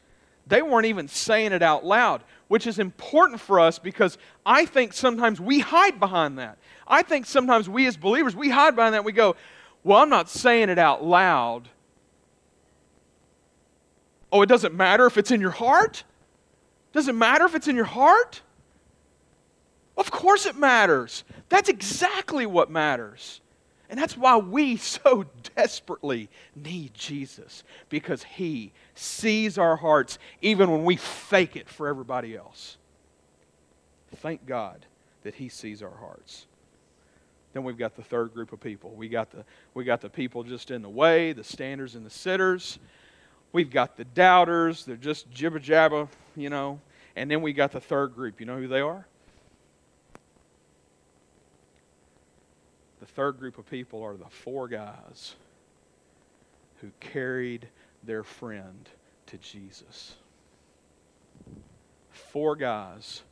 they 0.46 0.62
weren't 0.62 0.86
even 0.86 1.08
saying 1.08 1.50
it 1.50 1.62
out 1.62 1.84
loud, 1.84 2.22
which 2.46 2.68
is 2.68 2.78
important 2.78 3.40
for 3.40 3.58
us 3.58 3.80
because 3.80 4.16
I 4.46 4.66
think 4.66 4.92
sometimes 4.92 5.40
we 5.40 5.58
hide 5.58 5.98
behind 5.98 6.38
that. 6.38 6.58
I 6.86 7.02
think 7.02 7.26
sometimes 7.26 7.68
we 7.68 7.88
as 7.88 7.96
believers, 7.96 8.36
we 8.36 8.48
hide 8.48 8.76
behind 8.76 8.94
that. 8.94 9.04
We 9.04 9.10
go, 9.10 9.34
well, 9.82 9.98
I'm 9.98 10.08
not 10.08 10.28
saying 10.28 10.68
it 10.68 10.78
out 10.78 11.04
loud 11.04 11.68
Oh, 14.32 14.42
it 14.42 14.48
doesn't 14.48 14.74
matter 14.74 15.06
if 15.06 15.18
it's 15.18 15.30
in 15.30 15.40
your 15.40 15.50
heart? 15.50 16.04
Does 16.92 17.08
it 17.08 17.14
matter 17.14 17.44
if 17.44 17.54
it's 17.54 17.68
in 17.68 17.76
your 17.76 17.84
heart? 17.84 18.42
Of 19.96 20.10
course 20.10 20.46
it 20.46 20.56
matters. 20.56 21.24
That's 21.48 21.68
exactly 21.68 22.46
what 22.46 22.70
matters. 22.70 23.40
And 23.88 23.98
that's 23.98 24.16
why 24.16 24.36
we 24.36 24.76
so 24.76 25.26
desperately 25.56 26.28
need 26.54 26.94
Jesus, 26.94 27.64
because 27.88 28.22
He 28.22 28.72
sees 28.94 29.58
our 29.58 29.76
hearts 29.76 30.18
even 30.40 30.70
when 30.70 30.84
we 30.84 30.96
fake 30.96 31.56
it 31.56 31.68
for 31.68 31.88
everybody 31.88 32.36
else. 32.36 32.76
Thank 34.16 34.46
God 34.46 34.86
that 35.22 35.34
He 35.34 35.48
sees 35.48 35.82
our 35.82 35.94
hearts. 35.94 36.46
Then 37.52 37.64
we've 37.64 37.78
got 37.78 37.96
the 37.96 38.02
third 38.02 38.32
group 38.32 38.52
of 38.52 38.60
people. 38.60 38.90
We 38.90 39.08
got 39.08 39.30
the, 39.32 39.44
we 39.74 39.82
got 39.82 40.00
the 40.00 40.08
people 40.08 40.44
just 40.44 40.70
in 40.70 40.82
the 40.82 40.88
way, 40.88 41.32
the 41.32 41.42
standers 41.42 41.96
and 41.96 42.06
the 42.06 42.10
sitters 42.10 42.78
We've 43.52 43.70
got 43.70 43.96
the 43.96 44.04
doubters, 44.04 44.84
they're 44.84 44.96
just 44.96 45.30
jibber 45.30 45.58
jabber, 45.58 46.08
you 46.36 46.50
know. 46.50 46.80
And 47.16 47.30
then 47.30 47.42
we 47.42 47.52
got 47.52 47.72
the 47.72 47.80
third 47.80 48.14
group. 48.14 48.40
You 48.40 48.46
know 48.46 48.56
who 48.56 48.68
they 48.68 48.80
are? 48.80 49.06
The 53.00 53.06
third 53.06 53.38
group 53.38 53.58
of 53.58 53.68
people 53.68 54.02
are 54.02 54.16
the 54.16 54.28
four 54.28 54.68
guys 54.68 55.34
who 56.80 56.90
carried 57.00 57.68
their 58.04 58.22
friend 58.22 58.88
to 59.26 59.38
Jesus. 59.38 60.14
Four 62.10 62.56
guys 62.56 63.22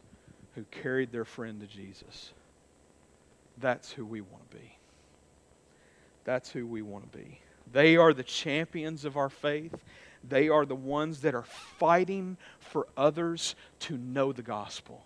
who 0.54 0.64
carried 0.70 1.12
their 1.12 1.24
friend 1.24 1.60
to 1.60 1.66
Jesus. 1.66 2.32
That's 3.58 3.92
who 3.92 4.04
we 4.04 4.20
want 4.20 4.50
to 4.50 4.56
be. 4.56 4.76
That's 6.24 6.50
who 6.50 6.66
we 6.66 6.82
want 6.82 7.10
to 7.10 7.18
be. 7.18 7.40
They 7.72 7.96
are 7.96 8.12
the 8.12 8.22
champions 8.22 9.04
of 9.04 9.16
our 9.16 9.28
faith. 9.28 9.74
They 10.26 10.48
are 10.48 10.66
the 10.66 10.74
ones 10.74 11.20
that 11.20 11.34
are 11.34 11.44
fighting 11.44 12.36
for 12.58 12.86
others 12.96 13.54
to 13.80 13.96
know 13.96 14.32
the 14.32 14.42
gospel. 14.42 15.04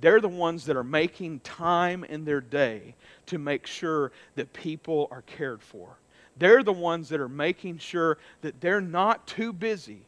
They're 0.00 0.20
the 0.20 0.28
ones 0.28 0.66
that 0.66 0.76
are 0.76 0.84
making 0.84 1.40
time 1.40 2.04
in 2.04 2.24
their 2.24 2.40
day 2.40 2.94
to 3.26 3.38
make 3.38 3.66
sure 3.66 4.12
that 4.36 4.52
people 4.52 5.08
are 5.10 5.22
cared 5.22 5.62
for. 5.62 5.98
They're 6.36 6.62
the 6.62 6.72
ones 6.72 7.08
that 7.08 7.20
are 7.20 7.28
making 7.28 7.78
sure 7.78 8.18
that 8.42 8.60
they're 8.60 8.80
not 8.80 9.26
too 9.26 9.52
busy 9.52 10.02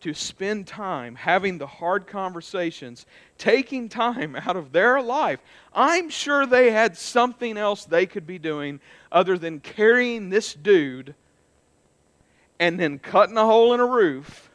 to 0.00 0.12
spend 0.12 0.66
time 0.66 1.14
having 1.14 1.56
the 1.56 1.66
hard 1.66 2.06
conversations, 2.06 3.06
taking 3.38 3.88
time 3.88 4.36
out 4.46 4.56
of 4.56 4.72
their 4.72 5.00
life. 5.00 5.40
I'm 5.72 6.10
sure 6.10 6.44
they 6.44 6.72
had 6.72 6.96
something 6.96 7.56
else 7.56 7.84
they 7.84 8.06
could 8.06 8.26
be 8.26 8.38
doing 8.38 8.80
other 9.10 9.38
than 9.38 9.60
carrying 9.60 10.28
this 10.28 10.52
dude 10.52 11.14
and 12.58 12.78
then 12.78 12.98
cutting 12.98 13.36
a 13.36 13.44
hole 13.44 13.74
in 13.74 13.80
a 13.80 13.86
roof 13.86 14.50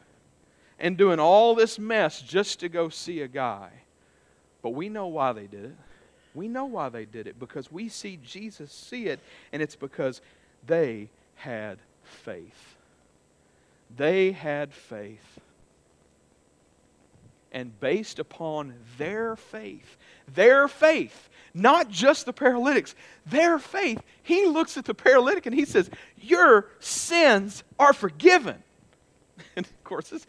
and 0.78 0.96
doing 0.96 1.20
all 1.20 1.54
this 1.54 1.78
mess 1.78 2.22
just 2.22 2.60
to 2.60 2.68
go 2.68 2.88
see 2.88 3.20
a 3.20 3.28
guy. 3.28 3.70
But 4.62 4.70
we 4.70 4.88
know 4.88 5.06
why 5.06 5.32
they 5.32 5.46
did 5.46 5.66
it. 5.66 5.76
We 6.34 6.48
know 6.48 6.64
why 6.64 6.88
they 6.88 7.04
did 7.04 7.26
it 7.26 7.38
because 7.38 7.72
we 7.72 7.88
see 7.88 8.18
Jesus 8.24 8.72
see 8.72 9.06
it, 9.06 9.20
and 9.52 9.60
it's 9.60 9.76
because 9.76 10.20
they 10.66 11.08
had 11.34 11.78
faith. 12.04 12.76
They 13.96 14.32
had 14.32 14.72
faith. 14.72 15.40
And 17.52 17.78
based 17.80 18.18
upon 18.18 18.74
their 18.96 19.34
faith, 19.36 19.96
their 20.34 20.68
faith, 20.68 21.28
not 21.52 21.88
just 21.90 22.26
the 22.26 22.32
paralytics, 22.32 22.94
their 23.26 23.58
faith, 23.58 24.00
he 24.22 24.46
looks 24.46 24.76
at 24.76 24.84
the 24.84 24.94
paralytic 24.94 25.46
and 25.46 25.54
he 25.54 25.64
says, 25.64 25.90
Your 26.20 26.68
sins 26.78 27.64
are 27.78 27.92
forgiven. 27.92 28.62
And 29.56 29.66
of 29.66 29.84
course, 29.84 30.10
this 30.10 30.26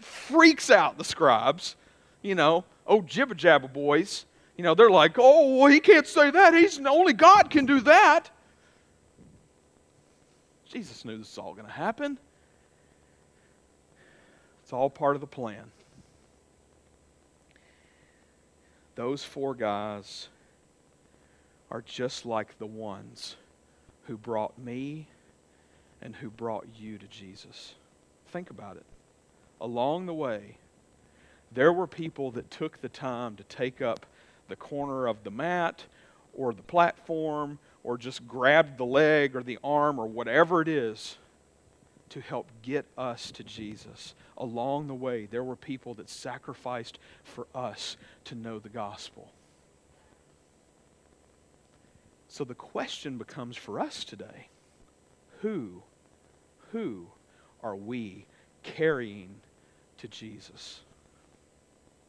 freaks 0.00 0.70
out 0.70 0.98
the 0.98 1.04
scribes. 1.04 1.76
You 2.22 2.34
know, 2.34 2.64
oh, 2.86 3.00
jibber 3.00 3.34
jabber 3.34 3.68
boys. 3.68 4.26
You 4.56 4.64
know, 4.64 4.74
they're 4.74 4.90
like, 4.90 5.16
oh, 5.18 5.56
well, 5.56 5.66
he 5.68 5.80
can't 5.80 6.06
say 6.06 6.30
that. 6.30 6.52
He's 6.52 6.78
only 6.84 7.14
God 7.14 7.48
can 7.48 7.64
do 7.64 7.80
that. 7.80 8.28
Jesus 10.66 11.04
knew 11.04 11.16
this 11.16 11.30
was 11.30 11.38
all 11.38 11.54
going 11.54 11.66
to 11.66 11.72
happen. 11.72 12.18
It's 14.62 14.72
all 14.72 14.90
part 14.90 15.14
of 15.14 15.20
the 15.22 15.26
plan. 15.26 15.64
Those 19.00 19.24
four 19.24 19.54
guys 19.54 20.28
are 21.70 21.80
just 21.80 22.26
like 22.26 22.58
the 22.58 22.66
ones 22.66 23.36
who 24.04 24.18
brought 24.18 24.58
me 24.58 25.06
and 26.02 26.14
who 26.14 26.28
brought 26.28 26.66
you 26.78 26.98
to 26.98 27.06
Jesus. 27.06 27.76
Think 28.26 28.50
about 28.50 28.76
it. 28.76 28.84
Along 29.58 30.04
the 30.04 30.12
way, 30.12 30.58
there 31.50 31.72
were 31.72 31.86
people 31.86 32.30
that 32.32 32.50
took 32.50 32.82
the 32.82 32.90
time 32.90 33.36
to 33.36 33.44
take 33.44 33.80
up 33.80 34.04
the 34.48 34.56
corner 34.56 35.06
of 35.06 35.24
the 35.24 35.30
mat 35.30 35.84
or 36.34 36.52
the 36.52 36.60
platform 36.60 37.58
or 37.82 37.96
just 37.96 38.28
grabbed 38.28 38.76
the 38.76 38.84
leg 38.84 39.34
or 39.34 39.42
the 39.42 39.58
arm 39.64 39.98
or 39.98 40.04
whatever 40.04 40.60
it 40.60 40.68
is 40.68 41.16
to 42.10 42.20
help 42.20 42.50
get 42.60 42.84
us 42.98 43.30
to 43.30 43.44
Jesus. 43.44 44.14
Along 44.40 44.88
the 44.88 44.94
way, 44.94 45.26
there 45.26 45.44
were 45.44 45.54
people 45.54 45.92
that 45.94 46.08
sacrificed 46.08 46.98
for 47.22 47.46
us 47.54 47.98
to 48.24 48.34
know 48.34 48.58
the 48.58 48.70
gospel. 48.70 49.30
So 52.26 52.44
the 52.44 52.54
question 52.54 53.18
becomes 53.18 53.56
for 53.56 53.78
us 53.78 54.02
today 54.02 54.48
who, 55.40 55.82
who 56.72 57.08
are 57.62 57.76
we 57.76 58.24
carrying 58.62 59.36
to 59.98 60.08
Jesus? 60.08 60.80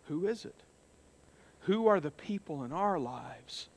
Who 0.08 0.26
is 0.28 0.46
it? 0.46 0.64
Who 1.62 1.88
are 1.88 2.00
the 2.00 2.12
people 2.12 2.64
in 2.64 2.72
our 2.72 2.98
lives? 2.98 3.68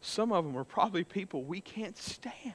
Some 0.00 0.30
of 0.30 0.44
them 0.44 0.56
are 0.56 0.64
probably 0.64 1.04
people 1.04 1.42
we 1.42 1.60
can't 1.60 1.98
stand. 1.98 2.54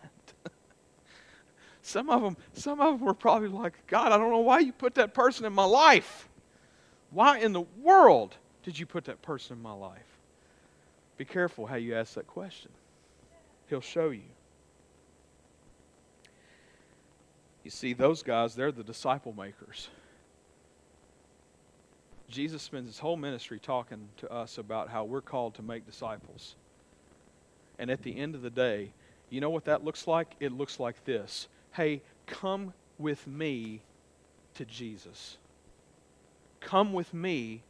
Some 1.88 2.09
of 2.09 2.21
them, 2.21 2.35
some 2.51 2.81
of 2.81 2.99
them 2.99 3.07
are 3.07 3.13
probably 3.13 3.47
like, 3.47 3.88
God, 3.88 4.11
I 4.11 4.17
don't 4.17 4.29
know 4.29 4.39
why 4.39 4.59
you 4.59 4.73
put 4.73 4.95
that 4.95 5.13
person 5.13 5.45
in 5.45 5.53
my 5.53 5.63
life. 5.63 6.27
Why 7.11 7.39
in 7.39 7.53
the 7.53 7.63
world 7.81 8.35
did 8.63 8.77
you 8.77 8.85
put 8.85 9.05
that 9.05 9.21
person 9.21 9.55
in 9.55 9.63
my 9.63 9.71
life? 9.71 10.19
Be 11.17 11.23
careful 11.23 11.65
how 11.65 11.77
you 11.77 11.95
ask 11.95 12.15
that 12.15 12.27
question. 12.27 12.71
He'll 13.69 13.79
show 13.79 14.09
you. 14.09 14.23
You 17.63 17.71
see, 17.71 17.93
those 17.93 18.21
guys, 18.21 18.53
they're 18.53 18.73
the 18.73 18.83
disciple 18.83 19.33
makers. 19.33 19.88
Jesus 22.29 22.61
spends 22.61 22.88
his 22.88 22.99
whole 22.99 23.15
ministry 23.15 23.59
talking 23.59 24.09
to 24.17 24.29
us 24.29 24.57
about 24.57 24.89
how 24.89 25.05
we're 25.05 25.21
called 25.21 25.55
to 25.55 25.61
make 25.61 25.85
disciples. 25.85 26.55
And 27.79 27.89
at 27.89 28.03
the 28.03 28.17
end 28.17 28.35
of 28.35 28.41
the 28.41 28.49
day, 28.49 28.91
you 29.29 29.39
know 29.39 29.49
what 29.49 29.63
that 29.65 29.85
looks 29.85 30.05
like? 30.05 30.35
It 30.41 30.51
looks 30.51 30.81
like 30.81 31.05
this 31.05 31.47
Hey, 31.78 32.01
come 32.25 32.73
with 32.97 33.28
me 33.28 33.82
to 34.55 34.65
Jesus. 34.65 35.38
Come 36.59 36.91
with 36.91 37.13
me 37.13 37.61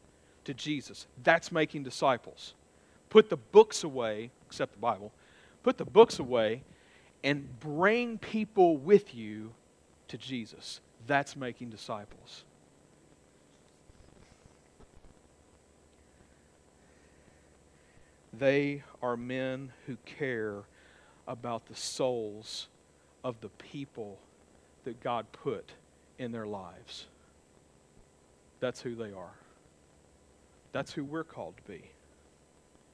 to 0.45 0.53
Jesus. 0.53 1.07
That's 1.25 1.51
making 1.51 1.83
disciples. 1.83 2.53
Put 3.09 3.29
the 3.29 3.35
books 3.35 3.83
away, 3.83 4.31
except 4.45 4.71
the 4.71 4.79
Bible, 4.79 5.11
put 5.61 5.77
the 5.77 5.83
books 5.83 6.19
away 6.19 6.63
and 7.21 7.59
bring 7.59 8.17
people 8.17 8.77
with 8.77 9.13
you 9.13 9.51
to 10.07 10.17
Jesus. 10.17 10.79
That's 11.05 11.35
making 11.35 11.71
disciples. 11.71 12.45
They 18.31 18.83
are 19.01 19.17
men 19.17 19.73
who 19.85 19.97
care 20.05 20.63
about 21.27 21.65
the 21.65 21.75
souls 21.75 22.69
of 23.27 23.41
the 23.41 23.49
people 23.49 24.17
that 24.85 25.01
God 25.01 25.25
put 25.33 25.73
in 26.17 26.31
their 26.31 26.47
lives. 26.47 27.07
That's 28.61 28.79
who 28.79 28.95
they 28.95 29.11
are. 29.11 29.35
That's 30.71 30.93
who 30.93 31.03
we're 31.03 31.25
called 31.25 31.57
to 31.57 31.63
be. 31.69 31.81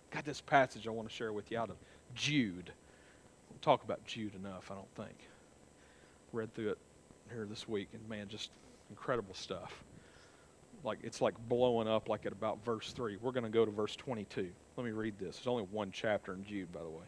Got 0.10 0.26
this 0.26 0.42
passage 0.42 0.88
I 0.88 0.90
want 0.90 1.08
to 1.08 1.14
share 1.14 1.32
with 1.32 1.52
you 1.52 1.60
out 1.60 1.70
of 1.70 1.76
Jude. 2.16 2.72
We'll 3.52 3.60
talk 3.62 3.84
about 3.84 4.04
Jude 4.08 4.34
enough, 4.34 4.72
I 4.72 4.74
don't 4.74 4.96
think. 4.96 5.16
Read 6.32 6.52
through 6.56 6.72
it 6.72 6.78
here 7.32 7.46
this 7.48 7.70
week, 7.70 7.90
and 7.94 8.10
man, 8.10 8.28
just 8.28 8.50
incredible 8.90 9.36
stuff. 9.36 9.84
Like 10.84 10.98
it's 11.04 11.22
like 11.22 11.36
blowing 11.48 11.88
up 11.88 12.10
like 12.10 12.26
at 12.26 12.32
about 12.32 12.66
verse 12.66 12.92
3. 12.92 13.18
We're 13.22 13.34
going 13.34 13.44
to 13.44 13.52
go 13.52 13.66
to 13.66 13.72
verse 13.72 13.96
22. 13.96 14.50
Let 14.78 14.84
me 14.84 14.94
read 14.94 15.14
this. 15.20 15.38
There's 15.38 15.48
only 15.48 15.68
one 15.72 15.92
chapter 15.92 16.34
in 16.34 16.44
Jude, 16.44 16.74
by 16.74 16.82
the 16.82 16.90
way. 16.90 17.06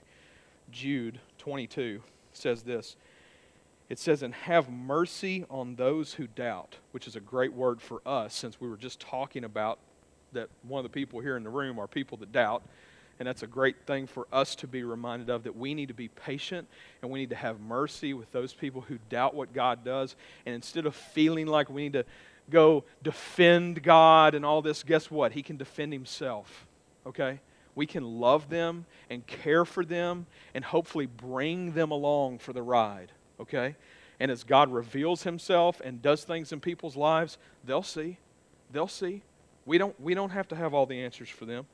Jude 0.72 1.20
22 1.40 2.04
says 2.34 2.62
this. 2.62 2.98
It 3.90 4.00
says, 4.00 4.24
And 4.24 4.34
have 4.34 4.70
mercy 4.70 5.46
on 5.50 5.76
those 5.76 6.14
who 6.14 6.28
doubt, 6.28 6.78
which 6.92 7.08
is 7.08 7.16
a 7.16 7.20
great 7.20 7.54
word 7.54 7.82
for 7.82 8.02
us 8.06 8.34
since 8.34 8.60
we 8.60 8.68
were 8.68 8.78
just 8.78 9.00
talking 9.00 9.44
about 9.44 9.80
that 10.34 10.50
one 10.64 10.80
of 10.80 10.84
the 10.84 10.94
people 10.94 11.20
here 11.20 11.38
in 11.38 11.44
the 11.44 11.50
room 11.50 11.80
are 11.80 11.88
people 11.88 12.18
that 12.18 12.32
doubt. 12.32 12.64
And 13.18 13.28
that's 13.28 13.44
a 13.44 13.48
great 13.48 13.86
thing 13.86 14.08
for 14.08 14.28
us 14.34 14.56
to 14.56 14.68
be 14.68 14.84
reminded 14.84 15.30
of 15.30 15.44
that 15.44 15.56
we 15.56 15.74
need 15.74 15.88
to 15.88 15.94
be 15.94 16.10
patient 16.10 16.68
and 17.02 17.10
we 17.10 17.20
need 17.20 17.30
to 17.30 17.36
have 17.36 17.62
mercy 17.62 18.14
with 18.14 18.30
those 18.34 18.54
people 18.54 18.82
who 18.82 18.98
doubt 19.10 19.34
what 19.34 19.54
God 19.54 19.86
does. 19.86 20.16
And 20.46 20.54
instead 20.54 20.86
of 20.86 20.96
feeling 20.96 21.48
like 21.48 21.70
we 21.70 21.84
need 21.84 21.94
to 21.94 22.06
go 22.50 22.84
defend 23.02 23.82
God 23.84 24.36
and 24.36 24.46
all 24.46 24.62
this, 24.62 24.84
guess 24.84 25.10
what? 25.10 25.32
He 25.32 25.44
can 25.44 25.56
defend 25.56 25.94
himself. 25.94 26.68
Okay? 27.06 27.40
We 27.74 27.86
can 27.86 28.04
love 28.04 28.50
them 28.50 28.86
and 29.10 29.26
care 29.26 29.64
for 29.64 29.86
them 29.86 30.26
and 30.54 30.66
hopefully 30.66 31.06
bring 31.06 31.72
them 31.72 31.92
along 31.92 32.40
for 32.40 32.52
the 32.52 32.62
ride. 32.62 33.12
Okay? 33.40 33.76
And 34.20 34.32
as 34.32 34.44
God 34.44 34.72
reveals 34.72 35.24
himself 35.24 35.82
and 35.84 36.02
does 36.02 36.24
things 36.24 36.52
in 36.52 36.60
people's 36.60 36.96
lives, 36.96 37.38
they'll 37.64 37.84
see. 37.84 38.18
They'll 38.72 38.88
see. 38.88 39.22
We 39.66 39.78
don't, 39.78 40.00
we 40.00 40.14
don't 40.14 40.30
have 40.30 40.48
to 40.50 40.56
have 40.56 40.74
all 40.74 40.86
the 40.86 41.02
answers 41.02 41.30
for 41.30 41.46
them 41.46 41.66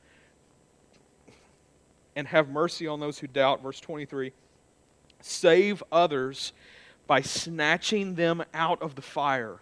and 2.16 2.26
have 2.28 2.48
mercy 2.48 2.86
on 2.86 3.00
those 3.00 3.18
who 3.18 3.26
doubt. 3.26 3.62
Verse 3.62 3.80
23 3.80 4.32
Save 5.20 5.82
others 5.92 6.52
by 7.06 7.20
snatching 7.20 8.14
them 8.14 8.42
out 8.52 8.80
of 8.82 8.94
the 8.94 9.02
fire. 9.02 9.60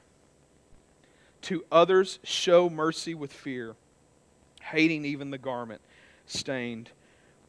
To 1.43 1.65
others, 1.73 2.19
show 2.23 2.69
mercy 2.69 3.15
with 3.15 3.33
fear, 3.33 3.75
hating 4.63 5.05
even 5.05 5.31
the 5.31 5.39
garment 5.39 5.81
stained 6.27 6.91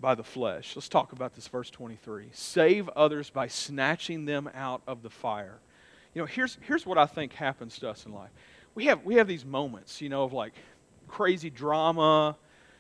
by 0.02 0.16
the 0.16 0.24
flesh. 0.24 0.76
Let's 0.76 0.90
talk 0.90 1.14
about 1.14 1.36
this 1.36 1.48
verse 1.48 1.70
23. 1.70 2.30
Save 2.34 2.90
others 2.90 3.30
by 3.30 3.48
snatching 3.48 4.26
them 4.26 4.50
out 4.54 4.82
of 4.88 5.04
the 5.04 5.10
fire. 5.10 5.60
You 6.14 6.22
know, 6.22 6.26
here's, 6.26 6.58
here's 6.62 6.86
what 6.86 6.98
I 6.98 7.06
think 7.06 7.34
happens 7.34 7.78
to 7.80 7.90
us 7.90 8.06
in 8.06 8.12
life. 8.12 8.32
We 8.74 8.86
have, 8.86 9.06
we 9.06 9.16
have 9.16 9.28
these 9.28 9.46
moments, 9.46 10.02
you 10.02 10.10
know, 10.10 10.24
of 10.24 10.34
like 10.34 10.54
crazy 11.08 11.50
drama, 11.50 12.36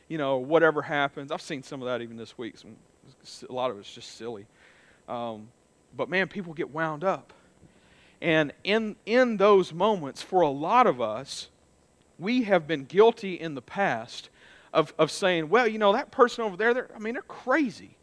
you 0.07 0.17
know, 0.17 0.37
whatever 0.37 0.81
happens. 0.81 1.31
I've 1.31 1.41
seen 1.41 1.63
some 1.63 1.81
of 1.81 1.87
that 1.87 2.01
even 2.01 2.17
this 2.17 2.37
week. 2.37 2.57
Some, 2.57 2.75
a 3.47 3.53
lot 3.53 3.69
of 3.71 3.77
it's 3.77 3.93
just 3.93 4.17
silly. 4.17 4.47
Um, 5.07 5.49
but 5.95 6.09
man, 6.09 6.27
people 6.27 6.53
get 6.53 6.71
wound 6.71 7.03
up. 7.03 7.33
And 8.21 8.51
in, 8.63 8.95
in 9.05 9.37
those 9.37 9.73
moments, 9.73 10.21
for 10.21 10.41
a 10.41 10.49
lot 10.49 10.87
of 10.87 10.99
us, 11.01 11.49
we 12.19 12.43
have 12.43 12.67
been 12.67 12.85
guilty 12.85 13.33
in 13.33 13.55
the 13.55 13.61
past 13.61 14.29
of, 14.73 14.93
of 14.97 15.11
saying, 15.11 15.49
well, 15.49 15.67
you 15.67 15.77
know, 15.77 15.93
that 15.93 16.11
person 16.11 16.43
over 16.43 16.55
there, 16.55 16.89
I 16.95 16.99
mean, 16.99 17.13
they're 17.13 17.23
crazy. 17.23 17.97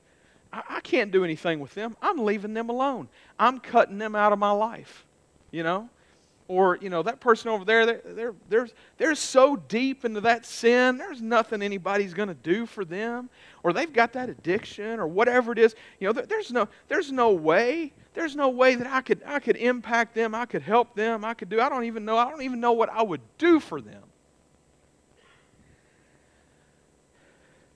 I, 0.53 0.63
I 0.69 0.81
can't 0.81 1.11
do 1.11 1.25
anything 1.25 1.61
with 1.61 1.75
them. 1.75 1.97
I'm 2.03 2.19
leaving 2.19 2.55
them 2.55 2.69
alone. 2.69 3.09
I'm 3.39 3.59
cutting 3.59 3.99
them 3.99 4.15
out 4.15 4.33
of 4.33 4.39
my 4.39 4.51
life, 4.51 5.07
you 5.51 5.63
know? 5.63 5.89
Or, 6.47 6.79
you 6.81 6.89
know, 6.89 7.03
that 7.03 7.21
person 7.21 7.51
over 7.51 7.65
there, 7.65 7.85
they're, 7.85 8.03
they're, 8.07 8.35
they're, 8.49 8.69
they're 8.97 9.15
so 9.15 9.57
deep 9.57 10.07
into 10.07 10.23
that 10.23 10.47
sin, 10.47 10.97
there's 10.97 11.21
nothing 11.21 11.61
anybody's 11.61 12.15
going 12.15 12.31
to 12.31 12.35
do 12.35 12.65
for 12.65 12.87
them. 12.87 13.29
Or 13.63 13.75
they've 13.75 13.93
got 13.93 14.15
that 14.15 14.31
addiction 14.31 14.99
or 14.99 15.07
whatever 15.07 15.53
it 15.53 15.59
is. 15.59 15.75
You 16.01 16.07
know, 16.07 16.15
there, 16.15 16.25
there's, 16.25 16.51
no, 16.51 16.67
there's 16.89 17.13
no 17.13 17.33
way. 17.33 17.93
There's 18.15 18.35
no 18.35 18.49
way 18.49 18.77
that 18.77 18.87
I 18.87 19.03
could, 19.03 19.21
I 19.27 19.41
could 19.41 19.57
impact 19.57 20.15
them. 20.15 20.35
I 20.35 20.47
could 20.47 20.63
help 20.63 20.97
them. 20.97 21.23
I 21.23 21.35
could 21.35 21.51
do, 21.51 21.61
I 21.61 21.69
don't 21.69 21.85
even 21.85 22.07
know. 22.07 22.17
I 22.17 22.31
don't 22.31 22.43
even 22.43 22.61
know 22.61 22.73
what 22.73 22.89
I 22.89 23.03
would 23.03 23.21
do 23.37 23.61
for 23.61 23.83
them. 23.83 24.08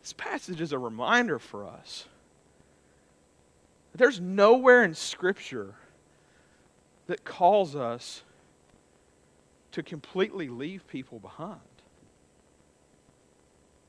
This 0.02 0.12
passage 0.12 0.60
is 0.60 0.72
a 0.72 0.78
reminder 0.78 1.38
for 1.38 1.66
us. 1.66 2.06
There's 3.94 4.20
nowhere 4.20 4.82
in 4.82 4.94
Scripture 4.94 5.74
that 7.06 7.24
calls 7.24 7.76
us 7.76 8.22
to 9.70 9.82
completely 9.82 10.48
leave 10.48 10.86
people 10.88 11.20
behind. 11.20 11.60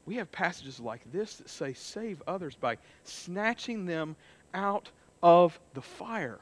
We 0.06 0.16
have 0.16 0.32
passages 0.32 0.80
like 0.80 1.02
this 1.12 1.38
that 1.38 1.50
say, 1.50 1.74
save 1.74 2.22
others 2.28 2.56
by 2.56 2.78
snatching 3.04 3.86
them 3.86 4.16
out 4.54 4.90
of 5.24 5.60
the 5.74 5.82
fire. 5.82 6.40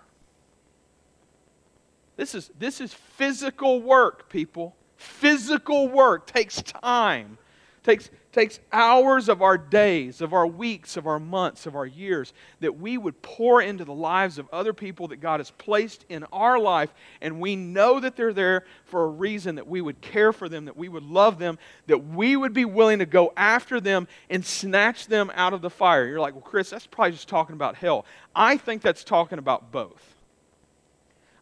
This 2.18 2.36
is, 2.36 2.52
this 2.60 2.82
is 2.82 2.94
physical 2.94 3.82
work, 3.82 4.28
people. 4.28 4.76
Physical 4.98 5.88
work 5.88 6.28
takes 6.28 6.62
time 6.62 7.38
takes, 7.84 8.10
takes 8.32 8.60
hours 8.72 9.28
of 9.28 9.42
our 9.42 9.58
days, 9.58 10.22
of 10.22 10.34
our 10.34 10.48
weeks, 10.48 10.96
of 10.98 11.06
our 11.06 11.20
months, 11.20 11.66
of 11.66 11.76
our 11.76 11.86
years, 11.86 12.34
that 12.62 12.80
we 12.80 12.98
would 12.98 13.22
pour 13.22 13.62
into 13.62 13.84
the 13.84 13.94
lives 13.94 14.38
of 14.38 14.48
other 14.54 14.74
people 14.74 15.10
that 15.10 15.18
God 15.18 15.40
has 15.40 15.52
placed 15.52 16.06
in 16.10 16.24
our 16.32 16.58
life, 16.58 16.94
and 17.22 17.40
we 17.40 17.56
know 17.56 18.00
that 18.00 18.16
they're 18.16 18.34
there 18.34 18.66
for 18.86 19.04
a 19.04 19.08
reason, 19.08 19.56
that 19.56 19.68
we 19.68 19.82
would 19.82 20.00
care 20.02 20.32
for 20.32 20.48
them, 20.48 20.66
that 20.66 20.78
we 20.78 20.90
would 20.90 21.04
love 21.04 21.40
them, 21.40 21.60
that 21.88 22.08
we 22.08 22.36
would 22.36 22.54
be 22.54 22.66
willing 22.66 23.00
to 23.00 23.06
go 23.06 23.34
after 23.36 23.80
them 23.80 24.08
and 24.30 24.46
snatch 24.46 25.08
them 25.08 25.32
out 25.36 25.54
of 25.54 25.62
the 25.62 25.70
fire. 25.70 26.08
You're 26.08 26.20
like, 26.20 26.34
well, 26.34 26.42
Chris, 26.42 26.70
that's 26.70 26.88
probably 26.88 27.12
just 27.12 27.28
talking 27.28 27.56
about 27.56 27.76
hell. 27.76 28.06
I 28.36 28.58
think 28.58 28.82
that's 28.82 29.04
talking 29.04 29.40
about 29.40 29.72
both. 29.72 30.11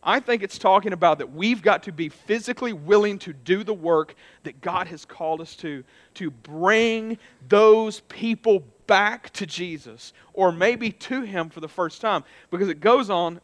I 0.01 0.19
think 0.19 0.43
it's 0.43 0.57
talking 0.57 0.93
about 0.93 1.17
that 1.17 1.33
we've 1.33 1.61
got 1.61 1.83
to 1.83 1.91
be 1.91 2.09
physically 2.09 2.71
willing 2.71 3.19
to 3.19 3.33
do 3.33 3.63
the 3.63 3.73
work 3.73 4.15
that 4.43 4.61
God 4.61 4.87
has 4.87 5.03
called 5.03 5.41
us 5.41 5.55
to, 5.57 5.83
to 6.15 6.31
bring 6.31 7.17
those 7.49 7.99
people 8.01 8.63
back 8.87 9.31
to 9.33 9.45
Jesus, 9.45 10.13
or 10.33 10.51
maybe 10.51 10.91
to 10.91 11.21
Him 11.21 11.49
for 11.49 11.59
the 11.59 11.67
first 11.67 12.01
time. 12.01 12.23
Because 12.49 12.69
it 12.69 12.79
goes 12.79 13.09
on 13.09 13.41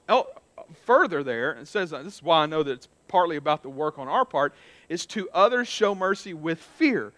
further 0.86 1.24
there 1.24 1.52
and 1.52 1.68
says, 1.68 1.92
uh, 1.94 2.02
this 2.04 2.16
is 2.16 2.24
why 2.24 2.44
I 2.44 2.46
know 2.46 2.64
that 2.64 2.72
it's 2.72 2.88
partly 3.08 3.36
about 3.36 3.62
the 3.62 3.70
work 3.70 4.00
on 4.00 4.08
our 4.08 4.26
part, 4.26 4.54
is 4.90 5.06
to 5.08 5.30
others 5.34 5.68
show 5.68 5.94
mercy 5.94 6.34
with 6.34 6.60
fear. 6.60 7.12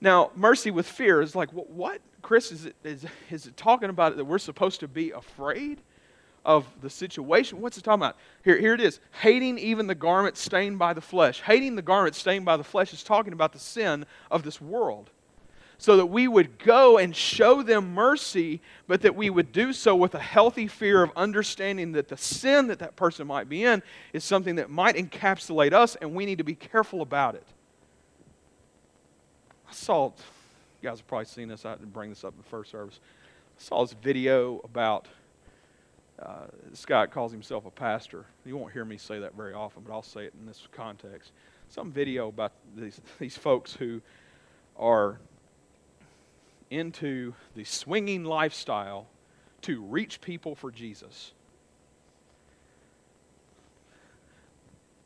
Now, 0.00 0.30
mercy 0.34 0.70
with 0.70 0.88
fear 0.88 1.20
is 1.20 1.34
like, 1.34 1.50
what? 1.50 2.00
Chris, 2.22 2.52
is 2.52 2.66
it, 2.66 2.76
is, 2.84 3.04
is 3.30 3.46
it 3.46 3.56
talking 3.56 3.90
about 3.90 4.16
that 4.16 4.24
we're 4.24 4.38
supposed 4.38 4.80
to 4.80 4.88
be 4.88 5.10
afraid? 5.10 5.80
Of 6.44 6.66
the 6.80 6.90
situation. 6.90 7.60
What's 7.60 7.76
it 7.76 7.84
talking 7.84 8.02
about? 8.02 8.16
Here, 8.44 8.58
here 8.58 8.74
it 8.74 8.80
is. 8.80 9.00
Hating 9.20 9.58
even 9.58 9.86
the 9.86 9.94
garment 9.94 10.36
stained 10.36 10.78
by 10.78 10.94
the 10.94 11.00
flesh. 11.00 11.40
Hating 11.42 11.76
the 11.76 11.82
garment 11.82 12.14
stained 12.14 12.44
by 12.44 12.56
the 12.56 12.64
flesh 12.64 12.92
is 12.92 13.02
talking 13.02 13.32
about 13.32 13.52
the 13.52 13.58
sin 13.58 14.06
of 14.30 14.42
this 14.42 14.60
world. 14.60 15.10
So 15.78 15.96
that 15.96 16.06
we 16.06 16.28
would 16.28 16.58
go 16.58 16.98
and 16.98 17.16
show 17.16 17.62
them 17.62 17.94
mercy, 17.94 18.60
but 18.86 19.00
that 19.02 19.16
we 19.16 19.30
would 19.30 19.50
do 19.50 19.72
so 19.72 19.96
with 19.96 20.14
a 20.14 20.18
healthy 20.18 20.66
fear 20.66 21.02
of 21.02 21.10
understanding 21.16 21.92
that 21.92 22.08
the 22.08 22.18
sin 22.18 22.66
that 22.66 22.80
that 22.80 22.96
person 22.96 23.26
might 23.26 23.48
be 23.48 23.64
in 23.64 23.82
is 24.12 24.22
something 24.22 24.56
that 24.56 24.68
might 24.68 24.96
encapsulate 24.96 25.72
us, 25.72 25.96
and 25.96 26.14
we 26.14 26.26
need 26.26 26.38
to 26.38 26.44
be 26.44 26.54
careful 26.54 27.00
about 27.00 27.34
it. 27.34 27.46
I 29.68 29.72
saw, 29.72 30.06
you 30.82 30.88
guys 30.88 30.98
have 30.98 31.06
probably 31.06 31.24
seen 31.26 31.48
this, 31.48 31.64
I 31.64 31.76
didn't 31.76 31.94
bring 31.94 32.10
this 32.10 32.24
up 32.24 32.34
in 32.34 32.42
the 32.42 32.48
first 32.48 32.70
service. 32.70 33.00
I 33.58 33.62
saw 33.62 33.82
this 33.82 33.94
video 34.02 34.60
about 34.64 35.06
uh, 36.24 36.46
Scott 36.74 37.10
calls 37.10 37.32
himself 37.32 37.66
a 37.66 37.70
pastor. 37.70 38.26
You 38.44 38.56
won't 38.56 38.72
hear 38.72 38.84
me 38.84 38.96
say 38.96 39.18
that 39.20 39.34
very 39.34 39.54
often, 39.54 39.82
but 39.86 39.92
I'll 39.92 40.02
say 40.02 40.24
it 40.24 40.34
in 40.38 40.46
this 40.46 40.66
context. 40.72 41.32
Some 41.68 41.90
video 41.90 42.28
about 42.28 42.52
these, 42.76 43.00
these 43.18 43.36
folks 43.36 43.74
who 43.74 44.00
are 44.76 45.18
into 46.70 47.34
the 47.56 47.64
swinging 47.64 48.24
lifestyle 48.24 49.06
to 49.62 49.82
reach 49.82 50.20
people 50.20 50.54
for 50.54 50.70
Jesus. 50.70 51.32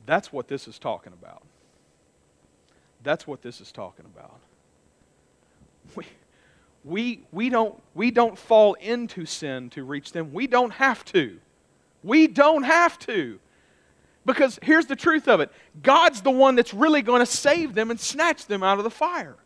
That's 0.07 0.33
what 0.33 0.49
this 0.49 0.69
is 0.69 0.79
talking 0.79 1.13
about. 1.13 1.43
That's 3.03 3.27
what 3.27 3.43
this 3.43 3.61
is 3.61 3.73
talking 3.73 4.05
about. 4.05 4.41
We, 5.95 6.05
we, 6.85 7.25
we, 7.33 7.49
don't, 7.49 7.81
we 7.95 8.11
don't 8.11 8.39
fall 8.39 8.75
into 8.75 9.25
sin 9.25 9.71
to 9.71 9.83
reach 9.83 10.13
them. 10.13 10.33
We 10.33 10.47
don't 10.47 10.73
have 10.73 11.05
to. 11.07 11.39
We 12.03 12.27
don't 12.27 12.65
have 12.65 12.99
to. 13.01 13.41
Because 14.27 14.59
here's 14.63 14.87
the 14.87 14.97
truth 14.97 15.27
of 15.27 15.41
it 15.41 15.51
God's 15.83 16.21
the 16.23 16.31
one 16.31 16.57
that's 16.57 16.75
really 16.75 17.03
going 17.03 17.21
to 17.21 17.27
save 17.27 17.75
them 17.75 17.91
and 17.91 17.99
snatch 17.99 18.47
them 18.47 18.63
out 18.63 18.79
of 18.79 18.85
the 18.85 18.91
fire. 18.91 19.37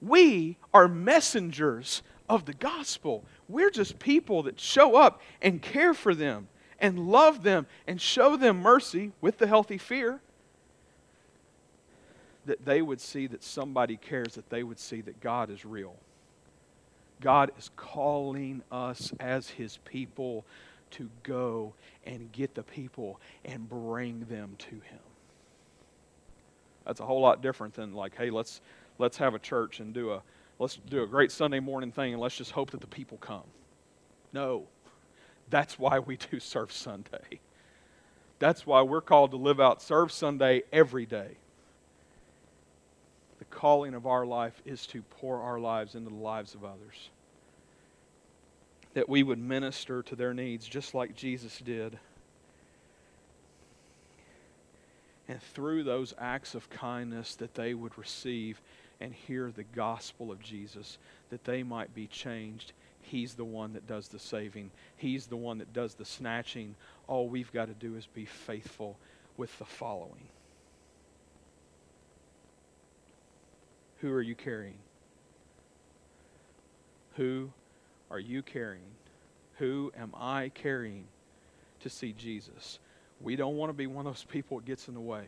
We 0.00 0.56
are 0.72 0.88
messengers 0.88 2.02
of 2.28 2.44
the 2.44 2.54
gospel. 2.54 3.24
We're 3.48 3.70
just 3.70 3.98
people 3.98 4.42
that 4.44 4.58
show 4.58 4.96
up 4.96 5.20
and 5.40 5.62
care 5.62 5.94
for 5.94 6.14
them 6.14 6.48
and 6.78 6.98
love 6.98 7.42
them 7.42 7.66
and 7.86 8.00
show 8.00 8.36
them 8.36 8.60
mercy 8.60 9.12
with 9.20 9.38
the 9.38 9.46
healthy 9.46 9.78
fear. 9.78 10.20
That 12.44 12.64
they 12.64 12.82
would 12.82 13.00
see 13.00 13.26
that 13.28 13.42
somebody 13.42 13.96
cares, 13.96 14.34
that 14.34 14.50
they 14.50 14.62
would 14.62 14.78
see 14.78 15.00
that 15.02 15.20
God 15.20 15.50
is 15.50 15.64
real. 15.64 15.96
God 17.20 17.50
is 17.58 17.70
calling 17.76 18.62
us 18.70 19.12
as 19.20 19.48
His 19.48 19.78
people 19.78 20.44
to 20.92 21.10
go 21.22 21.74
and 22.04 22.30
get 22.32 22.54
the 22.54 22.62
people 22.62 23.20
and 23.44 23.68
bring 23.68 24.20
them 24.28 24.54
to 24.58 24.74
Him. 24.74 25.00
That's 26.84 27.00
a 27.00 27.06
whole 27.06 27.20
lot 27.20 27.42
different 27.42 27.74
than 27.74 27.94
like, 27.94 28.16
hey, 28.16 28.30
let's 28.30 28.60
let's 28.98 29.16
have 29.16 29.34
a 29.34 29.38
church 29.38 29.80
and 29.80 29.92
do 29.92 30.12
a 30.12 30.22
let's 30.58 30.76
do 30.88 31.02
a 31.02 31.06
great 31.06 31.32
Sunday 31.32 31.60
morning 31.60 31.90
thing 31.90 32.12
and 32.12 32.22
let's 32.22 32.36
just 32.36 32.52
hope 32.52 32.70
that 32.70 32.80
the 32.80 32.86
people 32.86 33.18
come. 33.18 33.44
No. 34.32 34.64
That's 35.50 35.78
why 35.78 35.98
we 35.98 36.16
do 36.16 36.40
Serve 36.40 36.72
Sunday. 36.72 37.40
That's 38.38 38.66
why 38.66 38.82
we're 38.82 39.00
called 39.00 39.30
to 39.30 39.36
live 39.36 39.60
out 39.60 39.80
Serve 39.82 40.12
Sunday 40.12 40.62
every 40.72 41.06
day 41.06 41.36
calling 43.50 43.94
of 43.94 44.06
our 44.06 44.26
life 44.26 44.60
is 44.64 44.86
to 44.88 45.02
pour 45.02 45.40
our 45.40 45.58
lives 45.58 45.94
into 45.94 46.10
the 46.10 46.16
lives 46.16 46.54
of 46.54 46.64
others. 46.64 47.10
That 48.94 49.08
we 49.08 49.22
would 49.22 49.38
minister 49.38 50.02
to 50.04 50.16
their 50.16 50.34
needs 50.34 50.66
just 50.66 50.94
like 50.94 51.16
Jesus 51.16 51.58
did. 51.58 51.98
And 55.28 55.42
through 55.42 55.84
those 55.84 56.14
acts 56.18 56.54
of 56.54 56.70
kindness, 56.70 57.34
that 57.36 57.54
they 57.54 57.74
would 57.74 57.98
receive 57.98 58.60
and 59.00 59.12
hear 59.12 59.50
the 59.50 59.64
gospel 59.64 60.30
of 60.30 60.42
Jesus, 60.42 60.98
that 61.30 61.44
they 61.44 61.62
might 61.62 61.94
be 61.94 62.06
changed. 62.06 62.72
He's 63.02 63.34
the 63.34 63.44
one 63.44 63.74
that 63.74 63.86
does 63.86 64.08
the 64.08 64.18
saving, 64.18 64.70
He's 64.96 65.26
the 65.26 65.36
one 65.36 65.58
that 65.58 65.72
does 65.72 65.94
the 65.94 66.04
snatching. 66.04 66.74
All 67.06 67.28
we've 67.28 67.52
got 67.52 67.66
to 67.66 67.74
do 67.74 67.96
is 67.96 68.06
be 68.06 68.24
faithful 68.24 68.96
with 69.36 69.56
the 69.58 69.64
following. 69.64 70.28
Who 74.06 74.12
are 74.12 74.22
you 74.22 74.36
carrying? 74.36 74.78
Who 77.16 77.50
are 78.08 78.20
you 78.20 78.40
carrying? 78.40 78.94
Who 79.58 79.90
am 79.98 80.14
I 80.14 80.52
carrying 80.54 81.06
to 81.80 81.90
see 81.90 82.12
Jesus. 82.12 82.78
We 83.20 83.34
don't 83.34 83.56
want 83.56 83.70
to 83.70 83.74
be 83.74 83.88
one 83.88 84.06
of 84.06 84.14
those 84.14 84.22
people 84.22 84.58
that 84.58 84.64
gets 84.64 84.86
in 84.86 84.94
the 84.94 85.00
way. 85.00 85.24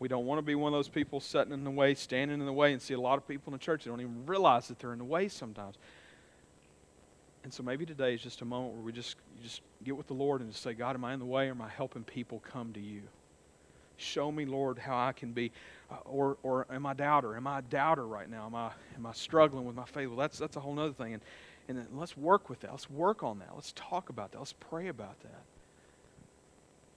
We 0.00 0.08
don't 0.08 0.26
want 0.26 0.38
to 0.38 0.42
be 0.42 0.56
one 0.56 0.72
of 0.72 0.76
those 0.76 0.88
people 0.88 1.20
sitting 1.20 1.52
in 1.52 1.62
the 1.62 1.70
way, 1.70 1.94
standing 1.94 2.40
in 2.40 2.46
the 2.46 2.52
way, 2.52 2.72
and 2.72 2.82
see 2.82 2.94
a 2.94 3.00
lot 3.00 3.16
of 3.16 3.28
people 3.28 3.52
in 3.52 3.52
the 3.52 3.64
church 3.64 3.84
that 3.84 3.90
don't 3.90 4.00
even 4.00 4.26
realize 4.26 4.66
that 4.66 4.80
they're 4.80 4.92
in 4.92 4.98
the 4.98 5.04
way 5.04 5.28
sometimes. 5.28 5.76
And 7.44 7.54
so 7.54 7.62
maybe 7.62 7.86
today 7.86 8.12
is 8.14 8.22
just 8.22 8.42
a 8.42 8.44
moment 8.44 8.74
where 8.74 8.82
we 8.82 8.90
just 8.90 9.14
just 9.40 9.60
get 9.84 9.96
with 9.96 10.08
the 10.08 10.14
Lord 10.14 10.40
and 10.40 10.50
just 10.50 10.64
say, 10.64 10.74
God, 10.74 10.96
am 10.96 11.04
I 11.04 11.14
in 11.14 11.20
the 11.20 11.24
way 11.26 11.46
or 11.46 11.52
am 11.52 11.62
I 11.62 11.68
helping 11.68 12.02
people 12.02 12.42
come 12.50 12.72
to 12.72 12.80
you? 12.80 13.02
Show 13.96 14.30
me, 14.30 14.44
Lord, 14.44 14.78
how 14.78 14.96
I 14.98 15.12
can 15.12 15.32
be, 15.32 15.52
uh, 15.90 15.96
or 16.04 16.36
or 16.42 16.66
am 16.70 16.84
I 16.84 16.94
doubter? 16.94 17.36
Am 17.36 17.46
I 17.46 17.60
a 17.60 17.62
doubter 17.62 18.06
right 18.06 18.28
now? 18.28 18.46
Am 18.46 18.54
I 18.54 18.70
am 18.94 19.06
I 19.06 19.12
struggling 19.12 19.64
with 19.64 19.74
my 19.74 19.84
faith? 19.84 20.08
Well, 20.08 20.18
that's 20.18 20.38
that's 20.38 20.56
a 20.56 20.60
whole 20.60 20.78
other 20.78 20.92
thing. 20.92 21.14
And 21.14 21.22
and 21.68 21.86
let's 21.94 22.16
work 22.16 22.48
with 22.48 22.60
that. 22.60 22.70
Let's 22.70 22.90
work 22.90 23.22
on 23.22 23.38
that. 23.40 23.50
Let's 23.54 23.72
talk 23.74 24.08
about 24.08 24.32
that. 24.32 24.38
Let's 24.38 24.52
pray 24.52 24.88
about 24.88 25.20
that. 25.20 25.42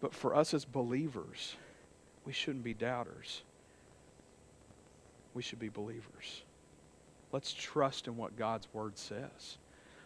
But 0.02 0.14
for 0.14 0.36
us 0.36 0.54
as 0.54 0.66
believers, 0.66 1.56
we 2.26 2.34
shouldn't 2.34 2.64
be 2.64 2.74
doubters. 2.74 3.44
We 5.34 5.42
should 5.42 5.60
be 5.60 5.70
believers. 5.70 6.44
Let's 7.32 7.54
trust 7.54 8.08
in 8.08 8.18
what 8.18 8.36
God's 8.36 8.68
word 8.74 8.98
says. 8.98 9.58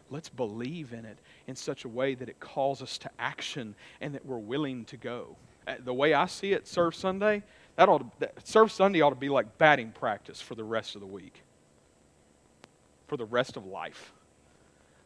Let's 0.09 0.29
believe 0.29 0.93
in 0.93 1.05
it 1.05 1.17
in 1.47 1.55
such 1.55 1.85
a 1.85 1.89
way 1.89 2.15
that 2.15 2.29
it 2.29 2.39
calls 2.39 2.81
us 2.81 2.97
to 2.99 3.09
action 3.17 3.75
and 4.01 4.13
that 4.15 4.25
we're 4.25 4.37
willing 4.37 4.85
to 4.85 4.97
go. 4.97 5.37
The 5.83 5.93
way 5.93 6.13
I 6.13 6.25
see 6.25 6.53
it, 6.53 6.67
Serve 6.67 6.95
Sunday, 6.95 7.43
that 7.75 7.89
ought 7.89 7.99
to, 7.99 8.11
that, 8.19 8.47
Serve 8.47 8.71
Sunday 8.71 9.01
ought 9.01 9.11
to 9.11 9.15
be 9.15 9.29
like 9.29 9.57
batting 9.57 9.91
practice 9.91 10.41
for 10.41 10.55
the 10.55 10.63
rest 10.63 10.95
of 10.95 11.01
the 11.01 11.07
week, 11.07 11.43
for 13.07 13.17
the 13.17 13.25
rest 13.25 13.57
of 13.57 13.65
life. 13.65 14.13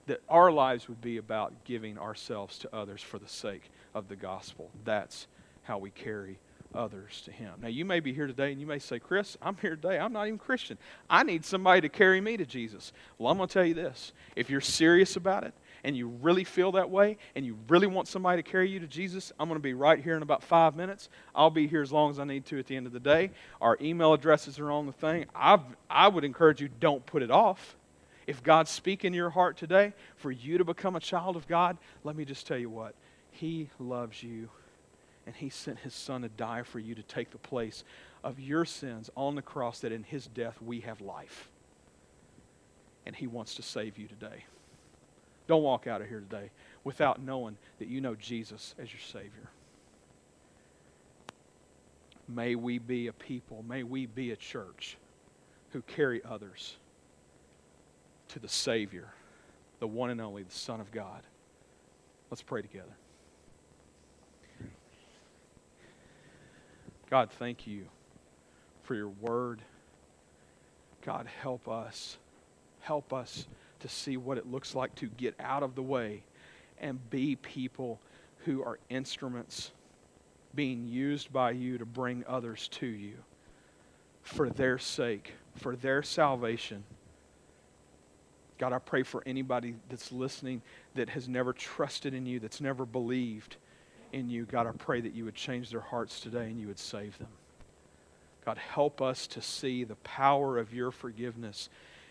That 0.08 0.22
our 0.30 0.52
lives 0.52 0.88
would 0.88 1.02
be 1.02 1.18
about 1.18 1.66
giving 1.66 1.98
ourselves 1.98 2.58
to 2.60 2.74
others 2.74 3.02
for 3.02 3.20
the 3.20 3.28
sake 3.28 3.70
of 3.94 4.08
the 4.08 4.16
gospel. 4.16 4.70
That's 4.86 5.28
how 5.64 5.80
we 5.80 5.90
carry 5.90 6.40
others 6.74 7.22
to 7.26 7.32
Him. 7.32 7.54
Now, 7.62 7.68
you 7.68 7.86
may 7.86 8.00
be 8.00 8.14
here 8.14 8.28
today 8.28 8.52
and 8.52 8.62
you 8.62 8.68
may 8.68 8.80
say, 8.80 9.00
Chris, 9.00 9.38
I'm 9.42 9.58
here 9.58 9.76
today. 9.76 9.98
I'm 10.00 10.14
not 10.14 10.28
even 10.28 10.38
Christian. 10.38 10.78
I 11.10 11.24
need 11.24 11.44
somebody 11.44 11.82
to 11.82 11.90
carry 11.90 12.22
me 12.22 12.38
to 12.38 12.46
Jesus. 12.46 12.94
Well, 13.18 13.32
I'm 13.32 13.38
going 13.38 13.50
to 13.50 13.54
tell 13.54 13.66
you 13.66 13.74
this 13.74 14.14
if 14.36 14.50
you're 14.50 14.62
serious 14.62 15.16
about 15.16 15.44
it, 15.44 15.54
and 15.84 15.96
you 15.96 16.08
really 16.08 16.44
feel 16.44 16.72
that 16.74 16.90
way 16.90 17.18
and 17.36 17.46
you 17.46 17.58
really 17.68 17.88
want 17.88 18.08
somebody 18.08 18.42
to 18.42 18.50
carry 18.50 18.70
you 18.70 18.80
to 18.80 18.88
Jesus, 18.88 19.32
I'm 19.40 19.48
going 19.48 19.60
to 19.60 19.64
be 19.64 19.74
right 19.74 20.02
here 20.02 20.16
in 20.16 20.24
about 20.24 20.44
five 20.44 20.76
minutes. 20.76 21.10
I'll 21.36 21.50
be 21.50 21.68
here 21.68 21.82
as 21.82 21.92
long 21.92 22.12
as 22.12 22.20
I 22.20 22.24
need 22.24 22.46
to 22.48 22.60
at 22.60 22.68
the 22.68 22.76
end 22.76 22.88
of 22.88 22.94
the 22.94 23.00
day. 23.00 23.32
Our 23.62 23.78
email 23.82 24.14
addresses 24.14 24.60
are 24.60 24.72
on 24.72 24.86
the 24.86 24.92
thing. 24.92 25.26
i 25.36 25.60
I 25.90 26.08
would 26.08 26.24
encourage 26.24 26.62
you, 26.62 26.70
don't 26.80 27.06
put 27.06 27.22
it 27.24 27.32
off. 27.32 27.76
If 28.28 28.44
God's 28.44 28.70
speaking 28.70 29.10
in 29.10 29.14
your 29.14 29.30
heart 29.30 29.58
today 29.58 29.94
for 30.18 30.32
you 30.32 30.58
to 30.58 30.66
become 30.66 30.96
a 30.96 31.00
child 31.00 31.38
of 31.38 31.48
God, 31.48 31.78
let 32.04 32.16
me 32.16 32.26
just 32.26 32.46
tell 32.46 32.58
you 32.58 32.70
what. 32.70 32.94
He 33.32 33.70
loves 33.80 34.22
you 34.22 34.50
and 35.26 35.36
he 35.36 35.50
sent 35.50 35.80
his 35.80 35.94
son 35.94 36.22
to 36.22 36.30
die 36.30 36.64
for 36.64 36.80
you 36.80 36.96
to 36.96 37.04
take 37.04 37.32
the 37.32 37.38
place 37.38 37.84
of 38.24 38.40
your 38.40 38.66
sins 38.66 39.10
on 39.16 39.36
the 39.36 39.42
cross 39.42 39.80
that 39.82 39.92
in 39.92 40.04
his 40.04 40.28
death 40.28 40.62
we 40.62 40.80
have 40.82 41.02
life. 41.02 41.50
And 43.06 43.16
he 43.16 43.28
wants 43.28 43.56
to 43.56 43.62
save 43.62 43.98
you 43.98 44.08
today. 44.08 44.46
Don't 45.48 45.64
walk 45.64 45.88
out 45.88 46.02
of 46.02 46.08
here 46.08 46.20
today 46.20 46.52
without 46.84 47.22
knowing 47.22 47.58
that 47.80 47.88
you 47.88 48.02
know 48.02 48.16
Jesus 48.16 48.76
as 48.78 48.92
your 48.92 49.02
Savior. 49.02 49.50
May 52.28 52.56
we 52.56 52.78
be 52.78 53.08
a 53.08 53.14
people, 53.14 53.64
may 53.68 53.84
we 53.84 54.06
be 54.06 54.32
a 54.32 54.36
church 54.36 54.98
who 55.72 55.82
carry 55.82 56.22
others 56.24 56.76
to 58.30 58.40
the 58.40 58.50
Savior, 58.50 59.08
the 59.80 59.88
one 59.88 60.10
and 60.10 60.20
only, 60.20 60.44
the 60.44 60.52
Son 60.52 60.82
of 60.82 60.92
God. 60.92 61.22
Let's 62.30 62.42
pray 62.42 62.62
together. 62.62 62.96
God, 67.10 67.32
thank 67.32 67.66
you 67.66 67.86
for 68.84 68.96
your 68.96 69.08
word. 69.08 69.62
God, 71.06 71.28
help 71.42 71.70
us. 71.70 72.18
Help 72.82 73.14
us 73.14 73.48
to 73.80 73.90
see 73.90 74.18
what 74.18 74.38
it 74.38 74.48
looks 74.48 74.76
like 74.76 74.94
to 74.96 75.08
get 75.08 75.36
out 75.40 75.64
of 75.64 75.76
the 75.76 75.82
way 75.82 76.24
and 76.80 77.10
be 77.10 77.36
people 77.36 78.00
who 78.46 78.64
are 78.64 78.80
instruments 78.90 79.72
being 80.56 80.88
used 80.88 81.32
by 81.32 81.52
you 81.52 81.78
to 81.78 81.86
bring 81.86 82.24
others 82.28 82.68
to 82.70 82.88
you 82.88 83.14
for 84.24 84.50
their 84.50 84.78
sake, 84.78 85.34
for 85.56 85.76
their 85.76 86.04
salvation. 86.04 86.84
God, 88.58 88.74
I 88.74 88.80
pray 88.80 89.04
for 89.04 89.22
anybody 89.26 89.76
that's 89.90 90.12
listening 90.12 90.62
that 90.96 91.10
has 91.10 91.30
never 91.30 91.54
trusted 91.54 92.14
in 92.14 92.26
you, 92.26 92.40
that's 92.40 92.60
never 92.60 92.86
believed 92.86 93.58
in 94.14 94.30
you. 94.30 94.46
God, 94.46 94.66
I 94.66 94.72
pray 94.72 95.02
that 95.02 95.14
you 95.14 95.26
would 95.26 95.36
change 95.36 95.70
their 95.70 95.80
hearts 95.80 96.20
today 96.20 96.46
and 96.46 96.60
you 96.60 96.68
would 96.68 96.80
save 96.80 97.18
them. 97.20 97.28
God, 98.46 98.58
help 98.58 99.02
us 99.02 99.28
to 99.28 99.42
see 99.42 99.84
the 99.84 99.96
power 99.98 100.58
of 100.58 100.74
your 100.74 100.90
forgiveness 100.90 101.70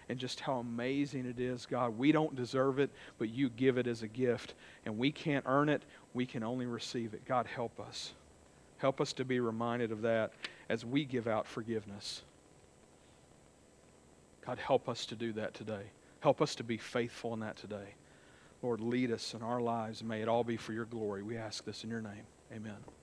and 0.09 0.19
just 0.19 0.41
how 0.41 0.59
amazing 0.59 1.27
it 1.27 1.41
is. 1.41 1.67
God, 1.67 1.99
we 1.99 2.13
don't 2.13 2.35
deserve 2.35 2.79
it, 2.79 2.91
but 3.19 3.29
you 3.29 3.49
give 3.49 3.79
it 3.79 3.87
as 3.87 4.03
a 4.03 4.09
gift, 4.09 4.55
and 4.85 4.97
we 4.99 5.11
can't 5.11 5.45
earn 5.47 5.69
it. 5.69 5.83
We 6.15 6.27
can 6.27 6.43
only 6.43 6.67
receive 6.67 7.15
it. 7.15 7.25
God, 7.25 7.47
help 7.47 7.81
us. 7.81 8.13
Help 8.79 9.01
us 9.01 9.13
to 9.15 9.25
be 9.25 9.41
reminded 9.41 9.91
of 9.91 10.03
that 10.03 10.33
as 10.69 10.85
we 10.85 11.05
give 11.05 11.27
out 11.27 11.47
forgiveness. 11.47 12.23
God, 14.45 14.59
help 14.59 14.89
us 14.89 15.07
to 15.07 15.17
do 15.17 15.33
that 15.35 15.55
today. 15.55 15.91
Help 16.21 16.41
us 16.41 16.55
to 16.57 16.65
be 16.65 16.77
faithful 16.77 17.35
in 17.35 17.41
that 17.41 17.57
today. 17.57 17.95
Lord, 18.63 18.81
lead 18.81 19.11
us 19.11 19.35
in 19.35 19.43
our 19.43 19.61
lives. 19.61 20.03
May 20.03 20.23
it 20.23 20.29
all 20.29 20.45
be 20.45 20.57
for 20.57 20.73
your 20.73 20.85
glory. 20.85 21.23
We 21.23 21.37
ask 21.37 21.65
this 21.65 21.85
in 21.85 21.91
your 21.91 22.01
name. 22.01 22.27
Amen. 22.53 22.96